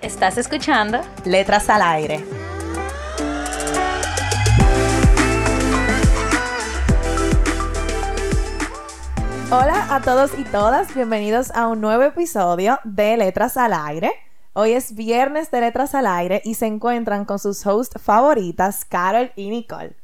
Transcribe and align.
Estás 0.00 0.38
escuchando 0.38 1.00
Letras 1.24 1.68
al 1.68 1.82
Aire. 1.82 2.24
Hola 9.50 9.92
a 9.92 10.00
todos 10.00 10.38
y 10.38 10.44
todas, 10.44 10.94
bienvenidos 10.94 11.50
a 11.50 11.66
un 11.66 11.80
nuevo 11.80 12.04
episodio 12.04 12.78
de 12.84 13.16
Letras 13.16 13.56
al 13.56 13.72
Aire. 13.72 14.12
Hoy 14.52 14.74
es 14.74 14.94
viernes 14.94 15.50
de 15.50 15.62
Letras 15.62 15.96
al 15.96 16.06
Aire 16.06 16.42
y 16.44 16.54
se 16.54 16.66
encuentran 16.66 17.24
con 17.24 17.40
sus 17.40 17.66
hosts 17.66 18.00
favoritas, 18.00 18.84
Carol 18.84 19.32
y 19.34 19.50
Nicole. 19.50 19.96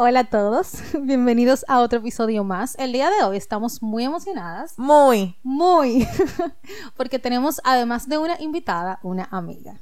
Hola 0.00 0.20
a 0.20 0.24
todos, 0.24 0.74
bienvenidos 1.02 1.64
a 1.66 1.80
otro 1.80 1.98
episodio 1.98 2.44
más. 2.44 2.76
El 2.78 2.92
día 2.92 3.10
de 3.10 3.24
hoy 3.24 3.36
estamos 3.36 3.82
muy 3.82 4.04
emocionadas. 4.04 4.78
Muy. 4.78 5.34
Muy. 5.42 6.06
Porque 6.96 7.18
tenemos, 7.18 7.60
además 7.64 8.08
de 8.08 8.16
una 8.16 8.40
invitada, 8.40 9.00
una 9.02 9.26
amiga. 9.32 9.74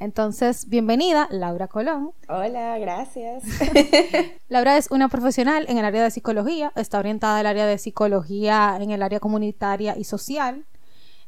Entonces, 0.00 0.68
bienvenida, 0.68 1.28
Laura 1.30 1.68
Colón. 1.68 2.10
Hola, 2.28 2.76
gracias. 2.80 3.44
Laura 4.48 4.78
es 4.78 4.90
una 4.90 5.08
profesional 5.08 5.64
en 5.68 5.78
el 5.78 5.84
área 5.84 6.02
de 6.02 6.10
psicología, 6.10 6.72
está 6.74 6.98
orientada 6.98 7.38
al 7.38 7.46
área 7.46 7.66
de 7.66 7.78
psicología 7.78 8.76
en 8.80 8.90
el 8.90 9.00
área 9.00 9.20
comunitaria 9.20 9.96
y 9.96 10.02
social. 10.02 10.66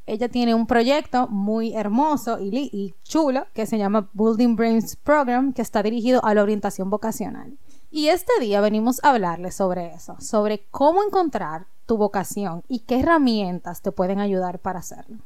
Ella 0.06 0.28
tiene 0.28 0.56
un 0.56 0.66
proyecto 0.66 1.28
muy 1.28 1.72
hermoso 1.76 2.40
y, 2.40 2.68
y 2.72 2.96
chulo 3.04 3.46
que 3.54 3.64
se 3.66 3.78
llama 3.78 4.10
Building 4.12 4.56
Brains 4.56 4.96
Program, 4.96 5.52
que 5.52 5.62
está 5.62 5.84
dirigido 5.84 6.24
a 6.24 6.34
la 6.34 6.42
orientación 6.42 6.90
vocacional. 6.90 7.56
Y 7.90 8.08
este 8.08 8.32
día 8.40 8.60
venimos 8.60 9.02
a 9.02 9.10
hablarles 9.10 9.54
sobre 9.54 9.94
eso, 9.94 10.16
sobre 10.20 10.66
cómo 10.70 11.02
encontrar 11.02 11.66
tu 11.86 11.96
vocación 11.96 12.62
y 12.68 12.80
qué 12.80 13.00
herramientas 13.00 13.80
te 13.80 13.92
pueden 13.92 14.20
ayudar 14.20 14.58
para 14.58 14.80
hacerlo. 14.80 15.16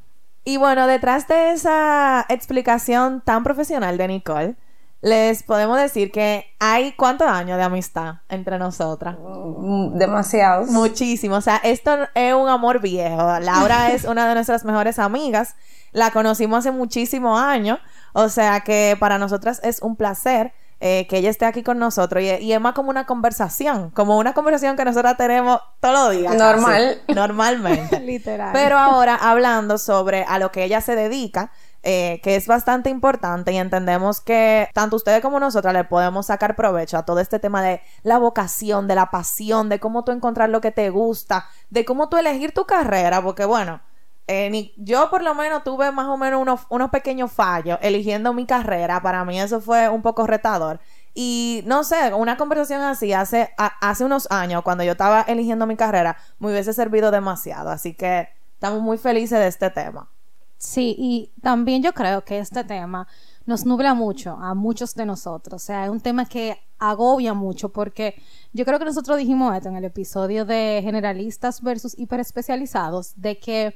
Y 0.44 0.56
bueno, 0.56 0.86
detrás 0.86 1.26
de 1.26 1.52
esa 1.52 2.24
explicación 2.28 3.20
tan 3.20 3.42
profesional 3.42 3.98
de 3.98 4.08
Nicole, 4.08 4.56
les 5.00 5.42
podemos 5.42 5.76
decir 5.78 6.12
que 6.12 6.46
hay 6.60 6.92
cuántos 6.92 7.26
años 7.26 7.58
de 7.58 7.64
amistad 7.64 8.16
entre 8.28 8.58
nosotras. 8.58 9.16
Mm, 9.18 9.98
demasiados. 9.98 10.70
Muchísimo. 10.70 11.36
O 11.36 11.40
sea, 11.40 11.56
esto 11.56 12.08
es 12.14 12.34
un 12.34 12.48
amor 12.48 12.80
viejo. 12.80 13.40
Laura 13.40 13.90
es 13.92 14.04
una 14.04 14.28
de 14.28 14.34
nuestras 14.34 14.64
mejores 14.64 15.00
amigas. 15.00 15.56
La 15.90 16.12
conocimos 16.12 16.60
hace 16.60 16.70
muchísimos 16.70 17.40
años. 17.40 17.80
O 18.12 18.28
sea 18.28 18.60
que 18.60 18.96
para 19.00 19.18
nosotras 19.18 19.60
es 19.64 19.82
un 19.82 19.96
placer 19.96 20.52
eh, 20.84 21.06
que 21.06 21.18
ella 21.18 21.30
esté 21.30 21.44
aquí 21.44 21.62
con 21.62 21.78
nosotros 21.78 22.24
y, 22.24 22.52
es 22.52 22.60
más 22.60 22.72
como 22.72 22.90
una 22.90 23.06
conversación, 23.06 23.90
como 23.90 24.18
una 24.18 24.34
conversación 24.34 24.76
que 24.76 24.84
nosotros 24.84 25.16
tenemos 25.16 25.60
todos 25.78 25.94
los 25.94 26.10
días. 26.10 26.34
Normal. 26.34 27.00
normalmente. 27.14 28.00
Literal. 28.04 28.50
Pero 28.52 28.76
ahora 28.76 29.14
hablando 29.14 29.78
sobre 29.78 30.24
a 30.24 30.40
lo 30.40 30.50
que 30.50 30.64
ella 30.64 30.80
se 30.80 30.96
dedica, 30.96 31.52
eh, 31.84 32.20
que 32.24 32.34
es 32.34 32.48
bastante 32.48 32.90
importante 32.90 33.52
y 33.52 33.58
entendemos 33.58 34.20
que 34.20 34.68
tanto 34.74 34.96
ustedes 34.96 35.22
como 35.22 35.38
nosotras 35.38 35.72
le 35.72 35.84
podemos 35.84 36.26
sacar 36.26 36.56
provecho 36.56 36.98
a 36.98 37.04
todo 37.04 37.20
este 37.20 37.38
tema 37.38 37.62
de 37.62 37.80
la 38.02 38.18
vocación, 38.18 38.88
de 38.88 38.96
la 38.96 39.06
pasión, 39.12 39.68
de 39.68 39.78
cómo 39.78 40.02
tú 40.02 40.10
encontrar 40.10 40.50
lo 40.50 40.60
que 40.60 40.72
te 40.72 40.90
gusta, 40.90 41.46
de 41.70 41.84
cómo 41.84 42.08
tú 42.08 42.16
elegir 42.16 42.52
tu 42.52 42.64
carrera, 42.64 43.22
porque 43.22 43.44
bueno, 43.44 43.82
eh, 44.26 44.72
yo 44.76 45.10
por 45.10 45.22
lo 45.22 45.34
menos 45.34 45.64
tuve 45.64 45.90
más 45.90 46.06
o 46.06 46.16
menos 46.16 46.40
unos, 46.40 46.60
unos 46.70 46.90
pequeños 46.90 47.32
fallos 47.32 47.78
eligiendo 47.82 48.32
mi 48.32 48.46
carrera. 48.46 49.02
Para 49.02 49.24
mí 49.24 49.40
eso 49.40 49.60
fue 49.60 49.88
un 49.88 50.02
poco 50.02 50.26
retador. 50.26 50.80
Y 51.14 51.62
no 51.66 51.84
sé, 51.84 52.14
una 52.14 52.36
conversación 52.36 52.80
así 52.80 53.12
hace, 53.12 53.50
hace 53.56 54.04
unos 54.04 54.30
años, 54.30 54.62
cuando 54.62 54.84
yo 54.84 54.92
estaba 54.92 55.22
eligiendo 55.22 55.66
mi 55.66 55.76
carrera, 55.76 56.16
me 56.38 56.50
hubiese 56.50 56.72
servido 56.72 57.10
demasiado. 57.10 57.70
Así 57.70 57.94
que 57.94 58.28
estamos 58.54 58.80
muy 58.80 58.96
felices 58.96 59.38
de 59.38 59.48
este 59.48 59.70
tema. 59.70 60.08
Sí, 60.56 60.94
y 60.96 61.32
también 61.42 61.82
yo 61.82 61.92
creo 61.92 62.24
que 62.24 62.38
este 62.38 62.62
tema 62.62 63.08
nos 63.46 63.66
nubla 63.66 63.94
mucho 63.94 64.38
a 64.40 64.54
muchos 64.54 64.94
de 64.94 65.04
nosotros. 65.04 65.62
O 65.62 65.66
sea, 65.66 65.84
es 65.84 65.90
un 65.90 66.00
tema 66.00 66.24
que 66.26 66.56
agobia 66.78 67.34
mucho 67.34 67.70
porque 67.70 68.14
yo 68.52 68.64
creo 68.64 68.78
que 68.78 68.84
nosotros 68.84 69.18
dijimos 69.18 69.54
esto 69.56 69.68
en 69.68 69.76
el 69.76 69.84
episodio 69.84 70.44
de 70.44 70.80
generalistas 70.82 71.60
versus 71.62 71.98
hiperespecializados, 71.98 73.12
de 73.16 73.38
que 73.38 73.74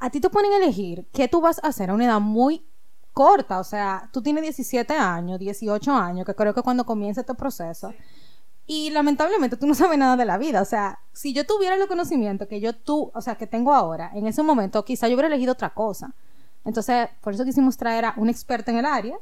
a 0.00 0.10
ti 0.10 0.20
te 0.20 0.30
ponen 0.30 0.52
a 0.52 0.56
elegir 0.56 1.06
qué 1.12 1.28
tú 1.28 1.40
vas 1.40 1.62
a 1.62 1.68
hacer 1.68 1.90
a 1.90 1.94
una 1.94 2.06
edad 2.06 2.20
muy 2.20 2.66
corta, 3.12 3.58
o 3.58 3.64
sea, 3.64 4.08
tú 4.12 4.22
tienes 4.22 4.42
17 4.42 4.94
años, 4.94 5.38
18 5.38 5.92
años, 5.92 6.24
que 6.24 6.34
creo 6.34 6.54
que 6.54 6.62
cuando 6.62 6.84
comienza 6.86 7.20
este 7.20 7.34
proceso, 7.34 7.92
y 8.66 8.90
lamentablemente 8.90 9.56
tú 9.56 9.66
no 9.66 9.74
sabes 9.74 9.98
nada 9.98 10.16
de 10.16 10.24
la 10.24 10.38
vida, 10.38 10.62
o 10.62 10.64
sea, 10.64 11.00
si 11.12 11.32
yo 11.32 11.44
tuviera 11.44 11.74
el 11.74 11.86
conocimiento 11.86 12.48
que 12.48 12.60
yo 12.60 12.74
tú, 12.74 13.10
o 13.14 13.20
sea, 13.20 13.34
que 13.34 13.46
tengo 13.46 13.74
ahora, 13.74 14.10
en 14.14 14.26
ese 14.26 14.42
momento 14.42 14.84
quizá 14.84 15.06
yo 15.08 15.14
hubiera 15.14 15.28
elegido 15.28 15.52
otra 15.52 15.70
cosa. 15.70 16.14
Entonces, 16.64 17.08
por 17.20 17.32
eso 17.32 17.44
quisimos 17.44 17.76
traer 17.76 18.04
a 18.04 18.14
un 18.16 18.28
experto 18.28 18.70
en 18.70 18.78
el 18.78 18.86
área, 18.86 19.18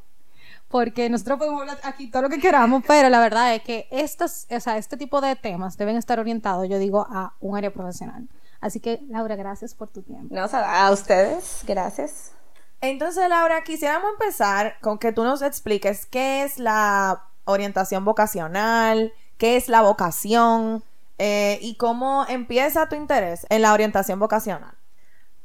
porque 0.69 1.09
nosotros 1.09 1.39
podemos 1.39 1.63
hablar 1.63 1.79
aquí 1.83 2.11
todo 2.11 2.23
lo 2.23 2.29
que 2.29 2.39
queramos, 2.39 2.83
pero 2.87 3.09
la 3.09 3.21
verdad 3.21 3.55
es 3.55 3.63
que 3.63 3.89
estos, 3.91 4.47
o 4.51 4.61
sea, 4.61 4.77
este 4.77 4.97
tipo 4.97 5.21
de 5.21 5.35
temas 5.35 5.77
deben 5.79 5.97
estar 5.97 6.21
orientados, 6.21 6.69
yo 6.69 6.79
digo, 6.79 7.07
a 7.09 7.35
un 7.41 7.57
área 7.57 7.73
profesional. 7.73 8.29
Así 8.61 8.81
que, 8.81 9.01
Laura, 9.09 9.37
gracias 9.37 9.75
por 9.75 9.89
tu 9.89 10.03
tiempo. 10.03 10.35
No, 10.35 10.43
a 10.53 10.91
ustedes, 10.91 11.63
gracias. 11.67 12.33
Entonces, 12.81 13.29
Laura, 13.29 13.63
quisiéramos 13.63 14.11
empezar 14.13 14.77
con 14.81 14.99
que 14.99 15.13
tú 15.13 15.25
nos 15.25 15.43
expliques 15.43 16.07
qué 16.07 16.45
es 16.45 16.59
la 16.59 17.25
orientación 17.45 18.05
vocacional, 18.05 19.13
qué 19.37 19.57
es 19.57 19.69
la 19.69 19.83
vocación 19.83 20.83
eh, 21.19 21.59
y 21.61 21.77
cómo 21.77 22.25
empieza 22.29 22.89
tu 22.89 22.95
interés 22.95 23.47
en 23.49 23.63
la 23.63 23.73
orientación 23.73 24.19
vocacional. 24.19 24.75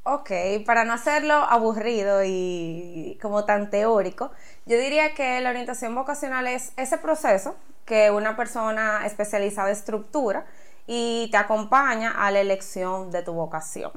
Ok, 0.06 0.32
para 0.66 0.84
no 0.84 0.94
hacerlo 0.94 1.34
aburrido 1.34 2.24
y 2.26 3.18
como 3.22 3.46
tan 3.46 3.70
teórico, 3.70 4.32
yo 4.66 4.78
diría 4.78 5.14
que 5.14 5.40
la 5.40 5.50
orientación 5.50 5.96
vocacional 5.96 6.46
es 6.46 6.74
ese 6.76 6.98
proceso 6.98 7.56
que 7.86 8.12
una 8.12 8.36
persona 8.36 9.06
especializada 9.06 9.72
estructura 9.72 10.46
y 10.88 11.30
te 11.32 11.38
acompaña 11.38 12.12
a 12.12 12.32
la 12.32 12.40
elección 12.40 13.12
de 13.12 13.24
tu 13.24 13.34
vocación. 13.34 13.92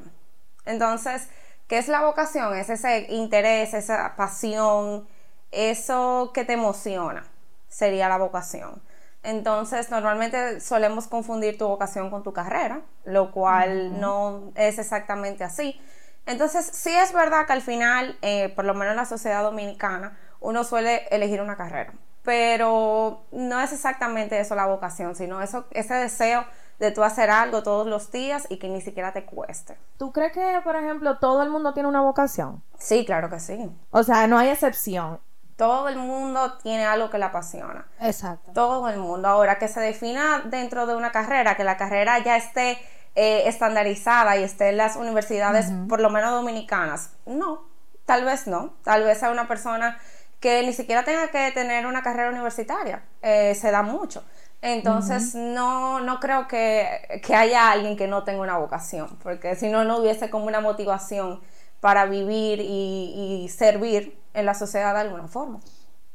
Entonces, 0.65 1.29
¿qué 1.69 1.79
es 1.79 1.89
la 1.89 2.03
vocación? 2.03 2.55
Es 2.57 2.71
ese 2.71 3.07
interés, 3.11 3.75
esa 3.75 4.15
pasión, 4.17 5.09
eso 5.51 6.31
que 6.35 6.45
te 6.45 6.55
emociona, 6.55 7.27
sería 7.69 8.09
la 8.09 8.19
vocación. 8.19 8.83
Entonces, 9.23 9.91
normalmente 9.91 10.61
solemos 10.61 11.09
confundir 11.09 11.59
tu 11.59 11.67
vocación 11.67 12.11
con 12.11 12.23
tu 12.23 12.33
carrera, 12.33 12.83
lo 13.05 13.33
cual 13.33 14.01
no 14.01 14.53
es 14.55 14.79
exactamente 14.79 15.43
así. 15.43 15.81
Entonces, 16.27 16.69
sí 16.73 16.95
es 16.95 17.13
verdad 17.13 17.47
que 17.47 17.53
al 17.53 17.63
final, 17.63 18.17
eh, 18.23 18.53
por 18.55 18.65
lo 18.65 18.75
menos 18.75 18.93
en 18.93 18.97
la 18.97 19.05
sociedad 19.05 19.43
dominicana, 19.43 20.17
uno 20.41 20.63
suele 20.63 21.09
elegir 21.11 21.41
una 21.41 21.57
carrera, 21.57 21.93
pero 22.23 23.25
no 23.33 23.61
es 23.61 23.73
exactamente 23.73 24.39
eso 24.39 24.55
la 24.55 24.67
vocación, 24.67 25.17
sino 25.17 25.43
eso, 25.43 25.67
ese 25.71 25.94
deseo 25.94 26.44
de 26.78 26.90
tú 26.90 27.02
hacer 27.02 27.31
algo 27.31 27.62
todos 27.62 27.87
los 27.87 28.11
días 28.11 28.46
y 28.49 28.58
que 28.58 28.69
ni 28.69 28.81
siquiera 28.81 29.12
te 29.12 29.25
cueste. 29.25 29.78
¿Tú 29.96 30.12
crees 30.12 30.32
que, 30.32 30.61
por 30.62 30.76
ejemplo, 30.76 31.19
todo 31.19 31.43
el 31.43 31.50
mundo 31.50 31.73
tiene 31.73 31.88
una 31.88 32.02
vocación? 32.02 32.62
Sí, 32.78 33.05
claro 33.05 33.31
que 33.31 33.40
sí. 33.40 33.70
O 33.90 34.02
sea, 34.02 34.26
no 34.26 34.38
hay 34.38 34.49
excepción. 34.49 35.20
Todo 35.56 35.88
el 35.88 35.96
mundo 35.96 36.58
tiene 36.58 36.84
algo 36.84 37.08
que 37.08 37.19
le 37.19 37.25
apasiona. 37.25 37.87
Exacto. 38.00 38.52
Todo 38.52 38.88
el 38.90 38.99
mundo. 38.99 39.26
Ahora, 39.26 39.58
que 39.58 39.69
se 39.69 39.81
defina 39.81 40.43
dentro 40.44 40.87
de 40.87 40.94
una 40.94 41.12
carrera, 41.12 41.56
que 41.56 41.64
la 41.64 41.78
carrera 41.78 42.19
ya 42.19 42.37
esté 42.37 42.79
eh, 43.14 43.44
estandarizada 43.49 44.37
y 44.37 44.43
esté 44.43 44.69
en 44.69 44.76
las 44.76 44.96
universidades, 44.96 45.72
por 45.88 46.00
lo 46.00 46.11
menos 46.11 46.32
dominicanas. 46.32 47.12
No, 47.25 47.62
tal 48.05 48.26
vez 48.26 48.46
no. 48.46 48.75
Tal 48.84 49.05
vez 49.05 49.19
sea 49.19 49.31
una 49.31 49.49
persona 49.49 49.99
que 50.40 50.62
ni 50.62 50.75
siquiera 50.75 51.05
tenga 51.05 51.29
que 51.29 51.50
tener 51.52 51.87
una 51.87 52.02
carrera 52.02 52.29
universitaria. 52.29 53.02
Eh, 53.22 53.55
se 53.55 53.70
da 53.70 53.82
mucho. 53.82 54.22
Entonces, 54.62 55.35
no, 55.35 56.00
no 56.00 56.19
creo 56.19 56.49
que, 56.49 57.23
haya 57.35 57.70
alguien 57.70 57.97
que 57.97 58.08
no 58.08 58.25
tenga 58.25 58.41
una 58.41 58.58
vocación, 58.58 59.17
porque 59.23 59.55
si 59.55 59.69
no, 59.69 59.85
no 59.85 59.99
hubiese 59.99 60.31
como 60.31 60.47
una 60.47 60.61
motivación 60.61 61.41
para 61.81 62.06
vivir 62.06 62.61
y, 62.61 63.49
servir 63.49 64.19
en 64.35 64.47
la 64.47 64.55
sociedad 64.55 64.94
de 64.94 65.00
alguna 65.00 65.29
forma. 65.29 65.61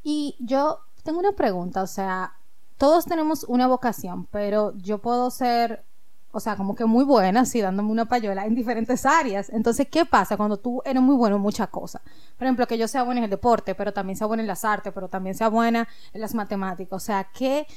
Y 0.03 0.35
yo 0.39 0.79
tengo 1.03 1.19
una 1.19 1.31
pregunta, 1.31 1.81
o 1.81 1.87
sea, 1.87 2.33
todos 2.77 3.05
tenemos 3.05 3.45
una 3.45 3.67
vocación, 3.67 4.25
pero 4.25 4.73
yo 4.75 4.97
puedo 4.97 5.31
ser 5.31 5.85
o 6.33 6.39
sea, 6.39 6.55
como 6.55 6.75
que 6.75 6.85
muy 6.85 7.03
buena, 7.03 7.41
así 7.41 7.59
dándome 7.59 7.91
una 7.91 8.05
payola 8.05 8.45
en 8.45 8.55
diferentes 8.55 9.05
áreas. 9.05 9.49
Entonces, 9.49 9.87
¿qué 9.91 10.05
pasa 10.05 10.37
cuando 10.37 10.57
tú 10.57 10.81
eres 10.85 11.01
muy 11.01 11.15
bueno 11.15 11.35
en 11.35 11.41
muchas 11.41 11.67
cosas? 11.67 12.01
Por 12.37 12.45
ejemplo, 12.45 12.67
que 12.67 12.77
yo 12.77 12.87
sea 12.87 13.03
buena 13.03 13.19
en 13.19 13.25
el 13.25 13.29
deporte, 13.29 13.75
pero 13.75 13.91
también 13.91 14.15
sea 14.15 14.27
buena 14.27 14.41
en 14.41 14.47
las 14.47 14.63
artes, 14.63 14.93
pero 14.93 15.09
también 15.09 15.35
sea 15.35 15.49
buena 15.49 15.87
en 16.13 16.21
las 16.21 16.33
matemáticas. 16.33 16.95
O 16.95 17.05
sea, 17.05 17.27
¿qué, 17.33 17.67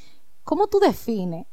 ¿cómo 0.44 0.68
tú 0.68 0.78
defines 0.78 1.46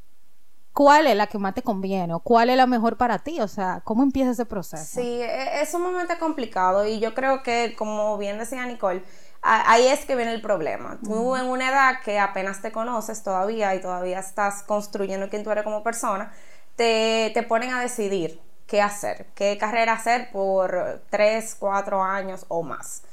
cuál 0.74 1.08
es 1.08 1.16
la 1.16 1.28
que 1.28 1.38
más 1.38 1.54
te 1.54 1.62
conviene 1.62 2.14
o 2.14 2.20
cuál 2.20 2.50
es 2.50 2.58
la 2.58 2.68
mejor 2.68 2.98
para 2.98 3.20
ti? 3.20 3.42
O 3.42 3.48
sea, 3.48 3.82
¿cómo 3.84 4.04
empieza 4.04 4.32
ese 4.32 4.46
proceso? 4.46 4.84
Sí, 4.86 5.22
e, 5.22 5.62
es 5.62 5.72
sumamente 5.72 6.18
complicado 6.18 6.86
y 6.86 7.00
yo 7.00 7.14
creo 7.14 7.44
que, 7.44 7.76
como 7.78 8.18
bien 8.18 8.38
decía 8.38 8.66
Nicole, 8.66 9.04
ahí 9.42 9.88
es 9.88 10.06
que 10.06 10.16
viene 10.16 10.34
el 10.34 10.42
problema. 10.42 11.00
Tú 11.04 11.36
en 11.36 11.46
una 11.48 11.70
edad 11.70 12.02
que 12.04 12.20
apenas 12.20 12.62
te 12.62 12.72
conoces 12.72 13.24
todavía 13.24 13.74
y 13.76 13.82
todavía 13.82 14.20
estás 14.20 14.64
construyendo 14.64 15.30
quién 15.30 15.44
tú 15.44 15.52
eres 15.52 15.64
como 15.64 15.84
persona, 15.84 16.32
te, 16.76 17.32
te 17.34 17.44
ponen 17.44 17.72
a 17.72 17.82
decidir 17.82 18.40
qué 18.68 18.82
hacer, 18.82 19.28
qué 19.36 19.58
carrera 19.58 19.94
hacer 19.94 20.32
por 20.32 21.04
tres, 21.10 21.56
cuatro 21.60 22.02
años 22.04 22.46
o 22.48 22.64
más. 22.64 23.04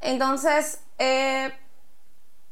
Entonces, 0.00 0.80
eh, 0.98 1.52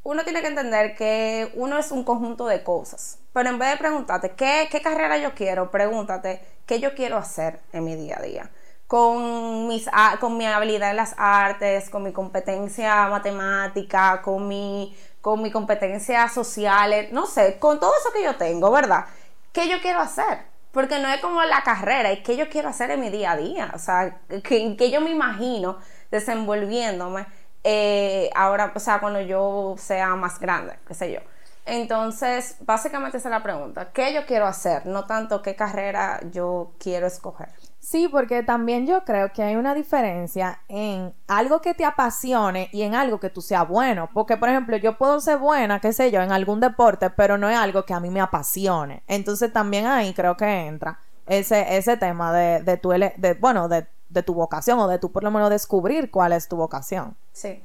uno 0.07 0.23
tiene 0.23 0.41
que 0.41 0.47
entender 0.47 0.95
que 0.95 1.51
uno 1.55 1.79
es 1.79 1.91
un 1.91 2.05
conjunto 2.05 2.47
de 2.47 2.63
cosas. 2.63 3.19
Pero 3.33 3.49
en 3.49 3.59
vez 3.59 3.73
de 3.73 3.77
preguntarte 3.77 4.31
qué, 4.31 4.69
carrera 4.81 5.19
yo 5.19 5.35
quiero, 5.35 5.69
pregúntate 5.73 6.41
qué 6.65 6.79
yo 6.79 6.95
quiero 6.95 7.17
hacer 7.17 7.59
en 7.73 7.85
mi 7.85 7.97
día 7.97 8.19
a 8.19 8.23
día 8.23 8.51
con, 8.87 9.67
mis, 9.67 9.91
con 10.21 10.37
mi 10.37 10.47
habilidad 10.47 10.91
en 10.91 10.97
las 10.97 11.17
artes, 11.19 11.91
con 11.91 12.05
mi 12.05 12.13
competencia 12.13 13.09
matemática, 13.09 14.23
con 14.23 14.47
mi, 14.47 14.97
con 15.21 15.43
mi 15.43 15.51
competencia 15.51 16.29
social, 16.29 17.09
no 17.11 17.27
sé, 17.27 17.59
con 17.59 17.81
todo 17.81 17.91
eso 17.99 18.13
que 18.13 18.23
yo 18.23 18.37
tengo, 18.37 18.71
¿verdad? 18.71 19.07
¿Qué 19.53 19.69
yo 19.69 19.81
quiero 19.81 19.99
hacer? 19.99 20.39
Porque 20.71 21.01
no 21.01 21.09
es 21.09 21.21
como 21.21 21.43
la 21.43 21.63
carrera, 21.65 22.13
es 22.13 22.21
qué 22.21 22.37
yo 22.37 22.49
quiero 22.49 22.69
hacer 22.69 22.93
en 22.93 23.01
mi 23.01 23.11
día 23.11 23.33
a 23.33 23.37
día, 23.37 23.73
o 23.75 23.79
sea, 23.81 24.21
que, 24.45 24.77
que 24.77 24.91
yo 24.93 25.01
me 25.01 25.11
imagino 25.11 25.79
desenvolviéndome 26.13 27.27
eh, 27.69 28.31
ahora, 28.37 28.73
o 28.77 28.79
sea, 28.79 29.01
cuando 29.01 29.21
yo 29.21 29.75
sea 29.77 30.15
más 30.15 30.39
grande, 30.39 30.79
qué 30.87 30.95
sé 30.95 31.13
yo. 31.13 31.19
Entonces, 31.65 32.59
básicamente 32.61 33.17
esa 33.19 33.29
es 33.29 33.33
la 33.33 33.43
pregunta, 33.43 33.91
¿qué 33.93 34.15
yo 34.15 34.25
quiero 34.25 34.47
hacer? 34.47 34.87
No 34.87 35.05
tanto 35.05 35.43
qué 35.43 35.57
carrera 35.57 36.21
yo 36.31 36.75
quiero 36.79 37.09
escoger. 37.09 37.49
Sí, 37.81 38.07
porque 38.07 38.45
también 38.45 38.87
yo 38.87 39.05
creo 39.05 39.33
que 39.33 39.43
hay 39.43 39.57
una 39.57 39.75
diferencia 39.75 40.61
en 40.69 41.13
algo 41.27 41.61
que 41.61 41.75
te 41.75 41.85
apasione 41.85 42.69
y 42.73 42.83
en 42.83 42.95
algo 42.95 43.19
que 43.19 43.31
tú 43.31 43.41
seas 43.41 43.67
bueno. 43.67 44.11
Porque, 44.15 44.37
por 44.37 44.49
ejemplo, 44.49 44.77
yo 44.77 44.97
puedo 44.97 45.19
ser 45.21 45.39
buena, 45.39 45.81
qué 45.81 45.93
sé 45.93 46.13
yo, 46.13 46.21
en 46.21 46.31
algún 46.31 46.61
deporte, 46.61 47.11
pero 47.11 47.37
no 47.37 47.51
es 47.51 47.57
algo 47.57 47.85
que 47.85 47.95
a 47.95 48.01
mí 48.01 48.11
me 48.11 48.21
apasione. 48.21 49.03
Entonces 49.09 49.53
también 49.53 49.87
ahí 49.87 50.15
creo 50.15 50.37
que 50.37 50.47
entra 50.47 51.01
ese, 51.27 51.77
ese 51.77 51.97
tema 51.97 52.33
de, 52.33 52.63
de 52.63 52.77
tu, 52.77 52.93
bueno, 53.41 53.69
de, 53.69 53.89
de 54.09 54.23
tu 54.23 54.35
vocación 54.35 54.79
o 54.79 54.89
de 54.89 54.99
tú 54.99 55.13
por 55.13 55.23
lo 55.23 55.31
menos 55.31 55.51
descubrir 55.51 56.11
cuál 56.11 56.33
es 56.33 56.49
tu 56.49 56.57
vocación. 56.57 57.17
Sí, 57.33 57.63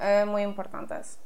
es 0.00 0.26
muy 0.26 0.42
importante 0.42 0.94
eso. 0.98 1.18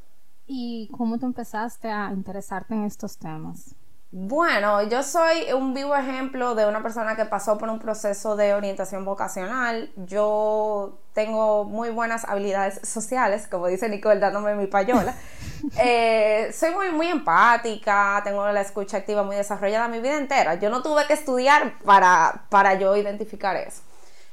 ¿Y 0.47 0.89
cómo 0.97 1.19
tú 1.19 1.27
empezaste 1.27 1.91
a 1.91 2.11
interesarte 2.13 2.75
en 2.75 2.85
estos 2.85 3.17
temas? 3.19 3.75
Bueno, 4.13 4.83
yo 4.83 5.05
soy 5.05 5.53
un 5.53 5.73
vivo 5.73 5.95
ejemplo 5.95 6.57
de 6.57 6.67
una 6.67 6.83
persona 6.83 7.15
que 7.15 7.25
pasó 7.27 7.57
por 7.57 7.69
un 7.69 7.79
proceso 7.79 8.35
de 8.35 8.55
orientación 8.55 9.05
vocacional. 9.05 9.93
Yo 9.95 10.99
tengo 11.13 11.65
muy 11.65 11.91
buenas 11.91 12.25
habilidades 12.25 12.81
sociales, 12.83 13.47
como 13.47 13.69
dice 13.69 13.89
Nicole, 13.89 14.19
dándome 14.19 14.55
mi 14.55 14.67
payola. 14.67 15.15
Eh, 15.79 16.51
soy 16.55 16.71
muy, 16.71 16.91
muy 16.91 17.07
empática, 17.09 18.23
tengo 18.25 18.51
la 18.51 18.63
escucha 18.63 18.97
activa 18.97 19.23
muy 19.23 19.37
desarrollada 19.37 19.89
mi 19.89 20.01
vida 20.01 20.17
entera. 20.17 20.55
Yo 20.55 20.71
no 20.71 20.83
tuve 20.83 21.07
que 21.07 21.13
estudiar 21.13 21.79
para, 21.85 22.47
para 22.49 22.75
yo 22.75 22.97
identificar 22.97 23.55
eso. 23.57 23.83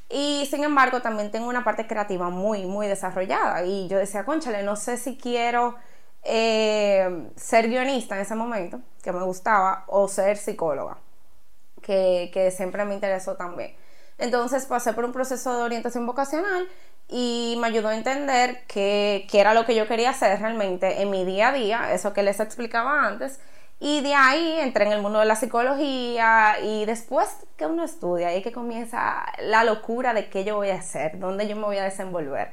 Y 0.10 0.48
sin 0.50 0.64
embargo, 0.64 1.02
también 1.02 1.32
tengo 1.32 1.50
una 1.50 1.64
parte 1.64 1.86
creativa 1.86 2.30
muy, 2.30 2.66
muy 2.66 2.88
desarrollada. 2.88 3.64
Y 3.66 3.88
yo 3.88 3.98
decía, 3.98 4.24
conchale, 4.24 4.64
no 4.64 4.76
sé 4.76 4.98
si 4.98 5.18
quiero 5.18 5.76
eh, 6.24 7.30
ser 7.36 7.68
guionista 7.68 8.16
en 8.16 8.22
ese 8.22 8.36
momento, 8.36 8.82
que 9.04 9.12
me 9.12 9.24
gustaba, 9.24 9.84
o 9.88 10.08
ser 10.08 10.38
psicóloga, 10.38 10.98
que, 11.82 12.54
siempre 12.56 12.86
me 12.86 12.94
interesó 12.94 13.36
también. 13.36 13.76
Entonces 14.18 14.66
pasé 14.66 14.94
por 14.94 15.06
un 15.06 15.12
proceso 15.12 15.56
de 15.58 15.64
orientación 15.64 16.06
vocacional 16.06 16.68
y 17.08 17.56
me 17.60 17.68
ayudó 17.68 17.90
a 17.90 17.96
entender 17.96 18.64
qué 18.68 19.28
era 19.32 19.54
lo 19.54 19.66
que 19.66 19.76
yo 19.76 19.88
quería 19.88 20.10
hacer 20.10 20.40
realmente 20.40 21.02
en 21.02 21.12
mi 21.12 21.24
día 21.24 21.50
a 21.50 21.54
día, 21.54 21.94
eso 21.94 22.14
que 22.14 22.24
les 22.24 22.40
explicaba 22.40 23.06
antes. 23.06 23.40
Y 23.80 24.02
de 24.02 24.16
ahí 24.16 24.60
entré 24.60 24.86
en 24.86 24.92
el 24.92 25.02
mundo 25.02 25.20
de 25.20 25.26
la 25.26 25.36
psicología 25.36 26.60
y 26.64 26.86
después 26.86 27.30
que 27.58 27.68
uno 27.68 27.84
estudia, 27.84 28.30
ahí 28.30 28.42
que 28.42 28.52
comienza 28.52 29.26
la 29.40 29.64
locura 29.64 30.14
de 30.14 30.30
qué 30.30 30.44
yo 30.44 30.56
voy 30.56 30.70
a 30.72 30.76
hacer, 30.76 31.20
dónde 31.20 31.48
yo 31.48 31.56
me 31.56 31.64
voy 31.64 31.78
a 31.78 31.84
desenvolver. 31.84 32.50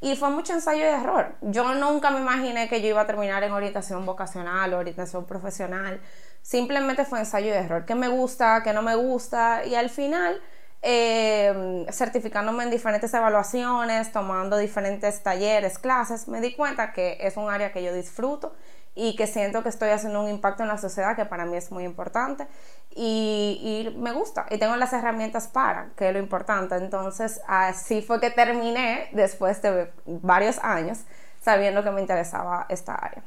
Y 0.00 0.14
fue 0.16 0.28
mucho 0.28 0.52
ensayo 0.52 0.82
y 0.82 0.84
error. 0.84 1.34
Yo 1.40 1.74
nunca 1.74 2.10
me 2.10 2.20
imaginé 2.20 2.68
que 2.68 2.82
yo 2.82 2.88
iba 2.88 3.00
a 3.00 3.06
terminar 3.06 3.42
en 3.42 3.52
orientación 3.52 4.04
vocacional 4.04 4.74
orientación 4.74 5.24
profesional. 5.24 6.00
Simplemente 6.42 7.06
fue 7.06 7.20
ensayo 7.20 7.48
y 7.48 7.52
error. 7.52 7.86
¿Qué 7.86 7.94
me 7.94 8.08
gusta? 8.08 8.62
¿Qué 8.62 8.74
no 8.74 8.82
me 8.82 8.94
gusta? 8.94 9.64
Y 9.64 9.74
al 9.74 9.88
final, 9.88 10.40
eh, 10.82 11.86
certificándome 11.90 12.64
en 12.64 12.70
diferentes 12.70 13.12
evaluaciones, 13.14 14.12
tomando 14.12 14.58
diferentes 14.58 15.22
talleres, 15.22 15.78
clases, 15.78 16.28
me 16.28 16.42
di 16.42 16.54
cuenta 16.54 16.92
que 16.92 17.16
es 17.20 17.38
un 17.38 17.50
área 17.50 17.72
que 17.72 17.82
yo 17.82 17.94
disfruto 17.94 18.54
y 18.96 19.14
que 19.14 19.26
siento 19.26 19.62
que 19.62 19.68
estoy 19.68 19.90
haciendo 19.90 20.22
un 20.22 20.28
impacto 20.28 20.62
en 20.62 20.70
la 20.70 20.78
sociedad 20.78 21.14
que 21.14 21.26
para 21.26 21.44
mí 21.44 21.56
es 21.56 21.70
muy 21.70 21.84
importante 21.84 22.48
y, 22.90 23.94
me 23.98 24.12
gusta 24.12 24.46
y 24.50 24.58
tengo 24.58 24.74
las 24.76 24.92
herramientas 24.94 25.48
para, 25.48 25.90
que 25.96 26.08
es 26.08 26.14
lo 26.14 26.18
importante. 26.18 26.76
Entonces 26.76 27.40
así 27.46 28.00
fue 28.00 28.20
que 28.20 28.30
terminé 28.30 29.08
después 29.12 29.60
de 29.60 29.92
varios 30.06 30.58
años 30.60 31.00
sabiendo 31.42 31.84
que 31.84 31.90
me 31.90 32.00
interesaba 32.00 32.64
esta 32.70 32.94
área. 32.94 33.22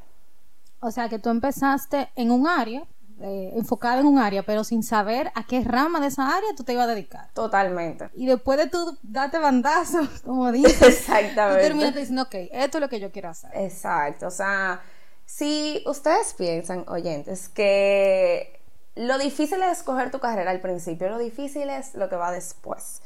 O 0.82 0.90
sea 0.90 1.08
que 1.08 1.20
tú 1.20 1.30
empezaste 1.30 2.10
en 2.16 2.32
un 2.32 2.48
área, 2.48 2.84
eh, 3.22 3.52
enfocada 3.56 4.00
en 4.00 4.08
un 4.08 4.18
área, 4.18 4.42
pero 4.44 4.64
sin 4.64 4.82
saber 4.82 5.32
a 5.36 5.44
qué 5.44 5.64
rama 5.64 6.00
de 6.00 6.08
esa 6.08 6.36
área 6.36 6.50
tú 6.58 6.64
te 6.64 6.74
ibas 6.74 6.86
a 6.86 6.96
dedicar. 6.96 7.30
Totalmente. 7.34 8.10
Y 8.16 8.26
después 8.26 8.58
de 8.58 8.68
tú 8.68 8.98
date 9.04 9.38
bandazo, 9.38 10.00
como 10.26 10.52
dices, 10.52 10.82
Exactamente. 10.82 11.62
tú 11.62 11.68
terminaste 11.68 12.00
diciendo, 12.00 12.24
ok, 12.24 12.36
esto 12.52 12.78
es 12.80 12.82
lo 12.82 12.90
que 12.90 13.00
yo 13.00 13.12
quiero 13.12 13.30
hacer. 13.30 13.52
Exacto, 13.54 14.28
o 14.28 14.32
sea 14.32 14.82
si 15.30 15.84
ustedes 15.86 16.34
piensan, 16.34 16.86
oyentes, 16.88 17.50
que 17.50 18.60
lo 18.96 19.20
difícil 19.20 19.62
es 19.62 19.78
escoger 19.78 20.10
tu 20.10 20.20
carrera 20.20 20.50
al 20.50 20.60
principio, 20.60 21.08
lo 21.08 21.20
difícil 21.20 21.70
es 21.70 21.94
lo 21.94 22.10
que 22.10 22.16
va 22.16 22.32
después. 22.32 23.04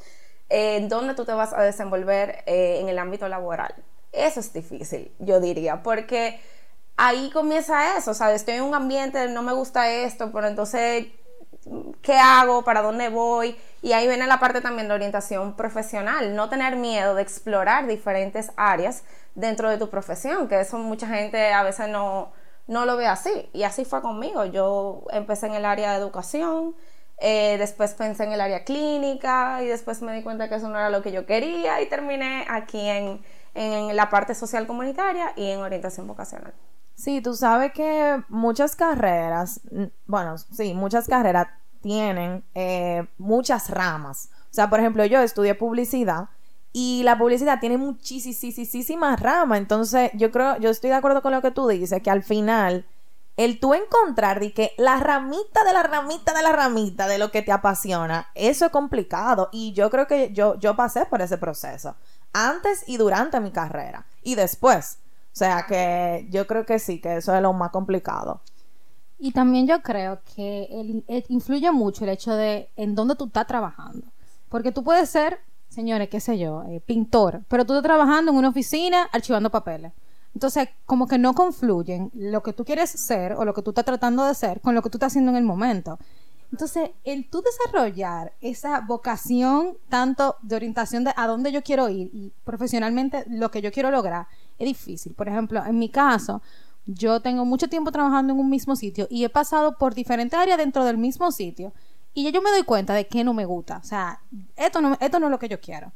En 0.48 0.88
dónde 0.88 1.16
tú 1.16 1.26
te 1.26 1.34
vas 1.34 1.52
a 1.52 1.62
desenvolver 1.62 2.44
eh, 2.46 2.80
en 2.80 2.88
el 2.88 2.98
ámbito 2.98 3.28
laboral. 3.28 3.76
Eso 4.14 4.40
es 4.40 4.54
difícil, 4.54 5.12
yo 5.20 5.42
diría, 5.42 5.84
porque 5.84 6.40
ahí 6.96 7.30
comienza 7.32 7.98
eso. 7.98 8.12
O 8.12 8.14
sea, 8.14 8.34
estoy 8.34 8.56
en 8.56 8.64
un 8.64 8.74
ambiente, 8.74 9.28
no 9.28 9.44
me 9.44 9.52
gusta 9.52 9.92
esto, 9.92 10.32
pero 10.32 10.48
entonces, 10.48 11.08
¿qué 12.02 12.18
hago? 12.18 12.64
¿Para 12.64 12.82
dónde 12.82 13.10
voy? 13.10 13.56
Y 13.82 13.94
ahí 13.94 14.08
viene 14.08 14.28
la 14.28 14.40
parte 14.40 14.62
también 14.62 14.88
de 14.88 14.94
orientación 14.94 15.56
profesional, 15.56 16.36
no 16.36 16.50
tener 16.50 16.76
miedo 16.76 17.16
de 17.16 17.22
explorar 17.22 17.88
diferentes 17.88 18.52
áreas 18.56 19.04
dentro 19.36 19.70
de 19.70 19.78
tu 19.78 19.90
profesión, 19.90 20.48
que 20.48 20.60
eso 20.60 20.78
mucha 20.78 21.08
gente 21.08 21.54
a 21.54 21.64
veces 21.64 21.90
no, 21.90 22.32
no 22.68 22.86
lo 22.86 22.98
ve 22.98 23.08
así. 23.08 23.50
Y 23.54 23.64
así 23.64 23.86
fue 23.86 24.02
conmigo. 24.02 24.46
Yo 24.46 25.04
empecé 25.12 25.48
en 25.48 25.56
el 25.56 25.66
área 25.66 25.92
de 25.92 25.98
educación, 25.98 26.76
eh, 27.20 27.58
después 27.58 27.94
pensé 27.94 28.24
en 28.24 28.34
el 28.34 28.42
área 28.42 28.64
clínica 28.64 29.62
y 29.64 29.68
después 29.68 30.02
me 30.02 30.14
di 30.14 30.24
cuenta 30.24 30.50
que 30.50 30.56
eso 30.56 30.70
no 30.70 30.78
era 30.78 30.90
lo 30.90 31.02
que 31.02 31.12
yo 31.12 31.26
quería 31.26 31.82
y 31.82 31.88
terminé 31.88 32.46
aquí 32.50 32.80
en, 32.90 33.24
en 33.54 33.96
la 33.96 34.10
parte 34.10 34.36
social 34.36 34.68
comunitaria 34.68 35.34
y 35.36 35.52
en 35.52 35.60
orientación 35.60 36.08
vocacional. 36.08 36.54
Sí, 36.96 37.22
tú 37.22 37.34
sabes 37.36 37.74
que 37.74 38.24
muchas 38.30 38.76
carreras, 38.76 39.62
bueno, 40.06 40.38
sí, 40.38 40.74
muchas 40.74 41.08
carreras 41.08 41.48
tienen 41.82 42.44
eh, 42.56 43.06
muchas 43.18 43.70
ramas. 43.70 44.30
O 44.44 44.54
sea, 44.54 44.70
por 44.70 44.80
ejemplo, 44.80 45.06
yo 45.06 45.20
estudié 45.20 45.56
publicidad 45.56 46.30
y 46.72 47.04
la 47.04 47.18
publicidad 47.18 47.60
tiene 47.60 47.78
muchísimas 47.78 49.20
ramas. 49.20 49.60
Entonces, 49.60 50.12
yo 50.14 50.32
creo, 50.32 50.58
yo 50.58 50.70
estoy 50.70 50.90
de 50.90 50.96
acuerdo 50.96 51.22
con 51.22 51.34
lo 51.34 51.42
que 51.42 51.52
tú 51.52 51.68
dices, 51.68 52.02
que 52.02 52.10
al 52.10 52.24
final, 52.24 52.86
el 53.38 53.60
tú 53.60 53.74
encontrar 53.74 54.40
de 54.40 54.54
que 54.54 54.74
la 54.78 54.98
ramita 54.98 55.64
de 55.64 55.74
la 55.74 55.84
ramita 55.84 56.34
de 56.34 56.42
la 56.42 56.52
ramita 56.52 57.08
de 57.08 57.18
lo 57.18 57.32
que 57.32 57.42
te 57.42 57.52
apasiona, 57.52 58.28
eso 58.34 58.66
es 58.66 58.72
complicado. 58.72 59.50
Y 59.52 59.74
yo 59.74 59.90
creo 59.90 60.08
que 60.08 60.32
yo, 60.34 60.58
yo 60.60 60.76
pasé 60.76 61.06
por 61.06 61.22
ese 61.22 61.38
proceso. 61.38 61.96
Antes 62.32 62.84
y 62.88 62.98
durante 62.98 63.40
mi 63.40 63.52
carrera. 63.52 64.06
Y 64.24 64.36
después. 64.36 65.00
O 65.34 65.36
sea 65.36 65.66
que 65.68 66.28
yo 66.30 66.46
creo 66.46 66.64
que 66.64 66.78
sí, 66.78 67.02
que 67.02 67.18
eso 67.18 67.36
es 67.36 67.42
lo 67.42 67.54
más 67.54 67.72
complicado. 67.72 68.42
Y 69.18 69.32
también 69.32 69.66
yo 69.66 69.82
creo 69.82 70.20
que 70.36 71.04
influye 71.30 71.72
mucho 71.72 72.04
el 72.04 72.12
hecho 72.12 72.34
de 72.36 72.70
en 72.76 72.94
dónde 72.94 73.16
tú 73.16 73.26
estás 73.26 73.48
trabajando. 73.48 74.06
Porque 74.50 74.72
tú 74.72 74.84
puedes 74.84 75.10
ser, 75.10 75.40
señores, 75.70 76.10
qué 76.10 76.20
sé 76.20 76.38
yo, 76.38 76.64
eh, 76.64 76.82
pintor, 76.86 77.42
pero 77.48 77.66
tú 77.66 77.74
estás 77.74 77.84
trabajando 77.84 78.32
en 78.32 78.38
una 78.38 78.50
oficina 78.50 79.10
archivando 79.12 79.50
papeles. 79.50 79.92
Entonces, 80.36 80.70
como 80.86 81.08
que 81.08 81.18
no 81.18 81.34
confluyen 81.34 82.12
lo 82.14 82.44
que 82.44 82.54
tú 82.54 82.64
quieres 82.64 82.92
ser 82.92 83.34
o 83.34 83.46
lo 83.46 83.56
que 83.56 83.64
tú 83.64 83.72
estás 83.72 83.86
tratando 83.86 84.26
de 84.26 84.36
ser 84.36 84.62
con 84.62 84.76
lo 84.76 84.84
que 84.84 84.90
tú 84.90 84.98
estás 84.98 85.14
haciendo 85.14 85.32
en 85.32 85.38
el 85.38 85.44
momento. 85.44 85.98
Entonces, 86.52 86.92
el 87.04 87.28
tú 87.32 87.42
desarrollar 87.42 88.34
esa 88.40 88.82
vocación 88.82 89.78
tanto 89.90 90.36
de 90.44 90.56
orientación 90.56 91.04
de 91.04 91.14
a 91.16 91.26
dónde 91.26 91.52
yo 91.52 91.64
quiero 91.64 91.90
ir 91.90 92.12
y 92.14 92.32
profesionalmente 92.44 93.26
lo 93.28 93.50
que 93.50 93.62
yo 93.62 93.72
quiero 93.72 93.90
lograr 93.90 94.28
es 94.58 94.66
difícil. 94.66 95.14
Por 95.14 95.28
ejemplo, 95.28 95.64
en 95.66 95.78
mi 95.78 95.90
caso, 95.90 96.42
yo 96.86 97.22
tengo 97.22 97.46
mucho 97.46 97.68
tiempo 97.68 97.92
trabajando 97.92 98.34
en 98.34 98.40
un 98.40 98.50
mismo 98.50 98.76
sitio 98.76 99.08
y 99.10 99.24
he 99.24 99.30
pasado 99.30 99.78
por 99.78 99.94
diferentes 99.94 100.38
áreas 100.40 100.58
dentro 100.58 100.86
del 100.86 100.98
mismo 100.98 101.32
sitio 101.32 101.74
y 102.14 102.24
ya 102.24 102.30
yo 102.30 102.42
me 102.42 102.52
doy 102.52 102.64
cuenta 102.64 102.94
de 102.94 103.08
que 103.08 103.24
no 103.24 103.34
me 103.34 103.46
gusta. 103.46 103.78
O 103.78 103.86
sea, 103.86 104.20
esto 104.56 104.82
no, 104.82 104.98
esto 105.00 105.20
no 105.20 105.28
es 105.28 105.32
lo 105.32 105.40
que 105.40 105.50
yo 105.50 105.60
quiero 105.60 105.92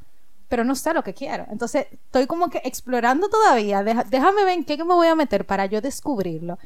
pero 0.47 0.63
no 0.63 0.75
sé 0.75 0.93
lo 0.93 1.03
que 1.03 1.13
quiero. 1.13 1.45
Entonces, 1.49 1.87
estoy 1.91 2.25
como 2.25 2.49
que 2.49 2.61
explorando 2.63 3.29
todavía. 3.29 3.83
déjame 3.83 4.45
ver 4.45 4.57
en 4.57 4.63
qué 4.63 4.77
me 4.77 4.93
voy 4.93 5.07
a 5.07 5.15
meter 5.15 5.45
para 5.45 5.65
yo 5.65 5.81
descubrirlo. 5.81 6.57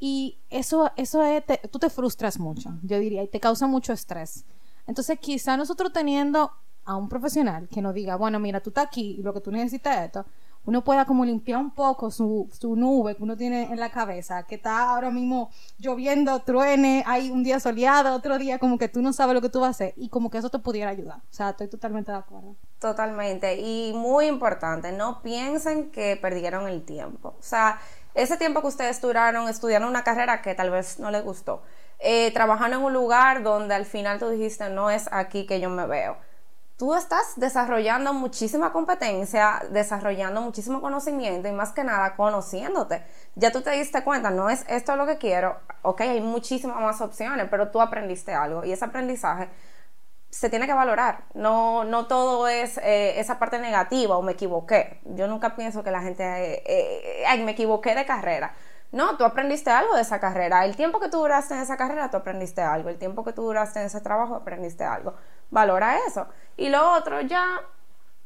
Y 0.00 0.38
eso, 0.50 0.90
eso 0.96 1.22
es, 1.22 1.44
tú 1.70 1.78
te 1.78 1.88
frustras 1.88 2.38
mucho, 2.40 2.70
yo 2.82 2.98
diría, 2.98 3.22
y 3.22 3.28
te 3.28 3.38
causa 3.38 3.68
mucho 3.68 3.92
estrés. 3.92 4.44
Entonces, 4.86 5.16
quizá 5.20 5.56
nosotros 5.56 5.92
teniendo 5.92 6.50
a 6.84 6.96
un 6.96 7.08
profesional 7.08 7.68
que 7.68 7.80
nos 7.80 7.94
diga, 7.94 8.16
bueno, 8.16 8.40
mira, 8.40 8.60
tú 8.60 8.70
estás 8.70 8.86
aquí 8.86 9.16
y 9.18 9.22
lo 9.22 9.32
que 9.32 9.40
tú 9.40 9.52
necesitas 9.52 9.98
es 9.98 10.06
esto, 10.06 10.26
uno 10.64 10.84
pueda 10.84 11.04
como 11.04 11.24
limpiar 11.24 11.58
un 11.58 11.72
poco 11.72 12.10
su, 12.10 12.48
su 12.52 12.76
nube 12.76 13.16
que 13.16 13.22
uno 13.22 13.36
tiene 13.36 13.64
en 13.64 13.80
la 13.80 13.90
cabeza, 13.90 14.44
que 14.44 14.56
está 14.56 14.90
ahora 14.90 15.10
mismo 15.10 15.50
lloviendo, 15.78 16.40
truene, 16.40 17.02
hay 17.06 17.30
un 17.30 17.42
día 17.42 17.58
soleado, 17.58 18.14
otro 18.14 18.38
día 18.38 18.58
como 18.58 18.78
que 18.78 18.88
tú 18.88 19.02
no 19.02 19.12
sabes 19.12 19.34
lo 19.34 19.40
que 19.40 19.48
tú 19.48 19.60
vas 19.60 19.68
a 19.68 19.70
hacer 19.70 19.94
y 19.96 20.08
como 20.08 20.30
que 20.30 20.38
eso 20.38 20.50
te 20.50 20.58
pudiera 20.58 20.90
ayudar. 20.90 21.18
O 21.18 21.32
sea, 21.32 21.50
estoy 21.50 21.68
totalmente 21.68 22.12
de 22.12 22.18
acuerdo. 22.18 22.54
Totalmente. 22.78 23.56
Y 23.56 23.92
muy 23.94 24.26
importante, 24.26 24.92
no 24.92 25.22
piensen 25.22 25.90
que 25.90 26.16
perdieron 26.16 26.68
el 26.68 26.84
tiempo. 26.84 27.34
O 27.38 27.42
sea, 27.42 27.80
ese 28.14 28.36
tiempo 28.36 28.60
que 28.60 28.68
ustedes 28.68 29.00
duraron 29.00 29.48
estudiando 29.48 29.88
una 29.88 30.04
carrera 30.04 30.42
que 30.42 30.54
tal 30.54 30.70
vez 30.70 30.98
no 30.98 31.10
les 31.10 31.24
gustó, 31.24 31.62
eh, 31.98 32.30
trabajando 32.32 32.76
en 32.76 32.84
un 32.84 32.92
lugar 32.92 33.42
donde 33.42 33.74
al 33.74 33.86
final 33.86 34.18
tú 34.18 34.28
dijiste, 34.28 34.68
no 34.70 34.90
es 34.90 35.08
aquí 35.12 35.46
que 35.46 35.60
yo 35.60 35.70
me 35.70 35.86
veo 35.86 36.16
tú 36.82 36.94
estás 36.96 37.34
desarrollando 37.36 38.12
muchísima 38.12 38.72
competencia, 38.72 39.62
desarrollando 39.70 40.40
muchísimo 40.40 40.80
conocimiento 40.80 41.46
y 41.46 41.52
más 41.52 41.70
que 41.70 41.84
nada 41.84 42.16
conociéndote. 42.16 43.04
Ya 43.36 43.52
tú 43.52 43.60
te 43.60 43.70
diste 43.70 44.02
cuenta, 44.02 44.30
no 44.30 44.50
es 44.50 44.64
esto 44.66 44.96
lo 44.96 45.06
que 45.06 45.16
quiero, 45.16 45.60
ok, 45.82 46.00
hay 46.00 46.20
muchísimas 46.20 46.80
más 46.80 47.00
opciones, 47.00 47.46
pero 47.48 47.70
tú 47.70 47.80
aprendiste 47.80 48.34
algo 48.34 48.64
y 48.64 48.72
ese 48.72 48.84
aprendizaje 48.84 49.48
se 50.28 50.50
tiene 50.50 50.66
que 50.66 50.72
valorar. 50.72 51.22
No, 51.34 51.84
no 51.84 52.08
todo 52.08 52.48
es 52.48 52.78
eh, 52.78 53.20
esa 53.20 53.38
parte 53.38 53.60
negativa 53.60 54.16
o 54.16 54.22
me 54.22 54.32
equivoqué. 54.32 55.00
Yo 55.04 55.28
nunca 55.28 55.54
pienso 55.54 55.84
que 55.84 55.92
la 55.92 56.02
gente, 56.02 56.24
eh, 56.24 57.22
eh, 57.32 57.44
me 57.44 57.52
equivoqué 57.52 57.94
de 57.94 58.04
carrera. 58.04 58.56
No, 58.90 59.16
tú 59.16 59.24
aprendiste 59.24 59.70
algo 59.70 59.94
de 59.94 60.02
esa 60.02 60.18
carrera. 60.18 60.64
El 60.64 60.74
tiempo 60.74 60.98
que 60.98 61.08
tú 61.08 61.18
duraste 61.18 61.54
en 61.54 61.60
esa 61.60 61.76
carrera, 61.76 62.10
tú 62.10 62.16
aprendiste 62.16 62.60
algo. 62.60 62.88
El 62.88 62.98
tiempo 62.98 63.22
que 63.22 63.32
tú 63.32 63.42
duraste 63.42 63.78
en 63.78 63.86
ese 63.86 64.00
trabajo, 64.00 64.34
aprendiste 64.34 64.82
algo 64.82 65.14
valora 65.52 65.98
eso. 66.08 66.26
Y 66.56 66.68
lo 66.68 66.94
otro 66.94 67.20
ya 67.20 67.60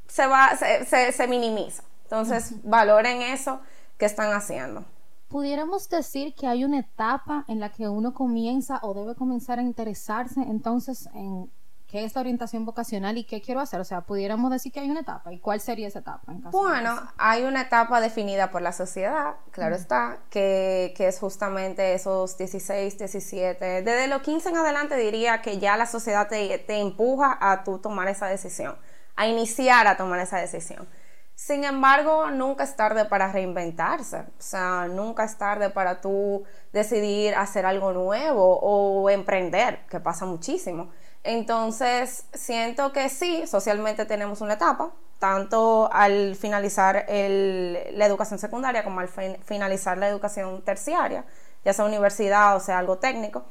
se 0.06 0.26
va, 0.26 0.56
se, 0.56 1.12
se, 1.12 1.28
minimiza. 1.28 1.82
Entonces, 2.04 2.54
valoren 2.62 3.20
eso 3.20 3.60
que 3.98 4.06
están 4.06 4.32
haciendo. 4.32 4.84
Pudiéramos 5.28 5.90
decir 5.90 6.34
que 6.34 6.46
hay 6.46 6.64
una 6.64 6.78
etapa 6.78 7.44
en 7.48 7.60
la 7.60 7.70
que 7.70 7.88
uno 7.88 8.14
comienza 8.14 8.78
o 8.82 8.94
debe 8.94 9.16
comenzar 9.16 9.58
a 9.58 9.62
interesarse 9.62 10.40
entonces 10.40 11.08
en 11.14 11.50
qué 11.96 12.04
es 12.04 12.14
la 12.14 12.20
orientación 12.20 12.66
vocacional 12.66 13.16
y 13.16 13.24
qué 13.24 13.40
quiero 13.40 13.60
hacer. 13.60 13.80
O 13.80 13.84
sea, 13.84 14.02
pudiéramos 14.02 14.50
decir 14.50 14.70
que 14.70 14.80
hay 14.80 14.90
una 14.90 15.00
etapa. 15.00 15.32
¿Y 15.32 15.38
cuál 15.38 15.60
sería 15.60 15.88
esa 15.88 16.00
etapa? 16.00 16.30
En 16.30 16.42
caso 16.42 16.58
bueno, 16.58 16.94
hay 17.16 17.44
una 17.44 17.62
etapa 17.62 18.02
definida 18.02 18.50
por 18.50 18.60
la 18.60 18.72
sociedad, 18.72 19.36
claro 19.50 19.76
está, 19.76 20.18
que, 20.28 20.92
que, 20.94 21.08
es 21.08 21.18
justamente 21.18 21.94
esos 21.94 22.36
16, 22.36 22.98
17. 22.98 23.82
Desde 23.82 24.08
los 24.08 24.20
15 24.20 24.50
en 24.50 24.56
adelante 24.58 24.96
diría 24.96 25.40
que 25.40 25.58
ya 25.58 25.78
la 25.78 25.86
sociedad 25.86 26.28
te, 26.28 26.58
te 26.58 26.80
empuja 26.80 27.38
a 27.40 27.64
tú 27.64 27.78
tomar 27.78 28.08
esa 28.08 28.26
decisión, 28.26 28.76
a 29.16 29.26
iniciar 29.26 29.86
a 29.86 29.96
tomar 29.96 30.20
esa 30.20 30.36
decisión. 30.36 30.86
Sin 31.34 31.64
embargo, 31.64 32.30
nunca 32.30 32.64
es 32.64 32.76
tarde 32.76 33.06
para 33.06 33.32
reinventarse. 33.32 34.18
O 34.18 34.42
sea, 34.42 34.86
nunca 34.86 35.24
es 35.24 35.38
tarde 35.38 35.70
para 35.70 36.02
tú 36.02 36.44
decidir 36.74 37.34
hacer 37.34 37.64
algo 37.64 37.92
nuevo 37.92 38.58
o 38.60 39.08
emprender, 39.08 39.86
que 39.88 40.00
pasa 40.00 40.26
muchísimo. 40.26 40.90
Entonces, 41.26 42.24
siento 42.32 42.92
que 42.92 43.08
sí, 43.08 43.46
socialmente 43.46 44.04
tenemos 44.06 44.40
una 44.40 44.54
etapa, 44.54 44.92
tanto 45.18 45.88
al 45.92 46.36
finalizar 46.36 47.04
la 47.08 48.06
educación 48.06 48.38
secundaria 48.38 48.84
como 48.84 49.00
al 49.00 49.08
finalizar 49.08 49.98
la 49.98 50.08
educación 50.08 50.62
terciaria, 50.62 51.24
ya 51.64 51.72
sea 51.72 51.84
universidad 51.84 52.54
o 52.56 52.60
sea 52.60 52.78
algo 52.78 52.98
técnico, 52.98 53.44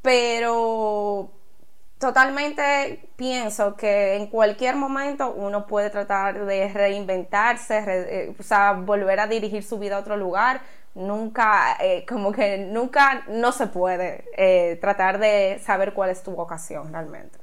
pero 0.00 1.32
totalmente 1.98 3.10
pienso 3.16 3.74
que 3.74 4.14
en 4.14 4.28
cualquier 4.28 4.76
momento 4.76 5.32
uno 5.32 5.66
puede 5.66 5.90
tratar 5.90 6.46
de 6.46 6.68
reinventarse, 6.72 7.82
eh, 7.86 8.36
o 8.38 8.42
sea, 8.44 8.72
volver 8.74 9.18
a 9.18 9.26
dirigir 9.26 9.64
su 9.64 9.78
vida 9.78 9.96
a 9.96 10.00
otro 10.00 10.16
lugar, 10.16 10.60
nunca, 10.94 11.76
eh, 11.80 12.04
como 12.08 12.32
que 12.32 12.58
nunca 12.58 13.24
no 13.28 13.52
se 13.52 13.66
puede 13.66 14.24
eh, 14.36 14.78
tratar 14.80 15.18
de 15.18 15.60
saber 15.64 15.94
cuál 15.94 16.10
es 16.10 16.22
tu 16.22 16.32
vocación 16.32 16.92
realmente. 16.92 17.38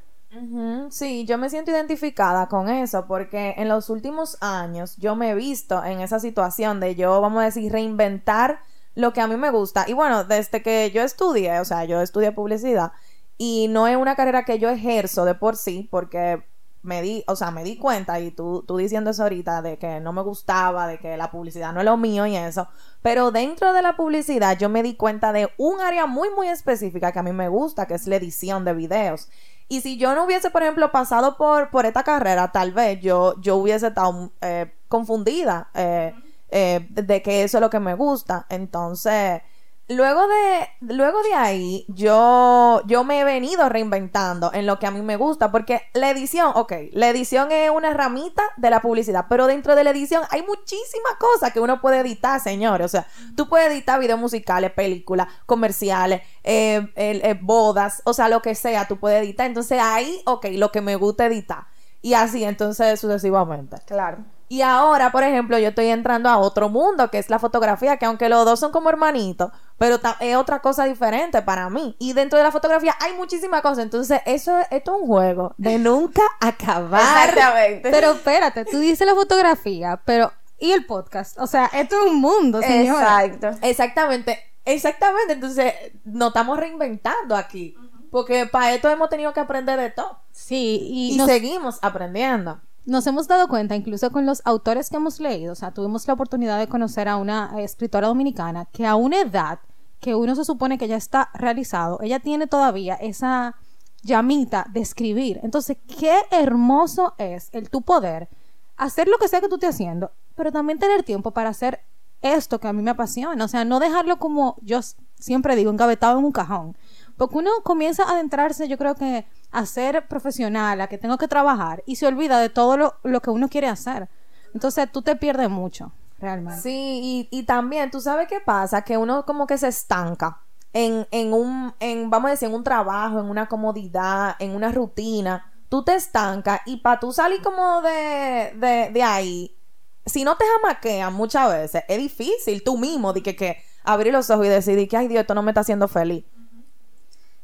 Sí, 0.89 1.23
yo 1.25 1.37
me 1.37 1.49
siento 1.49 1.71
identificada 1.71 2.47
con 2.47 2.67
eso 2.67 3.05
porque 3.07 3.53
en 3.57 3.69
los 3.69 3.89
últimos 3.89 4.37
años 4.41 4.97
yo 4.97 5.15
me 5.15 5.29
he 5.29 5.35
visto 5.35 5.81
en 5.83 6.01
esa 6.01 6.19
situación 6.19 6.81
de 6.81 6.95
yo, 6.95 7.21
vamos 7.21 7.41
a 7.41 7.45
decir, 7.45 7.71
reinventar 7.71 8.59
lo 8.95 9.13
que 9.13 9.21
a 9.21 9.27
mí 9.27 9.37
me 9.37 9.49
gusta. 9.49 9.85
Y 9.87 9.93
bueno, 9.93 10.25
desde 10.25 10.61
que 10.61 10.91
yo 10.91 11.03
estudié, 11.03 11.59
o 11.61 11.65
sea, 11.65 11.85
yo 11.85 12.01
estudié 12.01 12.33
publicidad 12.33 12.91
y 13.37 13.67
no 13.69 13.87
es 13.87 13.95
una 13.95 14.15
carrera 14.15 14.43
que 14.43 14.59
yo 14.59 14.69
ejerzo 14.69 15.23
de 15.23 15.35
por 15.35 15.55
sí 15.55 15.87
porque 15.89 16.43
me 16.85 17.01
di, 17.01 17.23
o 17.27 17.35
sea, 17.35 17.51
me 17.51 17.63
di 17.63 17.77
cuenta 17.77 18.19
y 18.19 18.31
tú, 18.31 18.63
tú 18.67 18.77
diciendo 18.77 19.09
eso 19.09 19.23
ahorita 19.23 19.61
de 19.61 19.77
que 19.77 19.99
no 19.99 20.13
me 20.13 20.21
gustaba, 20.21 20.87
de 20.87 20.99
que 20.99 21.17
la 21.17 21.31
publicidad 21.31 21.73
no 21.73 21.81
es 21.81 21.85
lo 21.85 21.97
mío 21.97 22.25
y 22.25 22.37
eso, 22.37 22.67
pero 23.01 23.31
dentro 23.31 23.73
de 23.73 23.81
la 23.81 23.97
publicidad 23.97 24.57
yo 24.57 24.69
me 24.69 24.83
di 24.83 24.95
cuenta 24.95 25.33
de 25.33 25.49
un 25.57 25.81
área 25.81 26.05
muy, 26.05 26.29
muy 26.29 26.47
específica 26.47 27.11
que 27.11 27.19
a 27.19 27.23
mí 27.23 27.33
me 27.33 27.49
gusta, 27.49 27.85
que 27.87 27.95
es 27.95 28.07
la 28.07 28.15
edición 28.15 28.63
de 28.63 28.73
videos. 28.73 29.29
Y 29.67 29.81
si 29.81 29.97
yo 29.97 30.13
no 30.13 30.25
hubiese, 30.25 30.51
por 30.51 30.61
ejemplo, 30.61 30.91
pasado 30.91 31.37
por, 31.37 31.71
por 31.71 31.85
esta 31.85 32.03
carrera, 32.03 32.51
tal 32.51 32.71
vez 32.71 33.01
yo, 33.01 33.39
yo 33.41 33.55
hubiese 33.57 33.87
estado 33.87 34.31
eh, 34.41 34.71
confundida 34.87 35.69
eh, 35.73 36.13
eh, 36.49 36.85
de 36.89 37.21
que 37.23 37.43
eso 37.43 37.57
es 37.57 37.61
lo 37.61 37.69
que 37.69 37.79
me 37.79 37.95
gusta. 37.95 38.45
Entonces, 38.49 39.41
Luego 39.87 40.27
de, 40.27 40.67
luego 40.81 41.21
de 41.21 41.35
ahí, 41.35 41.85
yo, 41.89 42.81
yo 42.87 43.03
me 43.03 43.19
he 43.19 43.23
venido 43.23 43.69
reinventando 43.69 44.51
en 44.51 44.65
lo 44.65 44.79
que 44.79 44.87
a 44.87 44.91
mí 44.91 45.03
me 45.03 45.15
gusta, 45.15 45.51
porque 45.51 45.83
la 45.93 46.09
edición, 46.09 46.53
ok, 46.55 46.73
la 46.93 47.07
edición 47.09 47.51
es 47.51 47.69
una 47.69 47.93
ramita 47.93 48.41
de 48.57 48.71
la 48.71 48.81
publicidad, 48.81 49.27
pero 49.29 49.45
dentro 49.45 49.75
de 49.75 49.83
la 49.83 49.91
edición 49.91 50.23
hay 50.31 50.41
muchísimas 50.41 51.15
cosas 51.19 51.53
que 51.53 51.59
uno 51.59 51.81
puede 51.81 51.99
editar, 51.99 52.39
señores. 52.39 52.85
O 52.85 52.89
sea, 52.89 53.07
tú 53.37 53.47
puedes 53.47 53.71
editar 53.71 53.99
videos 53.99 54.19
musicales, 54.19 54.71
películas, 54.71 55.27
comerciales, 55.45 56.23
eh, 56.43 56.91
eh, 56.95 57.39
bodas, 57.39 58.01
o 58.05 58.13
sea, 58.13 58.27
lo 58.27 58.41
que 58.41 58.55
sea, 58.55 58.87
tú 58.87 58.97
puedes 58.97 59.21
editar. 59.21 59.45
Entonces 59.45 59.79
ahí, 59.79 60.19
ok, 60.25 60.47
lo 60.53 60.71
que 60.71 60.81
me 60.81 60.95
gusta 60.95 61.27
editar. 61.27 61.67
Y 62.01 62.15
así, 62.15 62.43
entonces, 62.43 62.99
sucesivamente. 62.99 63.77
Claro. 63.85 64.25
Y 64.47 64.61
ahora, 64.61 65.11
por 65.11 65.23
ejemplo, 65.23 65.57
yo 65.57 65.69
estoy 65.69 65.87
entrando 65.87 66.29
a 66.29 66.37
otro 66.37 66.69
mundo, 66.69 67.09
que 67.09 67.17
es 67.17 67.29
la 67.29 67.39
fotografía, 67.39 67.97
que 67.97 68.05
aunque 68.05 68.29
los 68.29 68.45
dos 68.45 68.59
son 68.59 68.71
como 68.71 68.89
hermanitos, 68.89 69.51
pero 69.77 69.99
es 70.19 70.35
otra 70.35 70.59
cosa 70.59 70.85
diferente 70.85 71.41
para 71.41 71.69
mí. 71.69 71.95
Y 71.99 72.13
dentro 72.13 72.37
de 72.37 72.43
la 72.43 72.51
fotografía 72.51 72.95
hay 72.99 73.13
muchísimas 73.13 73.61
cosas. 73.61 73.79
Entonces, 73.79 74.21
eso 74.25 74.57
esto 74.69 74.95
es 74.95 75.01
un 75.01 75.07
juego 75.07 75.53
de 75.57 75.79
nunca 75.79 76.21
acabar. 76.39 77.29
Exactamente. 77.29 77.89
Pero 77.89 78.11
espérate, 78.11 78.65
tú 78.65 78.79
dices 78.79 79.05
la 79.07 79.15
fotografía, 79.15 79.99
pero 80.05 80.31
¿y 80.59 80.71
el 80.71 80.85
podcast? 80.85 81.39
O 81.39 81.47
sea, 81.47 81.65
esto 81.73 81.95
es 81.99 82.11
un 82.11 82.21
mundo, 82.21 82.61
señora. 82.61 83.25
Exacto. 83.25 83.65
Exactamente. 83.65 84.39
Exactamente. 84.63 85.33
Entonces, 85.33 85.73
nos 86.03 86.29
estamos 86.29 86.59
reinventando 86.59 87.35
aquí. 87.35 87.75
Porque 88.11 88.45
para 88.45 88.73
esto 88.73 88.89
hemos 88.89 89.09
tenido 89.09 89.33
que 89.33 89.41
aprender 89.41 89.77
de 89.79 89.89
todo. 89.89 90.19
Sí, 90.31 90.79
y, 90.89 91.19
seguimos 91.25 91.79
aprendiendo 91.81 92.61
nos 92.85 93.07
hemos 93.07 93.27
dado 93.27 93.47
cuenta, 93.47 93.75
incluso 93.75 94.11
con 94.11 94.25
los 94.25 94.41
autores 94.45 94.89
que 94.89 94.97
hemos 94.97 95.19
leído, 95.19 95.53
o 95.53 95.55
sea, 95.55 95.71
tuvimos 95.71 96.07
la 96.07 96.13
oportunidad 96.13 96.59
de 96.59 96.67
conocer 96.67 97.07
a 97.07 97.17
una 97.17 97.53
escritora 97.61 98.07
dominicana 98.07 98.65
que 98.65 98.85
a 98.85 98.95
una 98.95 99.21
edad 99.21 99.59
que 99.99 100.13
uno 100.13 100.35
se 100.35 100.45
supone 100.45 100.77
que 100.77 100.87
ya 100.87 100.95
está 100.95 101.29
realizado, 101.33 101.99
ella 102.01 102.19
tiene 102.19 102.47
todavía 102.47 102.95
esa 102.95 103.55
llamita 104.03 104.67
de 104.71 104.81
escribir. 104.81 105.39
Entonces, 105.41 105.77
qué 105.99 106.15
hermoso 106.29 107.15
es 107.17 107.49
el 107.53 107.69
tu 107.69 107.81
poder 107.81 108.29
hacer 108.77 109.07
lo 109.07 109.17
que 109.17 109.27
sea 109.27 109.41
que 109.41 109.47
tú 109.47 109.55
estés 109.55 109.71
haciendo, 109.71 110.11
pero 110.35 110.51
también 110.51 110.77
tener 110.77 111.03
tiempo 111.03 111.31
para 111.31 111.49
hacer 111.49 111.81
esto 112.21 112.59
que 112.59 112.67
a 112.67 112.73
mí 112.73 112.81
me 112.81 112.91
apasiona. 112.91 113.43
O 113.43 113.47
sea, 113.47 113.65
no 113.65 113.79
dejarlo 113.79 114.19
como 114.19 114.57
yo 114.61 114.79
siempre 115.15 115.55
digo, 115.55 115.71
engavetado 115.71 116.19
en 116.19 116.25
un 116.25 116.31
cajón. 116.31 116.77
Porque 117.17 117.37
uno 117.37 117.51
comienza 117.63 118.03
a 118.03 118.11
adentrarse, 118.11 118.67
yo 118.67 118.77
creo 118.77 118.95
que 118.95 119.25
a 119.51 119.65
ser 119.65 120.07
profesional, 120.07 120.81
a 120.81 120.87
que 120.87 120.97
tengo 120.97 121.17
que 121.17 121.27
trabajar 121.27 121.81
y 121.85 121.95
se 121.95 122.07
olvida 122.07 122.39
de 122.39 122.49
todo 122.49 122.99
lo, 123.03 123.21
que 123.21 123.29
uno 123.29 123.47
quiere 123.47 123.67
hacer. 123.67 124.09
Entonces 124.53 124.91
tú 124.91 125.01
te 125.01 125.15
pierdes 125.15 125.49
mucho, 125.49 125.93
realmente. 126.19 126.61
Sí, 126.61 127.27
y, 127.31 127.43
también, 127.43 127.89
¿tú 127.89 128.01
sabes 128.01 128.27
qué 128.27 128.39
pasa? 128.39 128.81
Que 128.81 128.97
uno 128.97 129.25
como 129.25 129.47
que 129.47 129.57
se 129.57 129.69
estanca 129.69 130.41
en, 130.73 131.07
en 131.11 131.33
un, 131.33 131.73
en, 131.79 132.09
vamos 132.09 132.27
a 132.27 132.31
decir, 132.31 132.49
en 132.49 132.55
un 132.55 132.63
trabajo, 132.63 133.19
en 133.19 133.29
una 133.29 133.47
comodidad, 133.47 134.35
en 134.39 134.55
una 134.55 134.71
rutina, 134.71 135.53
tú 135.69 135.83
te 135.83 135.95
estancas 135.95 136.61
y 136.65 136.77
para 136.77 136.99
tú 136.99 137.13
salir 137.13 137.41
como 137.41 137.81
de, 137.81 138.53
de, 138.55 138.89
de 138.91 139.03
ahí, 139.03 139.57
si 140.05 140.23
no 140.23 140.35
te 140.35 140.45
jamaquean 140.45 141.13
muchas 141.13 141.49
veces, 141.49 141.83
es 141.87 141.97
difícil 141.97 142.63
tú 142.63 142.77
mismo 142.77 143.13
de 143.13 143.23
que, 143.23 143.35
que 143.35 143.57
abrir 143.83 144.11
los 144.11 144.29
ojos 144.29 144.45
y 144.45 144.49
decidir 144.49 144.87
que, 144.87 144.97
ay 144.97 145.07
Dios, 145.07 145.21
esto 145.21 145.33
no 145.33 145.43
me 145.43 145.51
está 145.51 145.61
haciendo 145.61 145.87
feliz. 145.87 146.25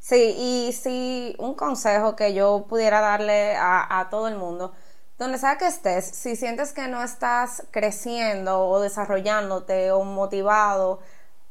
Sí, 0.01 0.35
y 0.37 0.73
sí, 0.73 1.35
un 1.39 1.53
consejo 1.55 2.15
que 2.17 2.33
yo 2.33 2.65
pudiera 2.67 3.01
darle 3.01 3.55
a, 3.55 3.99
a 3.99 4.09
todo 4.09 4.27
el 4.27 4.35
mundo, 4.35 4.73
donde 5.19 5.37
sea 5.37 5.57
que 5.59 5.67
estés, 5.67 6.05
si 6.05 6.35
sientes 6.35 6.73
que 6.73 6.87
no 6.87 7.03
estás 7.03 7.63
creciendo 7.71 8.67
o 8.67 8.79
desarrollándote 8.81 9.91
o 9.91 10.03
motivado, 10.03 10.99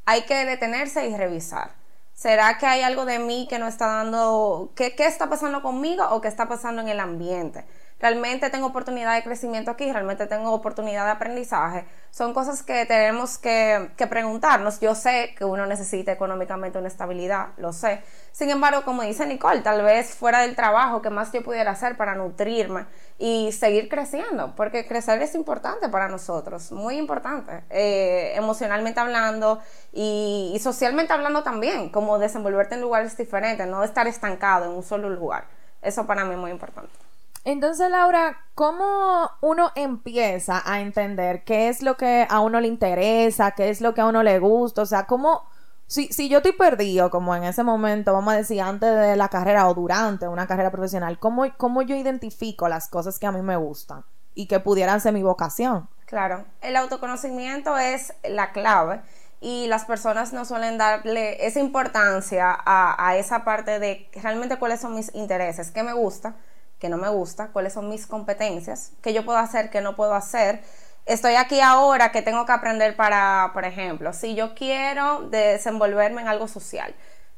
hay 0.07 0.23
que 0.25 0.45
detenerse 0.47 1.07
y 1.09 1.17
revisar. 1.17 1.73
¿Será 2.15 2.59
que 2.59 2.67
hay 2.67 2.83
algo 2.83 3.05
de 3.07 3.19
mí 3.21 3.47
que 3.49 3.59
no 3.61 3.69
está 3.69 3.87
dando, 3.87 4.73
qué, 4.77 4.95
está 4.99 5.29
pasando 5.31 5.63
conmigo 5.63 6.05
o 6.11 6.21
qué 6.21 6.29
está 6.29 6.49
pasando 6.49 6.83
en 6.83 6.89
el 6.89 7.01
ambiente? 7.01 7.65
Realmente 8.01 8.49
tengo 8.51 8.69
oportunidad 8.69 9.15
de 9.15 9.23
crecimiento 9.23 9.71
aquí, 9.71 9.93
realmente 9.93 10.27
tengo 10.27 10.53
oportunidad 10.53 11.05
de 11.05 11.13
aprendizaje. 11.13 11.87
Son 12.11 12.33
cosas 12.35 12.63
que 12.63 12.87
tenemos 12.87 13.39
que, 13.39 13.91
preguntarnos. 14.09 14.81
Yo 14.81 14.95
sé 14.95 15.35
que 15.37 15.45
uno 15.45 15.67
necesita 15.67 16.11
económicamente 16.11 16.79
una 16.79 16.89
estabilidad, 16.89 17.49
lo 17.59 17.73
sé. 17.73 18.03
Sin 18.33 18.51
embargo, 18.51 18.83
como 18.85 19.03
dice 19.03 19.27
Nicole, 19.27 19.61
tal 19.61 19.83
vez 19.83 20.15
fuera 20.15 20.41
del 20.41 20.57
trabajo, 20.57 21.03
¿qué 21.03 21.11
más 21.11 21.31
yo 21.33 21.45
pudiera 21.45 21.73
hacer 21.73 21.97
para 21.97 22.15
nutrirme 22.15 22.87
y 23.19 23.53
seguir 23.53 23.89
creciendo? 23.89 24.55
Porque 24.57 24.87
crecer 24.87 25.21
es 25.23 25.35
importante 25.35 25.89
para 25.89 26.09
nosotros, 26.09 26.73
muy 26.73 26.97
importante, 26.97 27.65
eh, 27.71 28.33
emocionalmente 28.35 28.99
hablando 28.99 29.61
y, 29.93 30.53
y 30.55 30.59
socialmente 30.59 31.13
hablando 31.13 31.43
también, 31.43 31.91
como 31.91 32.19
desenvolverte 32.19 32.77
en 32.77 32.81
lugares 32.81 33.17
diferentes, 33.17 33.67
no 33.67 33.85
estar 33.85 34.07
estancado 34.07 34.65
en 34.65 34.73
un 34.73 34.83
solo 34.83 35.11
lugar. 35.11 35.45
Eso 35.83 36.07
para 36.07 36.25
mí 36.25 36.33
es 36.33 36.39
muy 36.39 36.51
importante. 36.51 37.10
Entonces, 37.45 37.91
Laura, 37.91 38.39
¿cómo 38.55 39.31
uno 39.41 39.73
empieza 39.75 40.63
a 40.65 40.81
entender 40.81 41.43
qué 41.45 41.69
es 41.69 41.83
lo 41.83 41.97
que 41.97 42.27
a 42.29 42.41
uno 42.41 42.61
le 42.61 42.69
interesa, 42.69 43.53
qué 43.53 43.71
es 43.71 43.81
lo 43.81 43.95
que 43.95 44.03
a 44.03 44.07
uno 44.07 44.23
le 44.23 44.39
gusta? 44.39 44.83
O 44.83 44.87
sea, 44.87 45.07
¿cómo, 45.07 45.49
si, 45.87 46.09
si 46.09 46.29
yo 46.29 46.39
estoy 46.39 46.53
perdido, 46.53 47.11
como 47.11 47.35
en 47.35 47.45
ese 47.45 47.63
momento, 47.63 48.13
vamos 48.13 48.35
a 48.35 48.37
decir, 48.37 48.61
antes 48.61 48.95
de 48.95 49.17
la 49.17 49.29
carrera 49.29 49.69
o 49.69 49.75
durante 49.75 50.29
una 50.29 50.47
carrera 50.47 50.71
profesional, 50.71 51.19
¿cómo, 51.19 51.47
cómo 51.57 51.81
yo 51.81 51.97
identifico 51.97 52.69
las 52.69 52.89
cosas 52.89 53.19
que 53.19 53.27
a 53.27 53.33
mí 53.33 53.41
me 53.41 53.57
gustan 53.57 54.05
y 54.35 54.47
que 54.47 54.61
pudieran 54.61 55.01
ser 55.01 55.15
mi 55.15 55.23
vocación? 55.23 55.89
Claro, 56.05 56.45
el 56.61 56.77
autoconocimiento 56.77 57.79
es 57.79 58.13
la 58.23 58.53
clave 58.53 59.01
y 59.41 59.67
las 59.69 59.87
personas 59.87 60.35
no 60.35 60.45
suelen 60.45 60.77
darle 60.77 61.47
esa 61.47 61.61
importancia 61.61 62.51
a, 62.53 63.09
a 63.09 63.17
esa 63.17 63.45
parte 63.45 63.79
de 63.79 64.11
realmente 64.23 64.59
cuáles 64.59 64.81
son 64.81 64.95
mis 64.95 65.15
intereses, 65.15 65.71
qué 65.71 65.83
me 65.83 65.95
gusta 65.95 66.35
que 66.81 66.89
no 66.89 66.97
me 66.97 67.09
gusta, 67.09 67.49
cuáles 67.49 67.75
son 67.75 67.89
mis 67.89 68.07
competencias, 68.07 68.93
qué 69.03 69.13
yo 69.13 69.25
puedo 69.25 69.39
hacer, 69.39 69.71
qué 69.71 69.81
no 69.81 69.95
puedo 69.95 70.15
hacer. 70.15 70.63
Estoy 71.07 71.35
aquí 71.35 71.61
ahora 71.61 72.11
que 72.11 72.23
tengo 72.23 72.47
que 72.47 72.53
aprender 72.53 72.97
para, 72.97 73.51
por 73.53 73.65
ejemplo, 73.65 74.13
si 74.13 74.35
yo 74.35 74.55
quiero 74.55 75.29
desenvolverme 75.29 76.23
en 76.23 76.29
algo 76.29 76.49
social, 76.49 76.95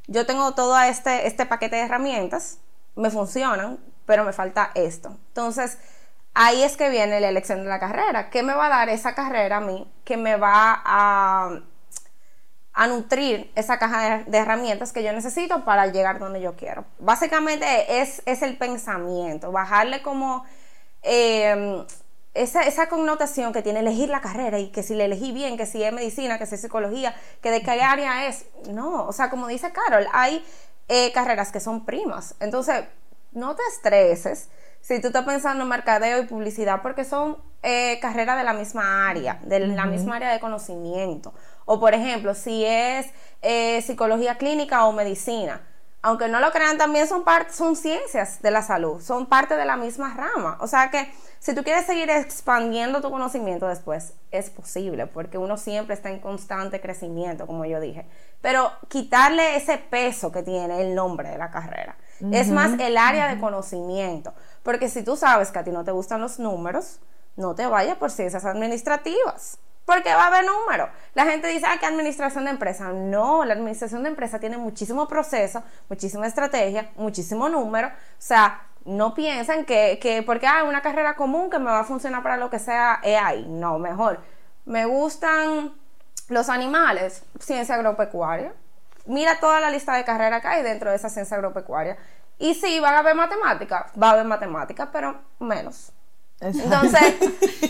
yo 0.06 0.26
tengo 0.26 0.52
todo 0.54 0.80
este, 0.80 1.26
este 1.26 1.44
paquete 1.44 1.76
de 1.76 1.82
herramientas, 1.82 2.58
me 2.94 3.10
funcionan, 3.10 3.78
pero 4.06 4.24
me 4.24 4.32
falta 4.32 4.70
esto. 4.74 5.16
Entonces, 5.28 5.78
ahí 6.34 6.62
es 6.62 6.76
que 6.76 6.90
viene 6.90 7.20
la 7.20 7.28
elección 7.28 7.62
de 7.62 7.68
la 7.68 7.80
carrera. 7.80 8.30
¿Qué 8.30 8.42
me 8.42 8.54
va 8.54 8.66
a 8.66 8.68
dar 8.68 8.88
esa 8.88 9.14
carrera 9.14 9.58
a 9.58 9.60
mí 9.60 9.90
que 10.04 10.16
me 10.16 10.36
va 10.36 10.82
a 10.84 11.60
a 12.74 12.86
nutrir 12.86 13.50
esa 13.54 13.78
caja 13.78 14.24
de, 14.26 14.38
herramientas 14.38 14.92
que 14.92 15.02
yo 15.02 15.12
necesito 15.12 15.64
para 15.64 15.88
llegar 15.88 16.18
donde 16.18 16.40
yo 16.40 16.56
quiero. 16.56 16.84
Básicamente 16.98 18.00
es, 18.00 18.22
es 18.24 18.42
el 18.42 18.56
pensamiento, 18.56 19.52
bajarle 19.52 20.02
como 20.02 20.44
em, 21.02 21.84
esa, 22.34 22.62
esa, 22.62 22.88
connotación 22.88 23.52
que 23.52 23.60
tiene 23.62 23.80
elegir 23.80 24.08
la 24.08 24.22
carrera 24.22 24.58
y 24.58 24.70
que 24.70 24.82
si 24.82 24.94
le 24.94 25.04
elegí 25.04 25.32
bien, 25.32 25.58
que 25.58 25.66
si 25.66 25.82
es 25.82 25.92
medicina, 25.92 26.38
que 26.38 26.46
si 26.46 26.54
es 26.54 26.62
psicología, 26.62 27.14
que 27.42 27.50
de 27.50 27.62
qué 27.62 27.82
área 27.82 28.26
es. 28.26 28.46
No, 28.70 29.06
o 29.06 29.12
sea, 29.12 29.28
como 29.28 29.48
dice 29.48 29.70
Carol, 29.72 30.06
hay 30.12 30.42
eh, 30.88 31.12
carreras 31.12 31.52
que 31.52 31.60
son 31.60 31.84
primas. 31.84 32.34
Entonces, 32.40 32.84
no 33.32 33.54
te 33.54 33.62
estreses 33.70 34.48
si 34.80 35.00
tú 35.00 35.08
estás 35.08 35.24
pensando 35.24 35.62
en 35.62 35.68
mercadeo 35.68 36.22
y 36.22 36.26
publicidad 36.26 36.82
porque 36.82 37.04
son 37.04 37.38
eh, 37.62 37.98
carreras 38.00 38.36
de 38.36 38.44
la 38.44 38.52
misma 38.52 39.08
área, 39.08 39.38
de 39.42 39.60
la 39.60 39.86
misma 39.86 40.16
área 40.16 40.32
de 40.32 40.40
conocimiento. 40.40 41.32
O 41.64 41.80
por 41.80 41.94
ejemplo, 41.94 42.34
si 42.34 42.64
es 42.64 43.06
eh, 43.42 43.82
psicología 43.82 44.38
clínica 44.38 44.86
o 44.86 44.92
medicina. 44.92 45.60
Aunque 46.04 46.26
no 46.26 46.40
lo 46.40 46.50
crean, 46.50 46.78
también 46.78 47.06
son, 47.06 47.24
son 47.50 47.76
ciencias 47.76 48.42
de 48.42 48.50
la 48.50 48.62
salud, 48.62 49.00
son 49.00 49.26
parte 49.26 49.56
de 49.56 49.64
la 49.64 49.76
misma 49.76 50.14
rama. 50.14 50.58
O 50.60 50.66
sea 50.66 50.90
que 50.90 51.12
si 51.38 51.54
tú 51.54 51.62
quieres 51.62 51.86
seguir 51.86 52.10
expandiendo 52.10 53.00
tu 53.00 53.10
conocimiento 53.10 53.68
después, 53.68 54.14
es 54.32 54.50
posible, 54.50 55.06
porque 55.06 55.38
uno 55.38 55.56
siempre 55.56 55.94
está 55.94 56.10
en 56.10 56.18
constante 56.18 56.80
crecimiento, 56.80 57.46
como 57.46 57.64
yo 57.64 57.80
dije. 57.80 58.04
Pero 58.40 58.72
quitarle 58.88 59.56
ese 59.56 59.78
peso 59.78 60.32
que 60.32 60.42
tiene 60.42 60.82
el 60.82 60.94
nombre 60.96 61.30
de 61.30 61.38
la 61.38 61.50
carrera. 61.50 61.96
es 62.32 62.48
más 62.48 62.78
el 62.78 62.96
área 62.96 63.28
de 63.28 63.40
conocimiento. 63.40 64.34
Porque 64.62 64.88
si 64.88 65.02
tú 65.02 65.16
sabes 65.16 65.50
que 65.50 65.58
a 65.58 65.64
ti 65.64 65.70
no 65.70 65.84
te 65.84 65.90
gustan 65.90 66.20
los 66.20 66.38
números, 66.38 67.00
no 67.36 67.54
te 67.54 67.66
vayas 67.66 67.96
por 67.96 68.10
ciencias 68.10 68.44
administrativas. 68.44 69.58
Porque 69.92 70.14
va 70.14 70.24
a 70.24 70.26
haber 70.28 70.46
números. 70.46 70.88
La 71.12 71.26
gente 71.26 71.48
dice, 71.48 71.66
ah, 71.68 71.76
que 71.78 71.84
administración 71.84 72.46
de 72.46 72.50
empresa. 72.50 72.88
No, 72.92 73.44
la 73.44 73.52
administración 73.52 74.02
de 74.02 74.08
empresa 74.08 74.38
tiene 74.38 74.56
muchísimo 74.56 75.06
proceso, 75.06 75.62
muchísima 75.90 76.26
estrategia, 76.26 76.90
muchísimo 76.96 77.46
número. 77.50 77.88
O 77.88 77.92
sea, 78.16 78.62
no 78.86 79.12
piensan 79.12 79.66
que, 79.66 79.98
que 80.00 80.22
porque 80.22 80.46
hay 80.46 80.66
una 80.66 80.80
carrera 80.80 81.14
común 81.14 81.50
que 81.50 81.58
me 81.58 81.66
va 81.66 81.80
a 81.80 81.84
funcionar 81.84 82.22
para 82.22 82.38
lo 82.38 82.48
que 82.48 82.58
sea 82.58 83.00
ahí. 83.02 83.44
No, 83.46 83.78
mejor. 83.78 84.20
Me 84.64 84.86
gustan 84.86 85.74
los 86.28 86.48
animales, 86.48 87.26
ciencia 87.38 87.74
agropecuaria. 87.74 88.54
Mira 89.04 89.40
toda 89.40 89.60
la 89.60 89.68
lista 89.68 89.94
de 89.94 90.04
carreras 90.04 90.40
que 90.40 90.48
hay 90.48 90.62
dentro 90.62 90.88
de 90.88 90.96
esa 90.96 91.10
ciencia 91.10 91.36
agropecuaria. 91.36 91.98
Y 92.38 92.54
sí, 92.54 92.80
van 92.80 92.94
a 92.94 93.00
haber 93.00 93.14
matemáticas, 93.14 93.92
va 94.02 94.08
a 94.08 94.12
haber 94.12 94.24
matemáticas, 94.24 94.88
pero 94.90 95.20
menos. 95.38 95.92
Entonces, 96.42 97.14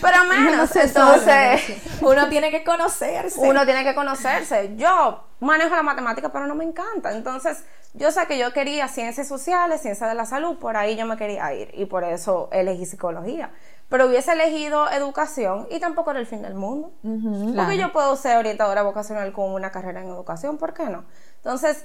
pero 0.00 0.24
menos. 0.24 0.74
entonces, 0.74 1.61
uno 2.00 2.28
tiene 2.28 2.50
que 2.50 2.64
conocerse. 2.64 3.38
Uno 3.40 3.64
tiene 3.64 3.85
que 3.85 3.94
conocerse. 3.94 4.74
Yo 4.76 5.24
manejo 5.40 5.74
la 5.74 5.82
matemática, 5.82 6.32
pero 6.32 6.46
no 6.46 6.54
me 6.54 6.64
encanta. 6.64 7.12
Entonces, 7.12 7.64
yo 7.94 8.11
sé 8.11 8.26
que 8.26 8.38
yo 8.38 8.52
quería 8.52 8.88
ciencias 8.88 9.28
sociales, 9.28 9.82
ciencias 9.82 10.08
de 10.08 10.14
la 10.14 10.24
salud, 10.24 10.56
por 10.58 10.76
ahí 10.76 10.96
yo 10.96 11.04
me 11.04 11.16
quería 11.16 11.52
ir 11.52 11.70
y 11.74 11.85
por 11.85 12.04
eso 12.04 12.48
elegí 12.52 12.87
psicología. 12.87 13.52
Pero 13.90 14.06
hubiese 14.06 14.32
elegido 14.32 14.90
educación 14.90 15.68
y 15.70 15.78
tampoco 15.78 16.12
era 16.12 16.20
el 16.20 16.26
fin 16.26 16.40
del 16.40 16.54
mundo. 16.54 16.92
Porque 17.54 17.76
yo 17.76 17.92
puedo 17.92 18.16
ser 18.16 18.38
orientadora 18.38 18.82
vocacional 18.82 19.30
con 19.35 19.52
una 19.52 19.70
carrera 19.70 20.00
en 20.00 20.08
educación, 20.08 20.56
¿por 20.56 20.72
qué 20.72 20.85
no? 20.85 21.04
Entonces, 21.37 21.85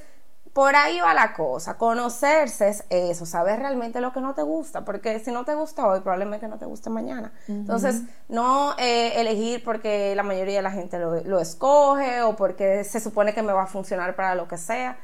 por 0.58 0.76
ahí 0.76 1.00
va 1.00 1.14
la 1.14 1.34
cosa. 1.34 1.78
Conocerse 1.78 2.70
es 2.70 2.84
eso, 2.90 3.28
saber 3.28 3.60
realmente 3.60 4.02
lo 4.02 4.12
que 4.12 4.22
no 4.22 4.34
te 4.34 4.42
gusta, 4.42 4.84
porque 4.84 5.20
si 5.20 5.32
no 5.32 5.46
te 5.46 5.54
gusta 5.54 5.86
hoy, 5.86 6.00
probablemente 6.00 6.48
no 6.48 6.58
te 6.58 6.66
guste 6.66 6.90
mañana. 6.90 7.32
Entonces, 7.48 8.02
no 8.28 8.74
eh, 8.80 9.22
elegir 9.22 9.64
porque 9.64 10.16
la 10.16 10.24
mayoría 10.24 10.56
de 10.56 10.62
la 10.64 10.72
gente 10.72 10.98
lo, 10.98 11.40
escoge 11.40 12.24
o 12.24 12.36
porque 12.36 12.84
se 12.84 13.00
supone 13.00 13.36
que 13.36 13.44
me 13.44 13.54
va 13.54 13.66
a 13.66 13.68
funcionar 13.68 14.16
para 14.16 14.34
lo 14.34 14.48
que 14.48 14.58
sea. 14.58 14.98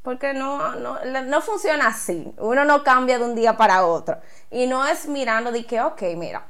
Porque 0.00 0.32
no, 0.32 0.76
no, 0.76 0.96
no 1.04 1.40
funciona 1.42 1.88
así. 1.88 2.34
Uno 2.38 2.64
no 2.64 2.82
cambia 2.82 3.18
de 3.18 3.24
un 3.26 3.34
día 3.34 3.58
para 3.58 3.84
otro. 3.84 4.16
Y 4.50 4.66
no 4.66 4.86
es 4.86 5.06
mirando 5.06 5.52
de 5.52 5.66
que, 5.66 5.82
ok, 5.82 6.00
mira, 6.16 6.46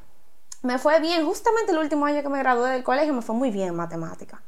me 0.63 0.79
fue 0.79 1.01
bien. 1.01 1.27
Justamente 1.27 1.73
el 1.73 1.79
último 1.79 2.07
año 2.07 2.23
que 2.23 2.29
me 2.29 2.39
gradué 2.39 2.71
del 2.71 2.85
colegio 2.85 3.13
me 3.13 3.23
fue 3.23 3.35
muy 3.35 3.51
bien 3.51 3.71
en 3.71 3.75
matemática 3.75 4.41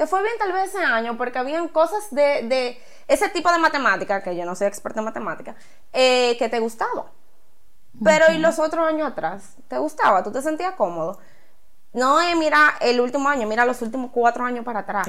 te 0.00 0.06
fue 0.06 0.22
bien 0.22 0.32
tal 0.38 0.50
vez 0.50 0.74
ese 0.74 0.82
año 0.82 1.18
porque 1.18 1.38
habían 1.38 1.68
cosas 1.68 2.08
de, 2.10 2.48
de 2.48 2.80
ese 3.06 3.28
tipo 3.28 3.52
de 3.52 3.58
matemática, 3.58 4.22
que 4.22 4.34
yo 4.34 4.46
no 4.46 4.56
soy 4.56 4.66
experta 4.66 5.00
en 5.00 5.04
matemática, 5.04 5.54
eh, 5.92 6.36
que 6.38 6.48
te 6.48 6.58
gustaba. 6.58 7.12
Pero 8.02 8.32
¿y 8.32 8.38
los 8.38 8.58
otros 8.58 8.88
años 8.88 9.12
atrás? 9.12 9.56
¿Te 9.68 9.76
gustaba? 9.76 10.22
¿Tú 10.22 10.32
te 10.32 10.40
sentías 10.40 10.74
cómodo? 10.74 11.18
No 11.92 12.18
es 12.18 12.34
mira 12.34 12.76
el 12.80 12.98
último 12.98 13.28
año, 13.28 13.46
mira 13.46 13.66
los 13.66 13.82
últimos 13.82 14.10
cuatro 14.10 14.42
años 14.42 14.64
para 14.64 14.80
atrás. 14.80 15.06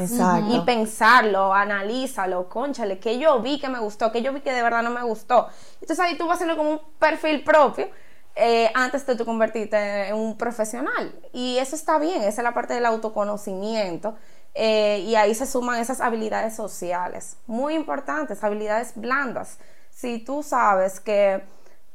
Y 0.50 0.60
pensarlo, 0.66 1.54
analízalo, 1.54 2.50
conchale, 2.50 3.00
que 3.00 3.18
yo 3.18 3.40
vi 3.40 3.62
que 3.62 3.70
me 3.70 3.80
gustó, 3.80 4.12
que 4.12 4.22
yo 4.22 4.34
vi 4.34 4.42
que 4.42 4.52
de 4.52 4.62
verdad 4.62 4.84
no 4.84 4.90
me 4.90 5.04
gustó. 5.04 5.48
Entonces 5.76 6.00
ahí 6.02 6.18
tú 6.18 6.28
vas 6.28 6.36
haciendo 6.36 6.58
como 6.58 6.70
un 6.70 6.82
perfil 7.00 7.46
propio 7.46 7.88
eh, 8.36 8.70
antes 8.74 9.06
de 9.06 9.16
tú 9.16 9.24
convertirte 9.24 10.10
en 10.10 10.16
un 10.16 10.38
profesional. 10.38 11.16
Y 11.32 11.60
eso 11.60 11.78
está 11.78 11.98
bien, 11.98 12.24
esa 12.24 12.42
es 12.42 12.44
la 12.44 12.54
parte 12.54 12.74
del 12.74 12.86
autoconocimiento 12.86 14.18
eh, 14.54 15.00
y 15.06 15.16
ahí 15.16 15.34
se 15.36 15.46
suman 15.46 15.80
esas 15.80 16.02
habilidades 16.02 16.56
sociales, 16.56 17.38
muy 17.48 17.76
importantes, 17.76 18.44
habilidades 18.44 18.94
blandas. 18.96 19.58
Si 19.90 20.20
tú 20.20 20.44
sabes 20.44 21.00
que 21.00 21.44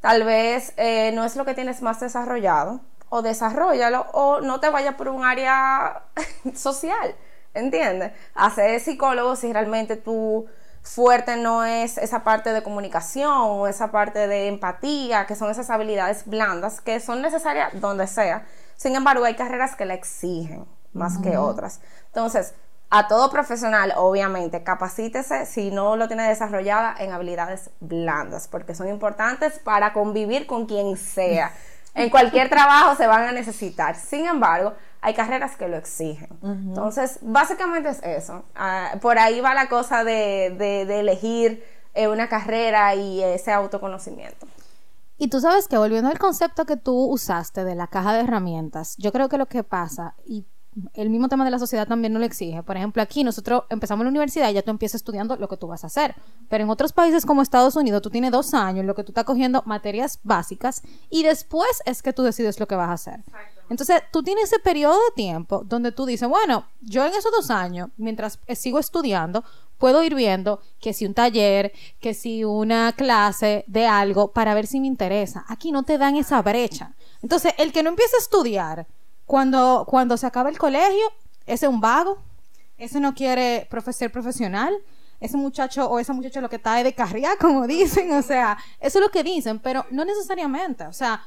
tal 0.01 0.25
vez 0.25 0.73
eh, 0.77 1.12
no 1.12 1.25
es 1.25 1.37
lo 1.37 1.45
que 1.45 1.55
tienes 1.55 1.83
más 1.83 2.01
desarrollado, 2.01 2.81
o 3.09 3.23
desarrollalo, 3.23 4.07
o 4.12 4.40
no 4.40 4.59
te 4.61 4.69
vayas 4.69 4.95
por 4.97 5.09
un 5.09 5.25
área 5.25 6.03
social. 6.55 7.14
¿entiendes? 7.57 8.12
Hacer 8.35 8.79
psicólogo 8.81 9.35
si 9.35 9.53
realmente 9.53 9.97
tú 9.97 10.47
fuerte 10.83 11.37
no 11.37 11.64
es 11.64 11.99
esa 11.99 12.23
parte 12.23 12.53
de 12.53 12.62
comunicación 12.62 13.33
o 13.33 13.66
esa 13.66 13.90
parte 13.90 14.29
de 14.29 14.47
empatía, 14.47 15.27
que 15.27 15.35
son 15.35 15.51
esas 15.51 15.69
habilidades 15.71 16.27
blandas 16.27 16.81
que 16.81 17.01
son 17.01 17.23
necesarias 17.23 17.73
donde 17.81 18.07
sea. 18.07 18.47
Sin 18.77 18.95
embargo, 18.95 19.25
hay 19.25 19.35
carreras 19.35 19.75
que 19.75 19.85
la 19.85 19.95
exigen 19.95 20.66
más 20.92 21.19
que 21.19 21.37
otras. 21.37 21.81
Entonces, 22.16 22.55
a 22.88 23.09
todo 23.09 23.29
profesional, 23.29 23.92
obviamente, 23.94 24.62
capacítese 24.62 25.44
si 25.44 25.70
no 25.70 25.96
lo 25.96 26.09
tiene 26.09 26.26
desarrollada 26.26 26.94
en 26.98 27.12
habilidades 27.12 27.68
blandas, 27.81 28.48
porque 28.48 28.74
son 28.74 28.88
importantes 28.88 29.59
para 29.59 29.92
convivir 29.92 30.46
con 30.46 30.66
quien 30.66 30.96
sea. 30.96 31.52
En 31.94 32.11
cualquier 32.11 32.50
trabajo 32.50 32.94
se 32.94 33.07
van 33.07 33.22
a 33.22 33.33
necesitar. 33.33 33.96
Sin 33.96 34.26
embargo, 34.26 34.74
hay 35.00 35.14
carreras 35.14 35.57
que 35.57 35.66
lo 35.66 35.79
exigen. 35.79 36.29
Entonces, 36.42 37.18
básicamente 37.22 37.88
es 37.88 38.02
eso. 38.02 38.44
Ah, 38.55 38.96
por 39.00 39.18
ahí 39.18 39.40
va 39.40 39.55
la 39.55 39.70
cosa 39.70 40.05
de, 40.05 40.55
de, 40.59 41.00
elegir 41.00 41.64
eh, 41.94 42.07
una 42.07 42.29
carrera 42.29 42.94
y 42.94 43.22
ese 43.22 43.50
autoconocimiento. 43.50 44.46
Y 45.16 45.29
tú 45.29 45.40
sabes 45.40 45.68
que 45.68 45.79
volviendo 45.79 46.11
al 46.11 46.18
concepto 46.18 46.66
que 46.66 46.76
tú 46.76 46.94
usaste 47.07 47.64
de 47.64 47.74
la 47.74 47.87
caja 47.87 48.12
de 48.12 48.20
herramientas, 48.20 48.94
yo 48.98 49.11
creo 49.11 49.31
que 49.31 49.38
lo 49.38 49.46
que 49.46 49.64
pasa, 49.64 50.16
y 50.26 50.44
el 50.95 51.11
mismo 51.11 51.29
tema 51.29 51.45
de 51.45 51.51
la 51.51 51.59
sociedad 51.59 51.87
también 51.87 52.12
no 52.12 52.19
lo 52.19 52.25
exige. 52.25 52.62
Por 52.62 52.77
ejemplo, 52.77 53.03
aquí 53.03 53.25
nosotros 53.25 53.65
empezamos 53.71 54.05
la 54.05 54.11
universidad 54.11 54.51
y 54.51 54.55
ya 54.55 54.62
tú 54.62 54.71
empiezas 54.71 54.97
estudiando 54.97 55.37
lo 55.37 55.49
que 55.49 55.57
tú 55.57 55.67
vas 55.67 55.85
a 55.85 55.87
hacer. 55.87 56.15
Pero 56.49 56.65
en 56.65 56.71
otros 56.71 56.93
países 56.93 57.25
como 57.25 57.43
Estados 57.43 57.77
Unidos, 57.77 58.03
tú 58.03 58.11
tienes 58.11 58.31
dos 58.31 58.53
años 58.55 58.81
en 58.81 58.87
lo 58.87 58.95
que 58.95 59.03
tú 59.03 59.12
estás 59.12 59.25
cogiendo 59.25 59.62
materias 59.67 60.21
básicas 60.23 60.83
y 61.11 61.23
después 61.23 61.83
es 61.87 62.03
que 62.03 62.12
tú 62.12 62.23
decides 62.23 62.61
lo 62.61 62.69
que 62.69 62.75
vas 62.75 62.91
a 62.91 62.93
hacer. 62.93 63.25
Entonces, 63.69 64.03
tú 64.12 64.23
tienes 64.23 64.45
ese 64.45 64.59
periodo 64.61 64.95
de 64.95 65.15
tiempo 65.17 65.62
donde 65.65 65.93
tú 65.93 66.07
dices, 66.07 66.29
bueno, 66.29 66.67
yo 66.81 67.05
en 67.05 67.15
esos 67.15 67.33
dos 67.33 67.51
años, 67.51 67.89
mientras 67.97 68.39
sigo 68.55 68.79
estudiando, 68.79 69.45
puedo 69.79 70.03
ir 70.03 70.15
viendo 70.15 70.61
que 70.81 70.93
si 70.93 71.07
un 71.07 71.15
taller, 71.15 71.73
que 72.01 72.15
si 72.15 72.45
una 72.45 72.93
clase 72.93 73.65
de 73.67 73.87
algo 73.87 74.33
para 74.33 74.55
ver 74.55 74.67
si 74.67 74.81
me 74.81 74.87
interesa. 74.87 75.45
Aquí 75.49 75.73
no 75.73 75.83
te 75.83 75.99
dan 75.99 76.17
esa 76.17 76.41
brecha. 76.43 76.95
Entonces, 77.23 77.55
el 77.59 77.73
que 77.73 77.83
no 77.83 77.91
empieza 77.91 78.17
a 78.17 78.21
estudiar 78.21 78.87
cuando, 79.27 79.85
cuando 79.89 80.17
se 80.17 80.27
acaba 80.27 80.49
el 80.49 80.59
colegio, 80.59 81.12
ese 81.47 81.67
es 81.67 81.73
un 81.73 81.81
vago, 81.81 82.19
ese 82.79 83.01
no 83.01 83.15
quiere 83.15 83.69
ser 83.93 84.12
profesional, 84.12 84.75
ese 85.21 85.37
muchacho 85.37 85.89
o 85.89 85.99
esa 85.99 86.12
muchacha 86.12 86.41
lo 86.41 86.49
que 86.49 86.57
está 86.57 86.79
es 86.79 86.85
de 86.85 86.95
carrera, 86.95 87.31
como 87.41 87.67
dicen, 87.67 88.12
o 88.12 88.23
sea, 88.23 88.57
eso 88.81 88.99
es 88.99 89.05
lo 89.05 89.11
que 89.11 89.23
dicen, 89.23 89.59
pero 89.59 89.85
no 89.91 90.05
necesariamente, 90.05 90.87
o 90.87 90.93
sea, 90.93 91.23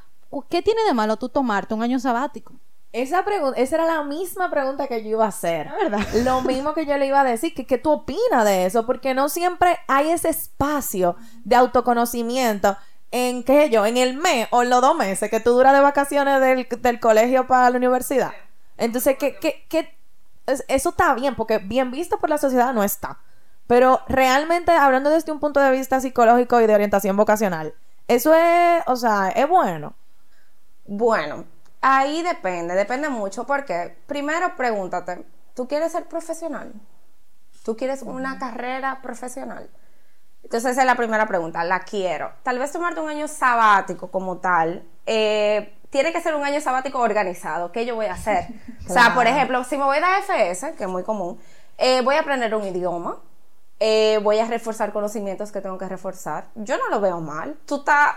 ¿qué 0.48 0.62
tiene 0.62 0.82
de 0.84 0.94
malo 0.94 1.16
tú 1.16 1.28
tomarte 1.28 1.74
un 1.74 1.82
año 1.82 1.98
sabático? 1.98 2.54
Esa 2.92 3.24
pregunta, 3.24 3.60
esa 3.60 3.76
era 3.76 3.86
la 3.86 4.02
misma 4.02 4.50
pregunta 4.50 4.88
que 4.88 5.04
yo 5.04 5.10
iba 5.10 5.24
a 5.24 5.28
hacer. 5.28 5.70
¿verdad? 5.80 6.04
Lo 6.24 6.40
mismo 6.42 6.74
que 6.74 6.86
yo 6.86 6.98
le 6.98 7.06
iba 7.06 7.20
a 7.20 7.24
decir, 7.24 7.54
que 7.54 7.64
qué 7.64 7.78
tú 7.78 7.90
opinas 7.90 8.44
de 8.44 8.66
eso, 8.66 8.84
porque 8.84 9.14
no 9.14 9.28
siempre 9.28 9.78
hay 9.86 10.10
ese 10.10 10.28
espacio 10.28 11.14
de 11.44 11.54
autoconocimiento 11.54 12.76
en 13.10 13.42
qué 13.42 13.70
yo, 13.70 13.86
en 13.86 13.96
el 13.96 14.16
mes 14.16 14.48
o 14.50 14.62
en 14.62 14.70
los 14.70 14.80
dos 14.80 14.96
meses 14.96 15.30
que 15.30 15.40
tú 15.40 15.50
duras 15.50 15.72
de 15.72 15.80
vacaciones 15.80 16.40
del, 16.40 17.00
colegio 17.00 17.46
para 17.46 17.70
la 17.70 17.76
universidad. 17.76 18.32
Entonces, 18.76 19.16
¿qué, 19.18 19.36
qué, 19.36 19.64
qué? 19.68 19.96
eso 20.68 20.88
está 20.90 21.14
bien, 21.14 21.34
porque 21.34 21.58
bien 21.58 21.90
visto 21.90 22.18
por 22.18 22.30
la 22.30 22.38
sociedad 22.38 22.72
no 22.72 22.82
está. 22.82 23.18
Pero 23.66 24.00
realmente, 24.08 24.72
hablando 24.72 25.10
desde 25.10 25.32
un 25.32 25.40
punto 25.40 25.60
de 25.60 25.70
vista 25.70 26.00
psicológico 26.00 26.60
y 26.60 26.66
de 26.66 26.74
orientación 26.74 27.16
vocacional, 27.16 27.74
eso 28.08 28.34
es, 28.34 28.82
o 28.86 28.96
sea, 28.96 29.28
es 29.28 29.48
bueno. 29.48 29.94
Bueno, 30.86 31.44
ahí 31.80 32.22
depende, 32.22 32.74
depende 32.74 33.08
mucho, 33.08 33.46
porque 33.46 33.96
primero 34.06 34.56
pregúntate, 34.56 35.24
¿tú 35.54 35.68
quieres 35.68 35.92
ser 35.92 36.06
profesional? 36.06 36.72
¿Tú 37.64 37.76
quieres 37.76 38.02
una 38.02 38.38
carrera 38.38 39.00
profesional? 39.02 39.70
Entonces 40.42 40.72
esa 40.72 40.80
es 40.82 40.86
la 40.86 40.96
primera 40.96 41.26
pregunta, 41.26 41.62
la 41.64 41.80
quiero. 41.80 42.32
Tal 42.42 42.58
vez 42.58 42.72
tomarte 42.72 43.00
un 43.00 43.08
año 43.08 43.28
sabático 43.28 44.10
como 44.10 44.38
tal. 44.38 44.84
Eh, 45.06 45.76
tiene 45.90 46.12
que 46.12 46.20
ser 46.20 46.34
un 46.34 46.44
año 46.44 46.60
sabático 46.60 46.98
organizado. 46.98 47.72
¿Qué 47.72 47.84
yo 47.84 47.94
voy 47.94 48.06
a 48.06 48.14
hacer? 48.14 48.46
O 48.88 48.92
sea, 48.92 49.14
por 49.14 49.26
ejemplo, 49.28 49.62
si 49.62 49.76
me 49.76 49.84
voy 49.84 49.98
a 49.98 50.18
FS, 50.18 50.74
que 50.74 50.84
es 50.84 50.90
muy 50.90 51.04
común, 51.04 51.38
eh, 51.78 52.00
voy 52.02 52.16
a 52.16 52.20
aprender 52.20 52.52
un 52.54 52.64
idioma. 52.64 53.18
Eh, 53.78 54.18
voy 54.22 54.38
a 54.40 54.46
reforzar 54.46 54.92
conocimientos 54.92 55.52
que 55.52 55.60
tengo 55.60 55.78
que 55.78 55.88
reforzar. 55.88 56.48
Yo 56.56 56.76
no 56.76 56.88
lo 56.88 57.00
veo 57.00 57.20
mal. 57.20 57.56
Tú 57.66 57.76
estás 57.76 58.16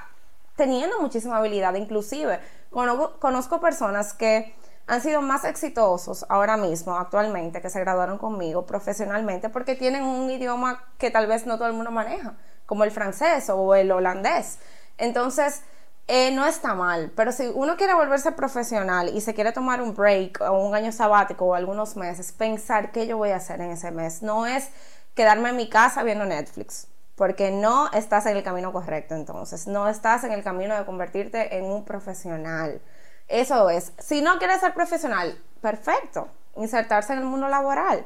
teniendo 0.56 1.00
muchísima 1.00 1.38
habilidad. 1.38 1.76
Inclusive, 1.76 2.40
conozco 2.72 3.62
personas 3.62 4.14
que 4.14 4.56
han 4.88 5.02
sido 5.02 5.22
más 5.22 5.46
exitosos 5.46 6.26
ahora 6.30 6.58
mismo, 6.58 6.98
actualmente, 6.98 7.62
que 7.62 7.70
se 7.70 7.80
graduaron 7.80 8.18
conmigo 8.18 8.66
profesionalmente, 8.66 9.50
porque 9.50 9.76
tienen 9.76 10.04
un 10.04 10.30
idioma 10.30 10.84
que 10.98 11.10
tal 11.12 11.28
vez 11.28 11.46
no 11.46 11.58
todo 11.58 11.68
el 11.68 11.74
mundo 11.74 11.92
maneja, 11.92 12.34
como 12.66 12.84
el 12.84 12.92
francés 12.92 13.50
o 13.50 13.76
el 13.76 13.92
holandés. 13.92 14.60
Entonces, 14.98 15.62
eh, 16.08 16.32
no 16.32 16.46
está 16.46 16.76
mal, 16.76 17.14
pero 17.16 17.32
si 17.32 17.48
uno 17.48 17.78
quiere 17.78 17.94
volverse 17.94 18.34
profesional 18.34 19.10
y 19.16 19.22
se 19.22 19.34
quiere 19.34 19.54
tomar 19.54 19.82
un 19.82 19.96
break 19.96 20.42
o 20.42 20.52
un 20.52 20.76
año 20.76 20.92
sabático 20.92 21.46
o 21.46 21.54
algunos 21.54 21.96
meses, 21.96 22.34
pensar 22.34 22.92
qué 22.92 23.08
yo 23.08 23.18
voy 23.18 23.30
a 23.30 23.38
hacer 23.38 23.62
en 23.62 23.72
ese 23.72 23.90
mes. 23.92 24.22
No 24.22 24.46
es 24.46 24.70
quedarme 25.16 25.50
en 25.50 25.56
mi 25.56 25.70
casa 25.70 26.04
viendo 26.04 26.26
Netflix, 26.26 26.88
porque 27.16 27.52
no 27.52 27.90
estás 27.94 28.26
en 28.26 28.36
el 28.36 28.44
camino 28.44 28.74
correcto 28.74 29.16
entonces, 29.16 29.66
no 29.66 29.88
estás 29.88 30.26
en 30.26 30.34
el 30.34 30.44
camino 30.44 30.76
de 30.78 30.86
convertirte 30.86 31.58
en 31.58 31.66
un 31.66 31.86
profesional. 31.86 32.82
Eso 33.28 33.70
es. 33.70 33.94
Si 34.00 34.22
no 34.22 34.38
quieres 34.38 34.60
ser 34.60 34.74
profesional, 34.74 35.42
perfecto. 35.62 36.28
Insertarse 36.56 37.14
en 37.14 37.20
el 37.20 37.26
mundo 37.26 37.48
laboral. 37.48 38.06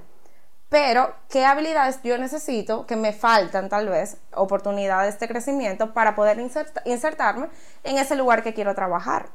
Pero, 0.69 1.13
¿qué 1.29 1.45
habilidades 1.45 2.01
yo 2.03 2.17
necesito 2.17 2.85
que 2.85 2.97
me 2.97 3.13
faltan 3.13 3.69
tal 3.69 3.87
vez, 3.87 4.17
oportunidades 4.33 5.17
de 5.19 5.27
crecimiento 5.27 5.93
para 5.93 6.13
poder 6.13 6.37
insertarme 6.85 7.47
en 7.83 7.97
ese 7.97 8.15
lugar 8.15 8.43
que 8.43 8.53
quiero 8.53 8.75
trabajar? 8.75 9.27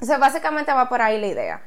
O 0.00 0.04
sea, 0.04 0.18
básicamente 0.18 0.72
va 0.72 0.88
por 0.88 1.02
ahí 1.02 1.20
la 1.20 1.26
idea. 1.26 1.62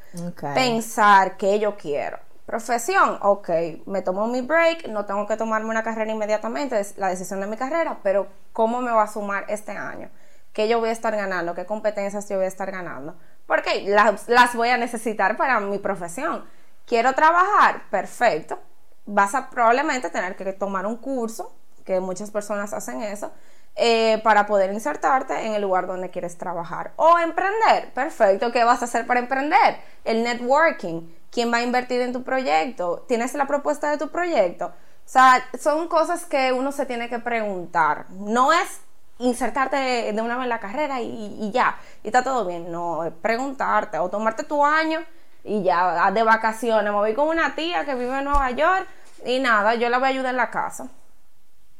Pensar 0.54 1.36
qué 1.36 1.58
yo 1.58 1.76
quiero. 1.76 2.18
Profesión, 2.46 3.18
ok, 3.22 3.48
me 3.86 4.02
tomo 4.02 4.26
mi 4.26 4.40
break, 4.40 4.88
no 4.88 5.04
tengo 5.04 5.26
que 5.26 5.36
tomarme 5.36 5.70
una 5.70 5.82
carrera 5.82 6.12
inmediatamente, 6.12 6.78
es 6.78 6.96
la 6.98 7.08
decisión 7.08 7.40
de 7.40 7.46
mi 7.46 7.56
carrera, 7.56 7.98
pero 8.02 8.28
¿cómo 8.52 8.80
me 8.80 8.92
va 8.92 9.02
a 9.02 9.08
sumar 9.08 9.46
este 9.48 9.72
año? 9.72 10.10
¿Qué 10.52 10.68
yo 10.68 10.78
voy 10.78 10.90
a 10.90 10.92
estar 10.92 11.14
ganando? 11.16 11.54
¿Qué 11.54 11.66
competencias 11.66 12.28
yo 12.28 12.36
voy 12.36 12.44
a 12.44 12.48
estar 12.48 12.70
ganando? 12.70 13.16
Porque 13.46 13.82
las, 13.88 14.28
las 14.28 14.54
voy 14.54 14.68
a 14.68 14.76
necesitar 14.76 15.36
para 15.36 15.60
mi 15.60 15.78
profesión. 15.78 16.44
Quiero 16.86 17.14
trabajar, 17.14 17.82
perfecto. 17.90 18.58
Vas 19.06 19.34
a 19.34 19.50
probablemente 19.50 20.10
tener 20.10 20.36
que 20.36 20.52
tomar 20.52 20.86
un 20.86 20.96
curso, 20.96 21.52
que 21.84 22.00
muchas 22.00 22.30
personas 22.30 22.72
hacen 22.72 23.02
eso, 23.02 23.32
eh, 23.76 24.20
para 24.24 24.46
poder 24.46 24.72
insertarte 24.72 25.46
en 25.46 25.54
el 25.54 25.62
lugar 25.62 25.86
donde 25.86 26.10
quieres 26.10 26.38
trabajar. 26.38 26.92
O 26.96 27.18
emprender, 27.18 27.92
perfecto. 27.92 28.50
¿Qué 28.50 28.64
vas 28.64 28.82
a 28.82 28.86
hacer 28.86 29.06
para 29.06 29.20
emprender? 29.20 29.76
El 30.04 30.22
networking. 30.22 31.02
¿Quién 31.30 31.52
va 31.52 31.58
a 31.58 31.62
invertir 31.62 32.00
en 32.00 32.12
tu 32.12 32.22
proyecto? 32.22 33.04
¿Tienes 33.06 33.34
la 33.34 33.46
propuesta 33.46 33.90
de 33.90 33.98
tu 33.98 34.08
proyecto? 34.08 34.66
O 34.66 35.08
sea, 35.08 35.44
son 35.60 35.88
cosas 35.88 36.24
que 36.24 36.52
uno 36.52 36.72
se 36.72 36.86
tiene 36.86 37.08
que 37.08 37.18
preguntar. 37.18 38.06
No 38.10 38.52
es 38.52 38.80
insertarte 39.18 40.12
de 40.12 40.22
una 40.22 40.36
vez 40.36 40.44
en 40.44 40.48
la 40.50 40.60
carrera 40.60 41.00
y, 41.00 41.50
ya, 41.52 41.76
y 42.02 42.08
está 42.08 42.22
todo 42.22 42.46
bien. 42.46 42.70
No, 42.70 43.12
preguntarte 43.22 43.98
o 43.98 44.08
tomarte 44.08 44.44
tu 44.44 44.64
año 44.64 45.00
y 45.44 45.62
ya, 45.62 46.10
de 46.10 46.22
vacaciones. 46.22 46.84
Me 46.84 46.90
voy 46.90 47.14
con 47.14 47.28
una 47.28 47.54
tía 47.54 47.84
que 47.84 47.94
vive 47.94 48.18
en 48.18 48.24
Nueva 48.24 48.50
York 48.50 48.86
y 49.24 49.38
nada, 49.40 49.74
yo 49.74 49.88
la 49.88 49.98
voy 49.98 50.06
a 50.06 50.10
ayudar 50.10 50.30
en 50.30 50.36
la 50.36 50.50
casa. 50.50 50.88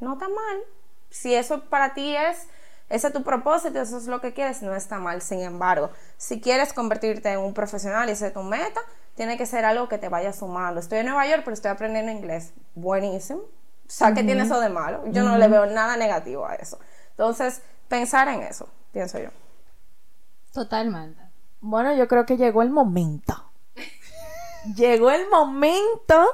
No 0.01 0.15
está 0.15 0.29
mal. 0.29 0.59
Si 1.11 1.35
eso 1.35 1.63
para 1.65 1.95
ti 1.95 2.15
es, 2.17 2.49
ese 2.89 3.07
es 3.09 3.13
tu 3.13 3.23
propósito, 3.23 3.81
eso 3.81 3.99
es 3.99 4.07
lo 4.07 4.21
que 4.21 4.33
quieres, 4.33 4.63
no 4.63 4.75
está 4.75 4.99
mal. 4.99 5.23
Sin 5.23 5.41
embargo, 5.41 5.91
si 6.17 6.41
quieres 6.41 6.73
convertirte 6.73 7.31
en 7.31 7.39
un 7.41 7.55
profesional 7.55 8.09
y 8.09 8.13
ese 8.13 8.29
es 8.29 8.33
tu 8.33 8.43
meta, 8.43 8.81
tiene 9.15 9.39
que 9.39 9.47
ser 9.47 9.65
algo 9.65 9.89
que 9.89 9.99
te 9.99 10.09
vaya 10.09 10.33
sumando. 10.33 10.81
Estoy 10.81 10.99
en 10.99 11.07
Nueva 11.07 11.27
York, 11.27 11.43
pero 11.45 11.55
estoy 11.55 11.71
aprendiendo 11.71 12.13
inglés. 12.13 12.53
Buenísimo. 12.75 13.41
O 13.41 13.89
sea, 13.89 14.13
¿qué 14.13 14.25
tiene 14.25 14.43
eso 14.43 14.61
de 14.61 14.69
malo? 14.69 15.05
Yo 15.07 15.23
no 15.23 15.39
le 15.39 15.49
veo 15.49 15.67
nada 15.67 15.97
negativo 15.97 16.45
a 16.47 16.57
eso. 16.57 16.79
Entonces, 17.19 17.63
pensar 17.89 18.29
en 18.29 18.43
eso, 18.43 18.69
pienso 18.93 19.19
yo. 19.19 19.31
Totalmente. 20.53 21.21
Bueno, 21.61 21.95
yo 21.97 22.07
creo 22.09 22.27
que 22.27 22.37
llegó 22.37 22.61
el 22.61 22.71
momento. 22.71 23.51
llegó 24.77 25.11
el 25.11 25.29
momento 25.31 26.27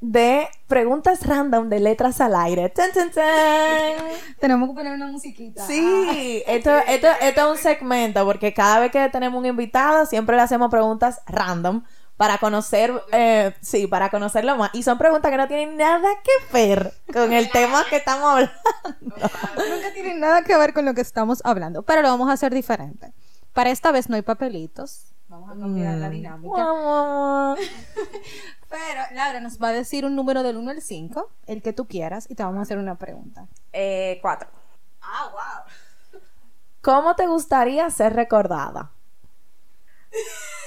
de 0.00 0.48
preguntas 0.66 1.26
random 1.26 1.68
de 1.68 1.80
letras 1.80 2.20
al 2.20 2.34
aire. 2.34 2.68
¡Tan, 2.68 2.90
tenemos 4.38 4.68
que 4.68 4.74
poner 4.74 4.94
una 4.94 5.06
musiquita. 5.06 5.66
Sí, 5.66 6.42
esto, 6.46 6.70
esto, 6.86 7.08
esto 7.20 7.40
es 7.40 7.58
un 7.58 7.62
segmento 7.62 8.24
porque 8.24 8.52
cada 8.52 8.80
vez 8.80 8.92
que 8.92 9.08
tenemos 9.08 9.38
un 9.38 9.46
invitado 9.46 10.06
siempre 10.06 10.36
le 10.36 10.42
hacemos 10.42 10.70
preguntas 10.70 11.20
random 11.26 11.82
para 12.20 12.36
conocer, 12.36 12.92
eh, 13.12 13.54
sí, 13.62 13.86
para 13.86 14.10
conocerlo 14.10 14.54
más. 14.54 14.74
Y 14.74 14.82
son 14.82 14.98
preguntas 14.98 15.30
que 15.30 15.38
no 15.38 15.48
tienen 15.48 15.78
nada 15.78 16.06
que 16.22 16.52
ver 16.52 16.92
con 17.10 17.32
el 17.32 17.50
tema 17.50 17.82
que 17.88 17.96
estamos 17.96 18.28
hablando. 18.28 18.54
Nunca 19.56 19.94
tienen 19.94 20.20
nada 20.20 20.44
que 20.44 20.54
ver 20.54 20.74
con 20.74 20.84
lo 20.84 20.92
que 20.92 21.00
estamos 21.00 21.40
hablando, 21.44 21.80
pero 21.82 22.02
lo 22.02 22.08
vamos 22.08 22.28
a 22.28 22.34
hacer 22.34 22.52
diferente. 22.52 23.14
Para 23.54 23.70
esta 23.70 23.90
vez 23.90 24.10
no 24.10 24.16
hay 24.16 24.22
papelitos. 24.22 25.06
Vamos 25.28 25.50
a 25.50 25.58
cambiar 25.58 25.96
la 25.96 26.10
dinámica. 26.10 26.46
Mua, 26.46 26.74
mua. 26.74 27.56
Pero 28.68 29.00
Laura 29.14 29.40
nos 29.40 29.58
va 29.58 29.68
a 29.68 29.72
decir 29.72 30.04
un 30.04 30.14
número 30.14 30.42
del 30.42 30.58
1 30.58 30.72
al 30.72 30.82
5, 30.82 31.26
el 31.46 31.62
que 31.62 31.72
tú 31.72 31.86
quieras, 31.88 32.26
y 32.28 32.34
te 32.34 32.42
vamos 32.42 32.58
a 32.58 32.62
hacer 32.62 32.76
una 32.76 32.96
pregunta. 32.96 33.46
Eh, 33.72 34.18
cuatro. 34.20 34.50
¿Cómo 36.82 37.16
te 37.16 37.26
gustaría 37.26 37.88
ser 37.88 38.12
recordada? 38.12 38.90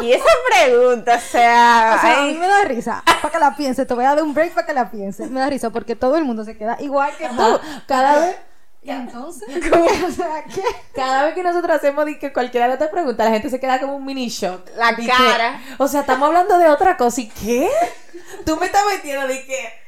Y 0.00 0.12
esa 0.12 0.24
pregunta, 0.50 1.16
o 1.16 1.20
sea, 1.20 1.94
O 1.96 2.00
sea, 2.00 2.22
a 2.22 2.22
mí 2.24 2.34
me 2.34 2.46
da 2.46 2.64
risa, 2.64 3.02
para 3.04 3.32
que 3.32 3.38
la 3.38 3.56
piense, 3.56 3.86
te 3.86 3.94
voy 3.94 4.04
a 4.04 4.14
dar 4.14 4.22
un 4.22 4.34
break 4.34 4.52
para 4.54 4.66
que 4.66 4.72
la 4.72 4.90
piense. 4.90 5.26
Me 5.28 5.40
da 5.40 5.48
risa 5.48 5.70
porque 5.70 5.96
todo 5.96 6.16
el 6.16 6.24
mundo 6.24 6.44
se 6.44 6.56
queda 6.56 6.76
igual 6.80 7.12
que 7.16 7.28
tú. 7.28 7.60
Cada 7.86 8.18
vez, 8.18 8.36
Y 8.82 8.90
entonces, 8.90 9.48
o 10.06 10.10
sea, 10.10 10.44
¿qué? 10.44 10.62
cada 10.94 11.24
vez 11.24 11.34
que 11.34 11.42
nosotros 11.42 11.76
hacemos 11.76 12.04
que 12.20 12.32
cualquiera 12.32 12.66
de 12.66 12.74
estas 12.74 12.90
preguntas, 12.90 13.24
la 13.24 13.32
gente 13.32 13.48
se 13.48 13.60
queda 13.60 13.80
como 13.80 13.96
un 13.96 14.04
mini 14.04 14.28
shock. 14.28 14.68
La 14.76 14.96
cara. 14.96 15.60
que, 15.76 15.82
o 15.82 15.88
sea, 15.88 16.00
estamos 16.00 16.26
hablando 16.26 16.58
de 16.58 16.68
otra 16.68 16.96
cosa. 16.96 17.20
¿Y 17.20 17.28
qué? 17.28 17.70
Tú 18.44 18.56
me 18.56 18.66
estás 18.66 18.82
metiendo 18.92 19.26
de 19.26 19.44
que. 19.44 19.81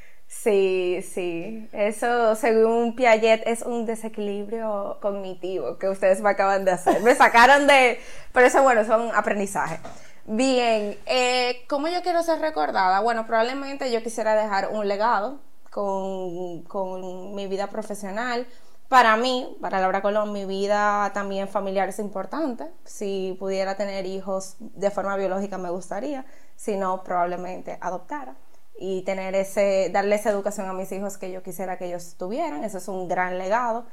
Sí, 0.45 1.03
sí. 1.03 1.69
Eso, 1.73 2.37
según 2.37 2.95
Piaget, 2.95 3.43
es 3.47 3.63
un 3.63 3.87
desequilibrio 3.87 4.99
cognitivo 5.01 5.79
que 5.79 5.89
ustedes 5.89 6.21
me 6.21 6.31
acaban 6.31 6.65
de 6.65 6.73
hacer. 6.73 7.01
Me 7.03 7.15
sacaron 7.15 7.67
de... 7.67 7.99
Pero 8.33 8.47
eso, 8.47 8.63
bueno, 8.63 8.85
son 8.85 9.11
aprendizaje. 9.15 9.81
Bien, 10.27 10.97
eh, 11.07 11.65
¿cómo 11.69 11.89
yo 11.89 12.03
quiero 12.03 12.23
ser 12.23 12.41
recordada? 12.41 13.01
Bueno, 13.01 13.27
probablemente 13.27 13.91
yo 13.91 14.03
quisiera 14.03 14.35
dejar 14.35 14.69
un 14.71 14.87
legado 14.87 15.41
con, 15.71 16.63
con 16.65 17.35
mi 17.35 17.47
vida 17.47 17.69
profesional. 17.69 18.47
Para 18.89 19.17
mí, 19.17 19.57
para 19.63 19.81
Laura 19.81 20.03
Colón, 20.03 20.33
mi 20.33 20.45
vida 20.45 21.11
también 21.15 21.49
familiar 21.49 21.89
es 21.89 21.99
importante. 21.99 22.71
Si 22.85 23.37
pudiera 23.41 23.77
tener 23.77 24.07
hijos 24.07 24.57
de 24.59 24.91
forma 24.91 25.17
biológica 25.17 25.59
me 25.59 25.71
gustaría, 25.71 26.27
si 26.55 26.77
no, 26.77 27.03
probablemente 27.03 27.79
adoptara 27.81 28.37
y 28.79 29.03
tener 29.03 29.35
ese, 29.35 29.91
darle 29.93 30.17
esa 30.17 30.31
educación 30.31 30.69
a 30.69 30.73
mis 30.73 30.91
hijos 30.93 31.17
que 31.17 31.31
yo 31.31 31.43
quisiera 31.43 31.79
que 31.79 31.87
ellos 31.87 32.17
tuvieran. 32.19 32.65
Eso 32.65 32.79
es 32.79 32.89
un 32.89 33.09
gran 33.09 33.39
legado. 33.39 33.87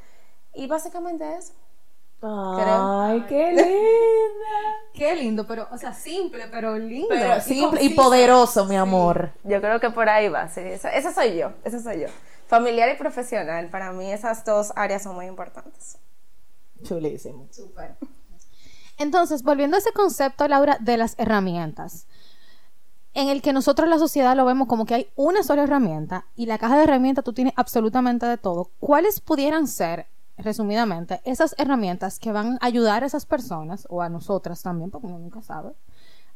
Y 0.53 0.67
básicamente 0.67 1.37
eso. 1.37 1.53
Ay, 2.23 3.25
qué 3.27 3.47
linda. 3.47 3.63
Qué 4.93 5.15
lindo, 5.15 5.47
pero, 5.47 5.67
o 5.71 5.77
sea, 5.77 5.93
simple, 5.93 6.47
pero 6.51 6.77
lindo. 6.77 7.07
Pero 7.09 7.41
simple 7.41 7.81
y 7.81 7.89
poderoso, 7.89 8.65
mi 8.65 8.75
amor. 8.75 9.31
Yo 9.43 9.59
creo 9.59 9.79
que 9.79 9.89
por 9.89 10.07
ahí 10.09 10.29
va, 10.29 10.47
sí. 10.49 10.59
Esa, 10.59 10.93
esa 10.93 11.11
soy 11.13 11.37
yo, 11.37 11.53
esa 11.63 11.79
soy 11.79 12.01
yo. 12.01 12.07
Familiar 12.45 12.93
y 12.93 12.97
profesional, 12.97 13.69
para 13.69 13.91
mí 13.93 14.11
esas 14.11 14.45
dos 14.45 14.71
áreas 14.75 15.01
son 15.01 15.15
muy 15.15 15.25
importantes. 15.25 15.97
Chulísimo. 16.83 17.47
Súper. 17.49 17.95
Entonces, 18.97 19.41
volviendo 19.41 19.77
a 19.77 19.79
ese 19.79 19.93
concepto, 19.93 20.47
Laura, 20.47 20.77
de 20.79 20.97
las 20.97 21.15
herramientas, 21.17 22.05
en 23.13 23.27
el 23.27 23.41
que 23.41 23.53
nosotros 23.53 23.89
la 23.89 23.97
sociedad 23.97 24.35
lo 24.35 24.45
vemos 24.45 24.67
como 24.67 24.85
que 24.85 24.95
hay 24.95 25.07
una 25.15 25.43
sola 25.43 25.63
herramienta 25.63 26.25
y 26.35 26.45
la 26.45 26.57
caja 26.57 26.77
de 26.77 26.83
herramientas 26.83 27.25
tú 27.25 27.33
tienes 27.33 27.53
absolutamente 27.57 28.25
de 28.25 28.37
todo. 28.37 28.69
¿Cuáles 28.79 29.19
pudieran 29.19 29.67
ser, 29.67 30.07
resumidamente, 30.37 31.21
esas 31.25 31.55
herramientas 31.57 32.19
que 32.19 32.31
van 32.31 32.57
a 32.61 32.65
ayudar 32.65 33.03
a 33.03 33.07
esas 33.07 33.25
personas, 33.25 33.85
o 33.89 34.01
a 34.01 34.09
nosotras 34.09 34.61
también, 34.63 34.89
porque 34.89 35.07
uno 35.07 35.19
nunca 35.19 35.41
sabe, 35.41 35.73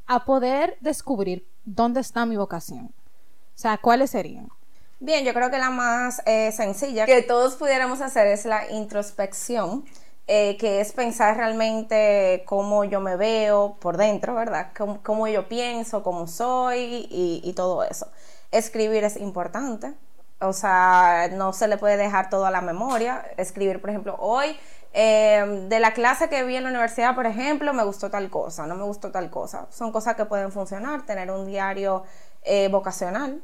a 0.06 0.26
poder 0.26 0.78
descubrir 0.82 1.48
dónde 1.64 2.02
está 2.02 2.26
mi 2.26 2.36
vocación? 2.36 2.86
O 2.86 3.58
sea, 3.58 3.78
¿cuáles 3.78 4.12
serían? 4.12 4.50
Bien, 5.00 5.26
yo 5.26 5.34
creo 5.34 5.50
que 5.52 5.58
la 5.58 5.70
más 5.70 6.22
eh, 6.26 6.52
sencilla 6.52 7.06
que 7.06 7.22
todos 7.22 7.56
pudiéramos 7.56 8.02
hacer 8.02 8.28
es 8.28 8.46
la 8.46 8.72
introspección, 8.72 9.86
eh, 10.28 10.58
que 10.58 10.82
es 10.82 10.92
pensar 10.94 11.38
realmente 11.38 12.44
cómo 12.48 12.84
yo 12.84 13.00
me 13.00 13.16
veo 13.16 13.78
por 13.80 13.98
dentro, 13.98 14.36
¿verdad? 14.36 14.72
Cómo, 14.78 15.02
cómo 15.04 15.28
yo 15.28 15.48
pienso, 15.48 16.04
cómo 16.04 16.28
soy 16.28 17.08
y, 17.10 17.42
y 17.44 17.54
todo 17.54 17.84
eso. 17.84 18.08
Escribir 18.52 19.04
es 19.04 19.18
importante, 19.18 19.94
o 20.40 20.54
sea, 20.54 21.30
no 21.32 21.54
se 21.54 21.68
le 21.68 21.78
puede 21.78 21.98
dejar 21.98 22.30
todo 22.30 22.46
a 22.46 22.52
la 22.52 22.62
memoria. 22.62 23.26
Escribir, 23.38 23.82
por 23.82 23.90
ejemplo, 23.90 24.16
hoy 24.20 24.58
eh, 24.98 25.66
de 25.68 25.80
la 25.82 25.94
clase 25.94 26.30
que 26.30 26.46
vi 26.46 26.56
en 26.56 26.64
la 26.64 26.70
universidad, 26.70 27.16
por 27.16 27.26
ejemplo, 27.26 27.74
me 27.74 27.84
gustó 27.84 28.10
tal 28.10 28.30
cosa, 28.30 28.66
no 28.66 28.76
me 28.76 28.84
gustó 28.84 29.12
tal 29.12 29.30
cosa. 29.30 29.68
Son 29.70 29.92
cosas 29.92 30.16
que 30.16 30.24
pueden 30.24 30.54
funcionar, 30.54 31.06
tener 31.06 31.30
un 31.32 31.46
diario 31.46 32.04
eh, 32.44 32.70
vocacional. 32.70 33.42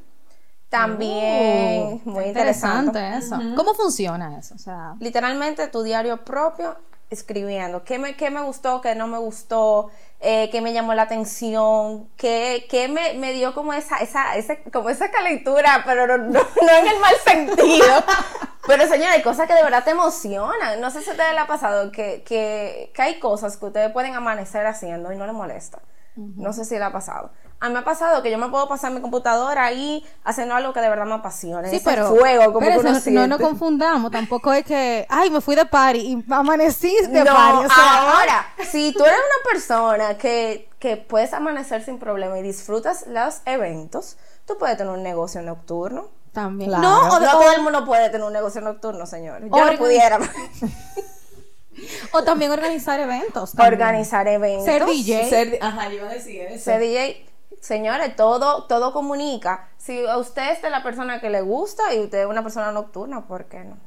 También, 0.72 2.02
Oh, 2.06 2.10
muy 2.10 2.24
interesante. 2.26 3.18
eso. 3.18 3.38
¿Cómo 3.56 3.74
funciona 3.76 4.40
eso? 4.40 4.56
O 4.56 4.58
sea, 4.58 4.96
Literalmente 5.00 5.68
tu 5.68 5.84
diario 5.84 6.24
propio 6.24 6.78
escribiendo 7.10 7.84
qué 7.84 8.00
me, 8.00 8.16
qué 8.16 8.32
me 8.32 8.42
gustó, 8.42 8.80
qué 8.80 8.96
no 8.96 9.06
me 9.06 9.18
gustó, 9.18 9.90
eh, 10.22 10.50
qué 10.50 10.62
me 10.62 10.72
llamó 10.72 10.94
la 10.94 11.02
atención, 11.04 12.08
qué, 12.16 12.66
qué 12.70 12.88
me, 12.88 13.16
me 13.16 13.34
dio 13.34 13.54
como 13.54 13.74
esa, 13.74 13.98
esa, 13.98 14.36
ese, 14.38 14.64
como 14.72 14.90
esa 14.90 15.12
calentura, 15.12 15.84
pero 15.86 16.08
no, 16.08 16.18
no- 16.18 16.40
no 16.40 16.72
en 16.80 16.88
el 16.88 17.00
mal 17.00 17.16
sentido. 17.26 17.86
Pero 18.68 18.86
señora, 18.88 19.14
hay 19.14 19.24
cosas 19.24 19.48
que 19.48 19.56
de 19.56 19.64
verdad 19.64 19.84
te 19.84 19.90
emocionan. 19.90 20.80
No 20.80 20.92
sé 20.92 21.02
si 21.02 21.10
a 21.10 21.14
ustedes 21.14 21.34
les 21.34 21.42
ha 21.42 21.48
pasado 21.48 21.92
que, 21.92 22.22
que, 22.24 22.92
que 22.94 23.02
hay 23.02 23.20
cosas 23.20 23.58
que 23.58 23.66
ustedes 23.66 23.92
pueden 23.92 24.14
amanecer 24.14 24.68
haciendo 24.68 25.12
y 25.12 25.18
no 25.18 25.26
les 25.26 25.34
molesta. 25.34 25.80
No 26.16 26.54
sé 26.54 26.64
si 26.64 26.76
le 26.78 26.84
ha 26.84 26.92
pasado. 26.92 27.32
A 27.62 27.68
mí 27.68 27.74
me 27.74 27.80
ha 27.80 27.84
pasado 27.84 28.22
que 28.24 28.32
yo 28.32 28.38
me 28.40 28.50
puedo 28.50 28.68
pasar 28.68 28.92
mi 28.92 29.00
computadora 29.02 29.64
ahí 29.66 30.04
haciendo 30.24 30.56
algo 30.56 30.74
que 30.74 30.82
de 30.82 30.90
verdad 30.90 31.06
me 31.06 31.14
apasiona. 31.14 31.70
sí, 31.70 31.76
ese 31.76 31.86
pero, 31.86 32.10
fuego, 32.10 32.46
como 32.54 32.60
pero 32.60 32.82
que 32.82 32.90
eso 32.90 33.12
no, 33.12 33.28
nos 33.28 33.40
confundamos. 33.40 34.12
Tampoco 34.12 34.52
es 34.52 34.66
que, 34.66 35.06
ay, 35.10 35.30
me 35.30 35.42
fui 35.42 35.56
de 35.56 35.66
party 35.68 36.00
y 36.00 36.26
amanecí 36.34 36.92
de 37.08 37.24
no, 37.24 37.32
party. 37.34 37.66
O 37.66 37.70
sea, 37.74 38.12
ahora, 38.14 38.48
si 38.70 38.92
tú 38.94 39.06
eres 39.06 39.16
una 39.20 39.52
persona 39.52 40.18
que, 40.18 40.70
que 40.80 40.98
puedes 40.98 41.34
amanecer 41.34 41.86
sin 41.86 42.00
problema 42.00 42.38
y 42.40 42.42
disfrutas 42.42 43.06
los 43.08 43.42
eventos, 43.46 44.18
tú 44.48 44.58
puedes 44.58 44.76
tener 44.78 44.92
un 44.92 45.04
negocio 45.04 45.42
nocturno. 45.44 46.08
también. 46.34 46.72
Claro. 46.72 46.82
No, 46.84 47.10
o, 47.16 47.20
de- 47.20 47.26
no 47.28 47.38
o- 47.38 47.42
todo 47.42 47.52
el 47.54 47.62
mundo 47.62 47.86
puede 47.86 48.10
tener 48.10 48.26
un 48.26 48.34
negocio 48.34 48.62
nocturno, 48.62 49.06
señor. 49.06 49.40
Yo 49.42 49.66
no 49.72 49.78
pudiera 49.78 50.18
o 52.12 52.24
también 52.24 52.52
organizar 52.52 53.00
eventos. 53.00 53.52
también. 53.54 53.74
organizar 53.74 54.28
eventos. 54.28 54.66
Ser 54.66 54.86
DJ. 54.86 55.30
Ser- 55.30 55.60
ajá, 55.62 55.90
yo 55.90 55.96
iba 55.98 56.10
a 56.10 56.14
decir 56.14 56.42
eso. 56.42 56.64
Ser 56.66 56.80
DJ. 56.82 57.28
Señores, 57.62 58.16
todo, 58.16 58.64
todo 58.64 58.92
comunica. 58.92 59.70
Si 59.78 60.06
a 60.08 60.18
usted 60.18 60.52
es 60.52 60.62
de 60.64 60.72
la 60.72 60.82
persona 60.82 61.22
que 61.22 61.30
le 61.30 61.42
gusta 61.42 61.94
y 61.94 62.00
usted 62.00 62.22
es 62.22 62.26
una 62.26 62.42
persona 62.42 62.72
nocturna, 62.72 63.28
¿por 63.28 63.46
qué 63.46 63.64
no? 63.64 63.78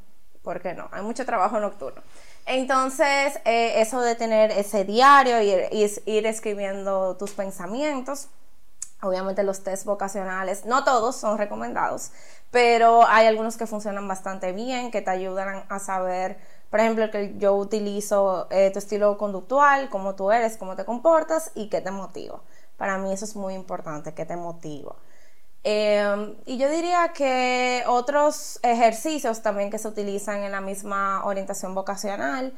¿Por 0.43 0.63
qué 0.63 0.75
no? 0.75 0.89
Hay 0.93 1.03
mucho 1.03 1.27
trabajo 1.27 1.59
nocturno. 1.59 2.01
Entonces, 2.47 3.41
eh, 3.45 3.81
eso 3.81 4.01
de 4.01 4.15
tener 4.15 4.53
ese 4.53 4.85
diario 4.85 5.43
y, 5.43 5.91
ir 6.07 6.27
escribiendo 6.27 7.17
tus 7.17 7.33
pensamientos, 7.33 8.29
obviamente 9.03 9.43
los 9.43 9.65
test 9.65 9.85
vocacionales, 9.87 10.65
no 10.67 10.85
todos 10.85 11.17
son 11.17 11.37
recomendados, 11.37 12.13
pero 12.53 13.05
hay 13.09 13.27
algunos 13.27 13.57
que 13.57 13.67
funcionan 13.67 14.07
bastante 14.07 14.53
bien, 14.53 14.93
que 14.93 15.03
te 15.03 15.11
ayudan 15.11 15.65
a 15.69 15.79
saber, 15.81 16.39
por 16.71 16.79
ejemplo, 16.79 17.11
que 17.11 17.35
yo 17.39 17.55
utilizo 17.55 18.47
eh, 18.51 18.71
tu 18.73 18.79
estilo 18.79 19.19
conductual, 19.19 19.89
cómo 19.89 20.15
tú 20.15 20.31
eres, 20.31 20.57
cómo 20.59 20.77
te 20.77 20.85
comportas 20.85 21.51
y 21.57 21.69
qué 21.71 21.81
te 21.81 21.91
motiva. 21.91 22.41
Para 22.77 22.99
mí 22.99 23.13
eso 23.13 23.25
es 23.25 23.37
muy 23.37 23.55
importante, 23.55 24.15
qué 24.15 24.25
te 24.25 24.37
motiva. 24.37 24.95
Eh, 25.65 26.37
y 26.45 26.59
yo 26.59 26.69
diría 26.69 27.13
que 27.15 27.85
otros 27.87 28.61
ejercicios 28.63 29.41
también 29.43 29.71
que 29.71 29.79
se 29.79 29.89
utilizan 29.89 30.43
en 30.43 30.53
la 30.53 30.61
misma 30.61 31.25
orientación 31.25 31.75
vocacional 31.75 32.53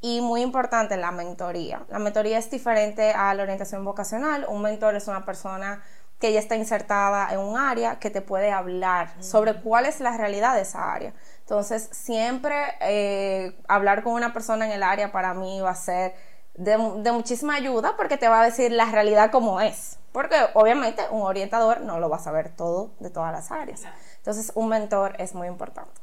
y 0.00 0.20
muy 0.20 0.42
importante 0.42 0.96
la 0.96 1.10
mentoría. 1.10 1.84
La 1.88 1.98
mentoría 1.98 2.38
es 2.38 2.50
diferente 2.50 3.12
a 3.12 3.34
la 3.34 3.42
orientación 3.42 3.84
vocacional. 3.84 4.46
Un 4.48 4.62
mentor 4.62 4.94
es 4.94 5.08
una 5.08 5.24
persona 5.24 5.82
que 6.20 6.32
ya 6.32 6.38
está 6.38 6.56
insertada 6.56 7.32
en 7.32 7.40
un 7.40 7.58
área 7.58 7.98
que 7.98 8.10
te 8.10 8.20
puede 8.20 8.52
hablar 8.52 9.14
sobre 9.20 9.60
cuál 9.60 9.86
es 9.86 10.00
la 10.00 10.16
realidad 10.16 10.54
de 10.54 10.62
esa 10.62 10.92
área. 10.92 11.12
Entonces, 11.40 11.88
siempre 11.90 12.54
eh, 12.80 13.58
hablar 13.66 14.02
con 14.02 14.12
una 14.12 14.32
persona 14.32 14.66
en 14.66 14.72
el 14.72 14.82
área 14.82 15.10
para 15.10 15.34
mí 15.34 15.60
va 15.60 15.70
a 15.70 15.74
ser 15.74 16.14
de, 16.54 16.76
de 17.02 17.12
muchísima 17.12 17.54
ayuda 17.54 17.96
porque 17.96 18.16
te 18.16 18.28
va 18.28 18.40
a 18.40 18.44
decir 18.44 18.72
la 18.72 18.90
realidad 18.90 19.30
como 19.30 19.60
es. 19.60 19.98
Porque 20.12 20.36
obviamente 20.54 21.02
un 21.10 21.22
orientador 21.22 21.80
no 21.80 21.98
lo 21.98 22.08
va 22.08 22.16
a 22.16 22.20
saber 22.20 22.54
todo 22.54 22.90
de 23.00 23.10
todas 23.10 23.32
las 23.32 23.50
áreas. 23.50 23.82
Entonces, 24.18 24.52
un 24.54 24.68
mentor 24.68 25.16
es 25.18 25.34
muy 25.34 25.48
importante. 25.48 26.00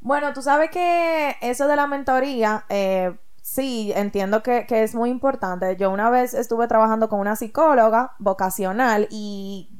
Bueno, 0.00 0.34
tú 0.34 0.42
sabes 0.42 0.70
que 0.70 1.36
eso 1.40 1.66
de 1.66 1.76
la 1.76 1.86
mentoría, 1.86 2.66
eh, 2.68 3.16
sí, 3.40 3.90
entiendo 3.96 4.42
que, 4.42 4.66
que 4.66 4.82
es 4.82 4.94
muy 4.94 5.08
importante. 5.08 5.76
Yo 5.76 5.90
una 5.90 6.10
vez 6.10 6.34
estuve 6.34 6.68
trabajando 6.68 7.08
con 7.08 7.20
una 7.20 7.36
psicóloga 7.36 8.12
vocacional 8.18 9.08
y 9.10 9.70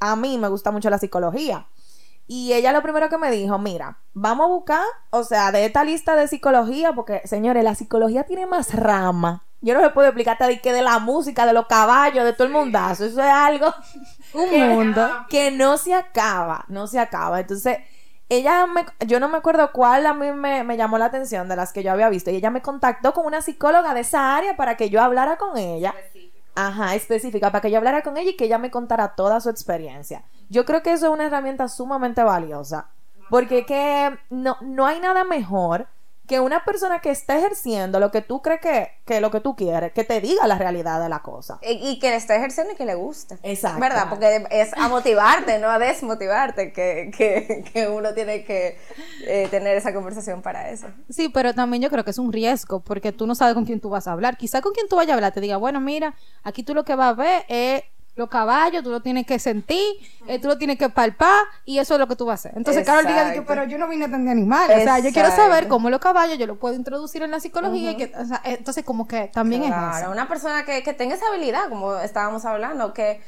a 0.00 0.16
mí 0.16 0.36
me 0.36 0.48
gusta 0.48 0.70
mucho 0.70 0.90
la 0.90 0.98
psicología. 0.98 1.66
Y 2.26 2.52
ella 2.52 2.72
lo 2.72 2.82
primero 2.82 3.08
que 3.08 3.18
me 3.18 3.30
dijo, 3.30 3.58
mira, 3.58 3.98
vamos 4.12 4.44
a 4.44 4.48
buscar, 4.48 4.84
o 5.10 5.24
sea, 5.24 5.50
de 5.50 5.64
esta 5.64 5.82
lista 5.82 6.14
de 6.14 6.28
psicología, 6.28 6.92
porque 6.92 7.26
señores, 7.26 7.64
la 7.64 7.74
psicología 7.74 8.24
tiene 8.24 8.46
más 8.46 8.74
rama. 8.74 9.44
Yo 9.62 9.74
no 9.74 9.80
se 9.82 9.90
puedo 9.90 10.08
explicarte 10.08 10.44
de 10.46 10.60
que 10.60 10.72
de 10.72 10.82
la 10.82 10.98
música, 10.98 11.44
de 11.46 11.52
los 11.52 11.66
caballos, 11.66 12.24
de 12.24 12.32
todo 12.32 12.46
el 12.46 12.52
mundazo. 12.52 13.04
Eso 13.04 13.20
es 13.22 13.28
algo 13.28 13.72
Un 14.34 14.48
que- 14.50 14.64
mundo. 14.64 15.08
que 15.28 15.50
no 15.50 15.76
se 15.76 15.94
acaba, 15.94 16.64
no 16.68 16.86
se 16.86 16.98
acaba. 16.98 17.40
Entonces, 17.40 17.78
ella 18.28 18.66
me, 18.66 18.86
yo 19.06 19.18
no 19.20 19.28
me 19.28 19.36
acuerdo 19.38 19.70
cuál 19.72 20.06
a 20.06 20.14
mí 20.14 20.30
me, 20.32 20.62
me 20.64 20.76
llamó 20.76 20.98
la 20.98 21.06
atención 21.06 21.48
de 21.48 21.56
las 21.56 21.72
que 21.72 21.82
yo 21.82 21.92
había 21.92 22.08
visto. 22.08 22.30
Y 22.30 22.36
ella 22.36 22.50
me 22.50 22.62
contactó 22.62 23.12
con 23.12 23.26
una 23.26 23.42
psicóloga 23.42 23.92
de 23.92 24.00
esa 24.00 24.36
área 24.36 24.56
para 24.56 24.76
que 24.76 24.88
yo 24.88 25.02
hablara 25.02 25.36
con 25.36 25.58
ella. 25.58 25.94
Ajá, 26.54 26.94
específica, 26.94 27.50
para 27.50 27.62
que 27.62 27.70
yo 27.70 27.78
hablara 27.78 28.02
con 28.02 28.16
ella 28.16 28.30
y 28.30 28.36
que 28.36 28.44
ella 28.46 28.58
me 28.58 28.70
contara 28.70 29.14
toda 29.14 29.40
su 29.40 29.50
experiencia. 29.50 30.24
Yo 30.48 30.64
creo 30.64 30.82
que 30.82 30.92
eso 30.92 31.06
es 31.06 31.12
una 31.12 31.26
herramienta 31.26 31.68
sumamente 31.68 32.22
valiosa, 32.22 32.88
porque 33.30 33.64
que 33.66 34.16
no, 34.30 34.56
no 34.60 34.86
hay 34.86 35.00
nada 35.00 35.22
mejor 35.24 35.86
que 36.30 36.38
una 36.38 36.64
persona 36.64 37.00
que 37.00 37.10
está 37.10 37.36
ejerciendo 37.36 37.98
lo 37.98 38.12
que 38.12 38.22
tú 38.22 38.40
crees 38.40 38.60
que, 38.60 38.92
que 39.04 39.20
lo 39.20 39.32
que 39.32 39.40
tú 39.40 39.56
quieres, 39.56 39.90
que 39.92 40.04
te 40.04 40.20
diga 40.20 40.46
la 40.46 40.56
realidad 40.56 41.02
de 41.02 41.08
la 41.08 41.22
cosa. 41.22 41.58
Y, 41.60 41.90
y 41.90 41.98
que 41.98 42.10
le 42.10 42.14
esté 42.14 42.36
ejerciendo 42.36 42.72
y 42.72 42.76
que 42.76 42.84
le 42.84 42.94
guste. 42.94 43.36
Exacto. 43.42 43.80
¿Verdad? 43.80 44.06
Porque 44.08 44.46
es 44.52 44.72
a 44.74 44.88
motivarte, 44.88 45.58
no 45.58 45.68
a 45.68 45.80
desmotivarte, 45.80 46.72
que, 46.72 47.10
que, 47.18 47.64
que 47.72 47.88
uno 47.88 48.14
tiene 48.14 48.44
que 48.44 48.78
eh, 49.26 49.48
tener 49.50 49.76
esa 49.76 49.92
conversación 49.92 50.40
para 50.40 50.70
eso. 50.70 50.86
Sí, 51.08 51.30
pero 51.30 51.52
también 51.52 51.82
yo 51.82 51.90
creo 51.90 52.04
que 52.04 52.12
es 52.12 52.18
un 52.18 52.32
riesgo, 52.32 52.78
porque 52.78 53.10
tú 53.10 53.26
no 53.26 53.34
sabes 53.34 53.54
con 53.54 53.64
quién 53.64 53.80
tú 53.80 53.90
vas 53.90 54.06
a 54.06 54.12
hablar. 54.12 54.36
Quizá 54.36 54.60
con 54.60 54.72
quien 54.72 54.86
tú 54.86 54.94
vayas 54.94 55.10
a 55.10 55.14
hablar 55.14 55.32
te 55.32 55.40
diga, 55.40 55.56
bueno, 55.56 55.80
mira, 55.80 56.14
aquí 56.44 56.62
tú 56.62 56.76
lo 56.76 56.84
que 56.84 56.94
vas 56.94 57.08
a 57.08 57.14
ver 57.14 57.44
es 57.48 57.82
los 58.16 58.28
caballos, 58.28 58.82
tú 58.82 58.90
lo 58.90 59.00
tienes 59.00 59.26
que 59.26 59.38
sentir, 59.38 59.84
eh, 60.26 60.38
tú 60.38 60.48
lo 60.48 60.58
tienes 60.58 60.78
que 60.78 60.88
palpar 60.88 61.44
y 61.64 61.78
eso 61.78 61.94
es 61.94 62.00
lo 62.00 62.06
que 62.06 62.16
tú 62.16 62.26
vas 62.26 62.44
a 62.44 62.48
hacer. 62.48 62.58
Entonces, 62.58 62.84
Carol 62.84 63.06
diga, 63.06 63.32
que, 63.32 63.42
pero 63.42 63.64
yo 63.64 63.78
no 63.78 63.88
vine 63.88 64.04
a 64.04 64.08
atender 64.08 64.32
animales, 64.32 64.78
o 64.78 64.82
sea, 64.82 64.98
yo 64.98 65.10
quiero 65.12 65.30
saber 65.30 65.68
cómo 65.68 65.90
los 65.90 66.00
caballos 66.00 66.38
yo 66.38 66.46
lo 66.46 66.56
puedo 66.56 66.74
introducir 66.74 67.22
en 67.22 67.30
la 67.30 67.40
psicología 67.40 67.92
y 67.92 67.96
que, 67.96 68.12
o 68.16 68.24
sea, 68.24 68.40
entonces 68.44 68.84
como 68.84 69.06
que 69.06 69.28
también 69.28 69.62
es 69.62 69.68
Claro, 69.70 70.10
una 70.10 70.28
persona 70.28 70.64
que, 70.64 70.82
que 70.82 70.92
tenga 70.92 71.14
esa 71.14 71.28
habilidad, 71.28 71.68
como 71.68 71.96
estábamos 71.96 72.44
hablando, 72.44 72.92
que 72.92 73.20